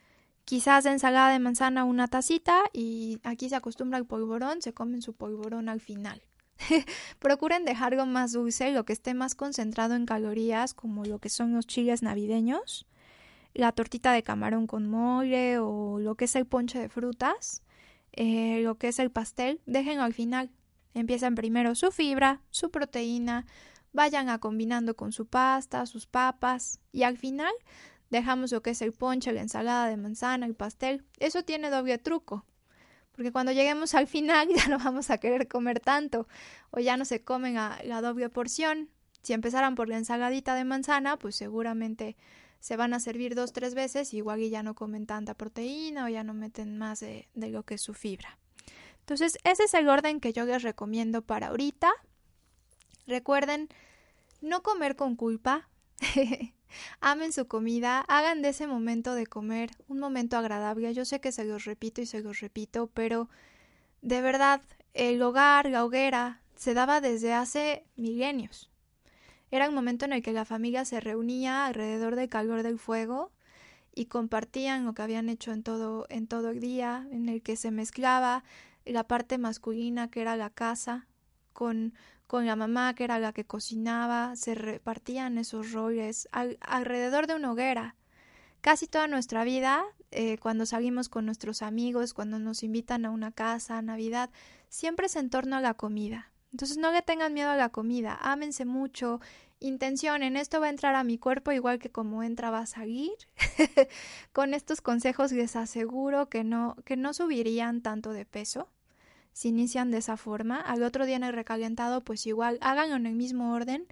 quizás 0.45 0.87
ensalada 0.87 1.33
de 1.33 1.39
manzana 1.39 1.85
una 1.85 2.09
tacita 2.09 2.63
y 2.73 3.19
aquí 3.25 3.49
se 3.49 3.57
acostumbra 3.57 3.99
al 3.99 4.07
polvorón, 4.07 4.63
se 4.63 4.73
comen 4.73 5.03
su 5.03 5.15
polvorón 5.15 5.69
al 5.69 5.81
final. 5.81 6.23
Procuren 7.19 7.65
dejarlo 7.65 8.07
más 8.07 8.33
dulce, 8.33 8.73
lo 8.73 8.85
que 8.85 8.93
esté 8.93 9.15
más 9.15 9.35
concentrado 9.35 9.95
en 9.95 10.07
calorías, 10.07 10.75
como 10.75 11.05
lo 11.05 11.19
que 11.19 11.29
son 11.29 11.55
los 11.55 11.67
chiles 11.67 12.03
navideños, 12.03 12.87
la 13.55 13.73
tortita 13.73 14.13
de 14.13 14.23
camarón 14.23 14.67
con 14.67 14.89
mole 14.89 15.59
o 15.59 15.99
lo 15.99 16.15
que 16.15 16.27
es 16.27 16.37
el 16.37 16.47
ponche 16.47 16.79
de 16.79 16.89
frutas. 16.89 17.63
Eh, 18.13 18.61
lo 18.63 18.79
que 18.79 18.89
es 18.89 18.99
el 18.99 19.11
pastel, 19.11 19.61
déjenlo 19.67 20.03
al 20.03 20.15
final. 20.15 20.51
Empiezan 20.95 21.35
primero 21.35 21.75
su 21.75 21.91
fibra, 21.91 22.41
su 22.51 22.71
proteína, 22.71 23.45
vayan 23.93 24.29
a 24.31 24.39
combinando 24.39 24.97
con 24.97 25.13
su 25.13 25.27
pasta, 25.27 25.85
sus 25.87 26.07
papas 26.07 26.81
y 26.93 27.03
al 27.03 27.19
final 27.19 27.53
dejamos 28.11 28.53
lo 28.53 28.63
que 28.63 28.71
es 28.71 28.83
el 28.83 28.93
ponche, 28.93 29.33
la 29.33 29.43
ensalada 29.43 29.89
de 29.89 29.97
manzana, 29.97 30.47
el 30.47 30.55
pastel. 30.55 31.05
Eso 31.19 31.43
tiene 31.43 31.71
doble 31.71 31.99
truco. 31.99 32.47
Porque 33.17 33.33
cuando 33.33 33.53
lleguemos 33.53 33.95
al 33.95 34.07
final 34.07 34.49
ya 34.55 34.69
no 34.69 34.79
vamos 34.79 35.11
a 35.11 35.19
querer 35.19 35.49
comer 35.49 35.81
tanto 35.81 36.29
o 36.71 36.79
ya 36.79 36.97
no 36.97 37.05
se 37.05 37.23
comen 37.25 37.57
a 37.57 37.81
la 37.85 38.01
doble 38.01 38.29
porción. 38.29 38.91
Si 39.23 39.33
empezaran 39.33 39.75
por 39.75 39.89
la 39.89 39.97
ensaladita 39.97 40.55
de 40.55 40.65
manzana, 40.65 41.19
pues 41.19 41.35
seguramente 41.35 42.17
se 42.61 42.77
van 42.77 42.95
a 42.95 43.01
servir 43.01 43.35
dos, 43.35 43.53
tres 43.53 43.75
veces 43.75 44.15
y 44.15 44.19
igual 44.19 44.41
ya 44.49 44.63
no 44.63 44.75
comen 44.75 45.07
tanta 45.07 45.35
proteína 45.35 46.05
o 46.05 46.09
ya 46.09 46.23
no 46.23 46.35
meten 46.35 46.79
más 46.79 47.01
de, 47.01 47.29
de 47.35 47.49
lo 47.49 47.65
que 47.65 47.75
es 47.75 47.83
su 47.83 47.95
fibra. 47.95 48.39
Entonces, 49.01 49.39
ese 49.45 49.65
es 49.65 49.75
el 49.75 49.89
orden 49.89 50.21
que 50.21 50.33
yo 50.33 50.45
les 50.45 50.63
recomiendo 50.63 51.23
para 51.23 51.49
ahorita. 51.49 51.93
Recuerden 53.07 53.69
no 54.41 54.63
comer 54.63 54.97
con 54.97 55.17
culpa. 55.17 55.69
Amen 57.01 57.33
su 57.33 57.47
comida, 57.47 58.01
hagan 58.09 58.43
de 58.43 58.51
ese 58.51 58.67
momento 58.67 59.15
de 59.15 59.27
comer 59.27 59.71
un 59.89 59.99
momento 59.99 60.37
agradable. 60.37 60.93
Yo 60.95 61.05
sé 61.05 61.21
que 61.21 61.33
se 61.33 61.45
los 61.45 61.65
repito 61.65 62.01
y 62.01 62.07
se 62.07 62.21
los 62.21 62.41
repito, 62.41 62.89
pero 62.93 63.29
de 64.03 64.21
verdad, 64.21 64.61
el 64.95 65.21
hogar, 65.23 65.69
la 65.71 65.85
hoguera, 65.85 66.41
se 66.55 66.75
daba 66.75 67.01
desde 67.01 67.35
hace 67.35 67.85
milenios. 67.97 68.71
Era 69.51 69.69
un 69.69 69.75
momento 69.75 70.05
en 70.05 70.13
el 70.13 70.23
que 70.23 70.33
la 70.33 70.45
familia 70.45 70.85
se 70.85 71.01
reunía 71.01 71.67
alrededor 71.67 72.17
del 72.17 72.29
calor 72.29 72.63
del 72.63 72.79
fuego 72.79 73.31
y 73.95 74.07
compartían 74.07 74.85
lo 74.85 74.95
que 74.95 75.03
habían 75.03 75.29
hecho 75.29 75.53
en 75.53 75.63
todo, 75.63 76.07
en 76.09 76.27
todo 76.27 76.51
el 76.51 76.61
día, 76.61 77.07
en 77.11 77.29
el 77.29 77.43
que 77.43 77.57
se 77.57 77.71
mezclaba 77.71 78.45
la 78.85 79.05
parte 79.05 79.39
masculina 79.39 80.11
que 80.11 80.21
era 80.21 80.37
la 80.37 80.51
casa 80.51 81.07
con, 81.53 81.95
con 82.27 82.47
la 82.47 82.57
mamá 82.57 82.95
que 82.95 83.05
era 83.05 83.19
la 83.19 83.33
que 83.33 83.45
cocinaba, 83.45 84.35
se 84.37 84.55
repartían 84.55 85.39
esos 85.39 85.73
roles 85.73 86.29
alrededor 86.33 87.27
de 87.27 87.35
una 87.35 87.53
hoguera. 87.53 87.97
Casi 88.61 88.89
toda 88.89 89.07
nuestra 89.07 89.45
vida, 89.45 89.85
eh, 90.11 90.39
cuando 90.39 90.67
salimos 90.67 91.09
con 91.09 91.25
nuestros 91.25 91.63
amigos, 91.63 92.15
cuando 92.15 92.39
nos 92.39 92.63
invitan 92.63 93.05
a 93.05 93.11
una 93.11 93.31
casa, 93.31 93.79
a 93.79 93.83
Navidad, 93.83 94.31
siempre 94.69 95.07
es 95.07 95.17
en 95.17 95.31
torno 95.31 95.57
a 95.57 95.61
la 95.61 95.75
comida. 95.75 96.33
Entonces 96.51 96.79
no 96.79 96.91
le 96.91 97.03
tengan 97.03 97.35
miedo 97.35 97.51
a 97.51 97.57
la 97.57 97.69
comida, 97.69 98.19
ámense 98.21 98.65
mucho, 98.65 99.21
intencionen, 99.61 100.37
esto 100.37 100.61
va 100.61 100.67
a 100.67 100.71
entrar 100.71 100.95
a 100.95 101.05
mi 101.05 101.19
cuerpo 101.19 101.53
igual 101.53 101.79
que 101.79 101.91
como 101.91 102.23
entra 102.23 102.51
va 102.51 102.61
a 102.61 102.67
salir. 102.67 103.13
Con 104.33 104.55
estos 104.55 104.81
consejos 104.81 105.33
les 105.33 105.55
aseguro 105.55 106.29
que 106.29 106.45
no, 106.45 106.77
que 106.85 106.97
no 106.97 107.15
subirían 107.15 107.83
tanto 107.83 108.13
de 108.13 108.25
peso 108.25 108.69
si 109.37 109.49
inician 109.49 109.91
de 109.91 109.99
esa 109.99 110.17
forma. 110.17 110.59
Al 110.59 110.83
otro 110.83 111.05
día 111.05 111.17
en 111.17 111.23
el 111.23 111.35
recalentado, 111.35 112.03
pues 112.03 112.27
igual 112.27 112.57
háganlo 112.63 112.97
en 112.97 113.05
el 113.05 113.15
mismo 113.15 113.53
orden, 113.53 113.87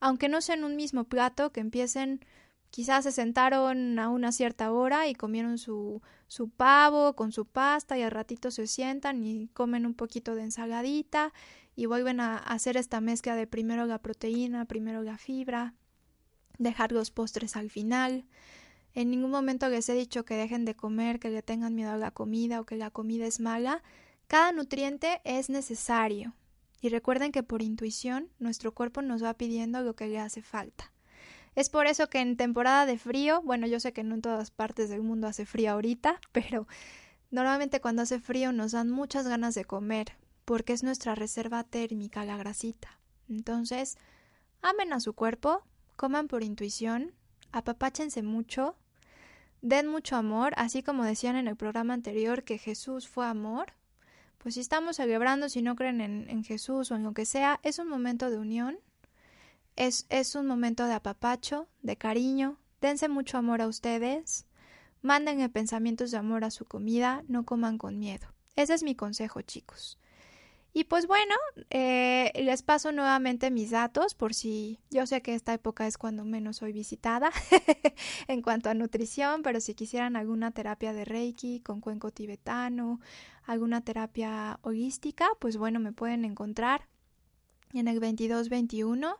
aunque 0.00 0.30
no 0.30 0.40
sea 0.40 0.54
en 0.54 0.64
un 0.64 0.74
mismo 0.74 1.04
plato, 1.04 1.52
que 1.52 1.60
empiecen 1.60 2.24
quizás 2.70 3.04
se 3.04 3.12
sentaron 3.12 3.98
a 3.98 4.08
una 4.08 4.32
cierta 4.32 4.72
hora 4.72 5.06
y 5.06 5.14
comieron 5.14 5.58
su, 5.58 6.00
su 6.28 6.48
pavo 6.48 7.14
con 7.14 7.30
su 7.30 7.44
pasta 7.44 7.98
y 7.98 8.02
al 8.02 8.10
ratito 8.10 8.50
se 8.50 8.66
sientan 8.66 9.22
y 9.22 9.48
comen 9.48 9.84
un 9.84 9.92
poquito 9.92 10.34
de 10.34 10.44
ensaladita 10.44 11.34
y 11.74 11.84
vuelven 11.84 12.18
a 12.20 12.38
hacer 12.38 12.78
esta 12.78 13.02
mezcla 13.02 13.36
de 13.36 13.46
primero 13.46 13.84
la 13.84 13.98
proteína, 13.98 14.64
primero 14.64 15.02
la 15.02 15.18
fibra, 15.18 15.74
dejar 16.56 16.92
los 16.92 17.10
postres 17.10 17.54
al 17.56 17.68
final. 17.68 18.24
En 18.94 19.10
ningún 19.10 19.30
momento 19.30 19.68
les 19.68 19.90
he 19.90 19.94
dicho 19.94 20.24
que 20.24 20.36
dejen 20.36 20.64
de 20.64 20.74
comer, 20.74 21.20
que 21.20 21.28
le 21.28 21.42
tengan 21.42 21.74
miedo 21.74 21.90
a 21.90 21.98
la 21.98 22.12
comida 22.12 22.62
o 22.62 22.64
que 22.64 22.76
la 22.76 22.90
comida 22.90 23.26
es 23.26 23.40
mala. 23.40 23.82
Cada 24.26 24.52
nutriente 24.52 25.20
es 25.24 25.50
necesario. 25.50 26.34
Y 26.80 26.88
recuerden 26.88 27.32
que 27.32 27.42
por 27.42 27.62
intuición 27.62 28.28
nuestro 28.38 28.72
cuerpo 28.72 29.02
nos 29.02 29.22
va 29.22 29.34
pidiendo 29.34 29.82
lo 29.82 29.94
que 29.96 30.08
le 30.08 30.18
hace 30.18 30.42
falta. 30.42 30.92
Es 31.54 31.70
por 31.70 31.86
eso 31.86 32.08
que 32.08 32.20
en 32.20 32.36
temporada 32.36 32.84
de 32.84 32.98
frío, 32.98 33.40
bueno, 33.42 33.66
yo 33.66 33.80
sé 33.80 33.92
que 33.92 34.04
no 34.04 34.14
en 34.14 34.22
todas 34.22 34.50
partes 34.50 34.90
del 34.90 35.02
mundo 35.02 35.26
hace 35.26 35.46
frío 35.46 35.72
ahorita, 35.72 36.20
pero 36.32 36.68
normalmente 37.30 37.80
cuando 37.80 38.02
hace 38.02 38.20
frío 38.20 38.52
nos 38.52 38.72
dan 38.72 38.90
muchas 38.90 39.26
ganas 39.26 39.54
de 39.54 39.64
comer, 39.64 40.12
porque 40.44 40.74
es 40.74 40.82
nuestra 40.82 41.14
reserva 41.14 41.64
térmica, 41.64 42.24
la 42.24 42.36
grasita. 42.36 42.98
Entonces, 43.28 43.96
amen 44.60 44.92
a 44.92 45.00
su 45.00 45.14
cuerpo, 45.14 45.62
coman 45.96 46.28
por 46.28 46.42
intuición, 46.42 47.12
apapáchense 47.52 48.22
mucho, 48.22 48.76
den 49.62 49.86
mucho 49.86 50.16
amor, 50.16 50.52
así 50.56 50.82
como 50.82 51.04
decían 51.04 51.36
en 51.36 51.48
el 51.48 51.56
programa 51.56 51.94
anterior 51.94 52.44
que 52.44 52.58
Jesús 52.58 53.08
fue 53.08 53.26
amor. 53.26 53.72
Pues 54.38 54.54
si 54.54 54.60
estamos 54.60 54.96
celebrando, 54.96 55.48
si 55.48 55.62
no 55.62 55.76
creen 55.76 56.00
en, 56.00 56.44
Jesús 56.44 56.90
o 56.90 56.96
en 56.96 57.02
lo 57.02 57.12
que 57.12 57.26
sea, 57.26 57.60
es 57.62 57.78
un 57.78 57.88
momento 57.88 58.30
de 58.30 58.38
unión, 58.38 58.78
es, 59.74 60.06
es 60.08 60.34
un 60.34 60.46
momento 60.46 60.86
de 60.86 60.94
apapacho, 60.94 61.68
de 61.82 61.96
cariño, 61.96 62.58
dense 62.80 63.08
mucho 63.08 63.38
amor 63.38 63.60
a 63.60 63.66
ustedes, 63.66 64.46
mándenle 65.02 65.48
pensamientos 65.48 66.10
de 66.10 66.18
amor 66.18 66.44
a 66.44 66.50
su 66.50 66.64
comida, 66.64 67.24
no 67.28 67.44
coman 67.44 67.78
con 67.78 67.98
miedo. 67.98 68.28
Ese 68.54 68.74
es 68.74 68.82
mi 68.82 68.94
consejo, 68.94 69.42
chicos. 69.42 69.98
Y 70.76 70.84
pues 70.84 71.06
bueno, 71.06 71.34
eh, 71.70 72.30
les 72.34 72.62
paso 72.62 72.92
nuevamente 72.92 73.50
mis 73.50 73.70
datos 73.70 74.14
por 74.14 74.34
si 74.34 74.78
yo 74.90 75.06
sé 75.06 75.22
que 75.22 75.34
esta 75.34 75.54
época 75.54 75.86
es 75.86 75.96
cuando 75.96 76.26
menos 76.26 76.58
soy 76.58 76.74
visitada 76.74 77.30
en 78.28 78.42
cuanto 78.42 78.68
a 78.68 78.74
nutrición, 78.74 79.40
pero 79.42 79.60
si 79.60 79.74
quisieran 79.74 80.16
alguna 80.16 80.50
terapia 80.50 80.92
de 80.92 81.06
Reiki 81.06 81.60
con 81.60 81.80
cuenco 81.80 82.10
tibetano, 82.10 83.00
alguna 83.46 83.80
terapia 83.80 84.58
holística, 84.60 85.26
pues 85.38 85.56
bueno, 85.56 85.80
me 85.80 85.92
pueden 85.92 86.26
encontrar 86.26 86.86
en 87.72 87.88
el 87.88 87.98
2221 87.98 89.16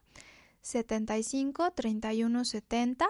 75 0.60 1.70
31 1.70 2.44
70. 2.44 3.08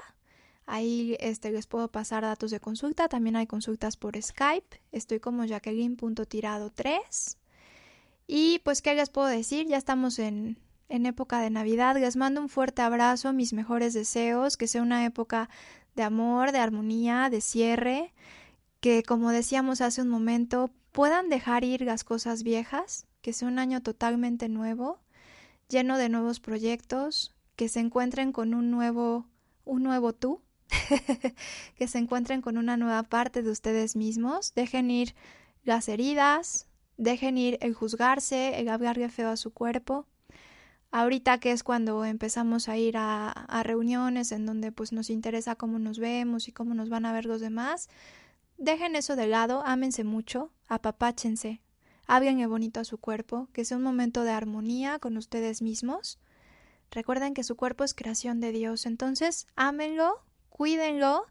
Ahí 0.67 1.17
este, 1.19 1.51
les 1.51 1.67
puedo 1.67 1.91
pasar 1.91 2.23
datos 2.23 2.53
de 2.53 2.61
consulta. 2.61 3.09
También 3.09 3.35
hay 3.35 3.49
consultas 3.49 3.97
por 3.97 4.17
Skype. 4.23 4.81
Estoy 4.93 5.19
como 5.19 5.45
jacqueline.tirado3. 5.45 7.37
Y 8.27 8.61
pues, 8.61 8.83
¿qué 8.83 8.95
les 8.95 9.11
puedo 9.11 9.29
decir? 9.29 9.67
Ya 9.67 9.77
estamos 9.77 10.19
en, 10.19 10.59
en 10.89 11.07
época 11.07 11.41
de 11.41 11.51
Navidad. 11.51 11.97
Les 11.97 12.17
mando 12.17 12.41
un 12.41 12.49
fuerte 12.49 12.83
abrazo, 12.83 13.33
mis 13.33 13.53
mejores 13.53 13.95
deseos, 13.95 14.57
que 14.57 14.67
sea 14.67 14.83
una 14.83 15.05
época 15.05 15.49
de 15.95 16.03
amor, 16.03 16.53
de 16.53 16.59
armonía, 16.59 17.31
de 17.31 17.41
cierre, 17.41 18.13
que 18.81 19.03
como 19.03 19.31
decíamos 19.31 19.81
hace 19.81 20.03
un 20.03 20.09
momento, 20.09 20.71
puedan 20.93 21.29
dejar 21.29 21.65
ir 21.65 21.83
las 21.83 22.05
cosas 22.05 22.43
viejas, 22.43 23.07
que 23.23 23.33
sea 23.33 23.49
un 23.49 23.59
año 23.59 23.83
totalmente 23.83 24.49
nuevo, 24.49 25.01
lleno 25.69 25.99
de 25.99 26.09
nuevos 26.09 26.39
proyectos, 26.39 27.35
que 27.57 27.69
se 27.69 27.81
encuentren 27.81 28.33
con 28.33 28.55
un 28.55 28.71
nuevo, 28.71 29.27
un 29.65 29.83
nuevo 29.83 30.13
tú, 30.13 30.43
que 31.77 31.89
se 31.89 31.99
encuentren 31.99 32.43
con 32.43 32.59
una 32.59 32.77
nueva 32.77 33.03
parte 33.05 33.43
de 33.43 33.51
ustedes 33.51 33.97
mismos, 33.97 34.55
dejen 34.55 34.91
ir 34.91 35.15
las 35.65 35.89
heridas, 35.89 36.67
dejen 36.97 37.39
ir 37.39 37.59
el 37.61 37.75
juzgarse, 37.75 38.59
el 38.61 38.69
hablarle 38.69 39.09
feo 39.09 39.29
a 39.31 39.37
su 39.37 39.53
cuerpo. 39.53 40.07
Ahorita 40.91 41.39
que 41.39 41.53
es 41.53 41.63
cuando 41.63 42.05
empezamos 42.05 42.69
a 42.69 42.77
ir 42.77 42.97
a, 42.97 43.31
a, 43.31 43.63
reuniones 43.63 44.33
en 44.33 44.47
donde 44.47 44.73
pues 44.73 44.93
nos 44.93 45.11
interesa 45.11 45.57
cómo 45.57 45.79
nos 45.79 45.99
vemos 45.99 46.49
y 46.49 46.53
cómo 46.53 46.75
nos 46.75 46.89
van 46.89 47.07
a 47.07 47.13
ver 47.13 47.27
los 47.27 47.41
demás, 47.41 47.89
dejen 48.57 48.97
eso 48.97 49.17
de 49.17 49.27
lado, 49.27 49.63
ámense 49.67 50.05
mucho, 50.05 50.51
apapáchense, 50.69 51.61
háblenle 52.07 52.47
bonito 52.47 52.81
a 52.81 52.85
su 52.85 52.99
cuerpo, 52.99 53.49
que 53.53 53.65
sea 53.65 53.77
un 53.77 53.83
momento 53.83 54.23
de 54.23 54.31
armonía 54.31 54.99
con 54.99 55.17
ustedes 55.17 55.61
mismos. 55.61 56.19
Recuerden 56.91 57.35
que 57.35 57.43
su 57.43 57.57
cuerpo 57.57 57.85
es 57.85 57.95
creación 57.95 58.41
de 58.41 58.53
Dios, 58.53 58.87
entonces 58.87 59.49
ámenlo, 59.57 60.23
cuídenlo 60.49 61.27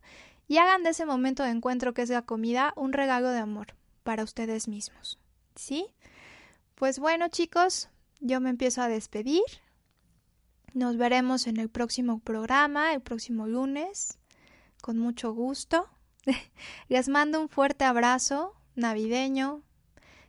y 0.47 0.57
hagan 0.57 0.84
de 0.84 0.91
ese 0.91 1.05
momento 1.05 1.43
de 1.43 1.49
encuentro 1.49 1.93
que 1.93 2.01
es 2.01 2.09
la 2.09 2.22
comida 2.22 2.74
un 2.76 2.93
regalo 2.93 3.30
de 3.30 3.39
amor 3.39 3.76
para 4.03 4.24
ustedes 4.24 4.68
mismos. 4.68 5.18
¿Sí? 5.56 5.88
Pues 6.76 6.99
bueno, 6.99 7.30
chicos, 7.30 7.89
yo 8.20 8.41
me 8.41 8.49
empiezo 8.49 8.82
a 8.82 8.89
despedir. 8.89 9.43
Nos 10.74 10.97
veremos 10.97 11.47
en 11.47 11.58
el 11.58 11.70
próximo 11.70 12.20
programa, 12.20 12.93
el 12.93 13.01
próximo 13.01 13.47
lunes, 13.47 14.18
con 14.82 14.97
mucho 14.97 15.34
gusto. 15.34 15.88
Les 16.89 17.08
mando 17.08 17.39
un 17.39 17.49
fuerte 17.49 17.86
abrazo 17.86 18.53
navideño. 18.76 19.62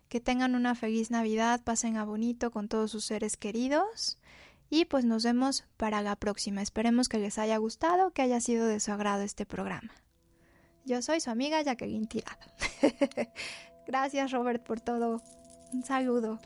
Que 0.08 0.20
tengan 0.20 0.54
una 0.54 0.76
feliz 0.76 1.10
Navidad, 1.10 1.64
pasen 1.64 1.96
a 1.96 2.04
bonito 2.04 2.52
con 2.52 2.68
todos 2.68 2.92
sus 2.92 3.04
seres 3.04 3.36
queridos. 3.36 4.18
Y 4.70 4.84
pues 4.84 5.04
nos 5.04 5.24
vemos 5.24 5.64
para 5.76 6.00
la 6.00 6.14
próxima. 6.14 6.62
Esperemos 6.62 7.08
que 7.08 7.18
les 7.18 7.38
haya 7.38 7.56
gustado, 7.56 8.12
que 8.12 8.22
haya 8.22 8.40
sido 8.40 8.66
de 8.66 8.78
su 8.78 8.92
agrado 8.92 9.22
este 9.22 9.46
programa. 9.46 9.92
Yo 10.84 11.02
soy 11.02 11.20
su 11.20 11.30
amiga 11.30 11.60
Jacqueline 11.62 12.06
Tirado. 12.06 12.38
Gracias 13.86 14.32
Robert 14.32 14.62
por 14.62 14.80
todo. 14.80 15.22
Un 15.72 15.84
saludo. 15.84 16.38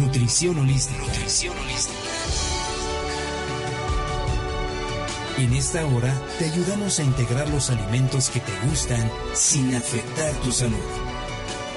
Nutrición 0.00 0.58
holística. 0.58 0.98
Nutrición 0.98 1.56
holística. 1.56 1.98
En 5.38 5.54
esta 5.54 5.86
hora 5.86 6.12
te 6.38 6.44
ayudamos 6.46 6.98
a 6.98 7.04
integrar 7.04 7.48
los 7.48 7.70
alimentos 7.70 8.28
que 8.28 8.40
te 8.40 8.52
gustan 8.66 9.10
sin 9.32 9.74
afectar 9.74 10.32
tu 10.42 10.52
salud. 10.52 10.76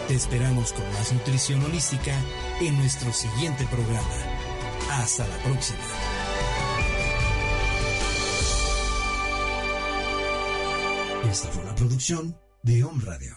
Te 0.07 0.15
esperamos 0.15 0.73
con 0.73 0.85
más 0.93 1.13
nutrición 1.13 1.63
holística 1.63 2.13
en 2.59 2.77
nuestro 2.77 3.13
siguiente 3.13 3.65
programa. 3.67 4.15
Hasta 4.91 5.25
la 5.25 5.37
próxima. 5.37 5.79
Esta 11.31 11.47
fue 11.47 11.63
una 11.63 11.73
producción 11.75 12.37
de 12.63 12.83
Home 12.83 13.03
Radio. 13.05 13.33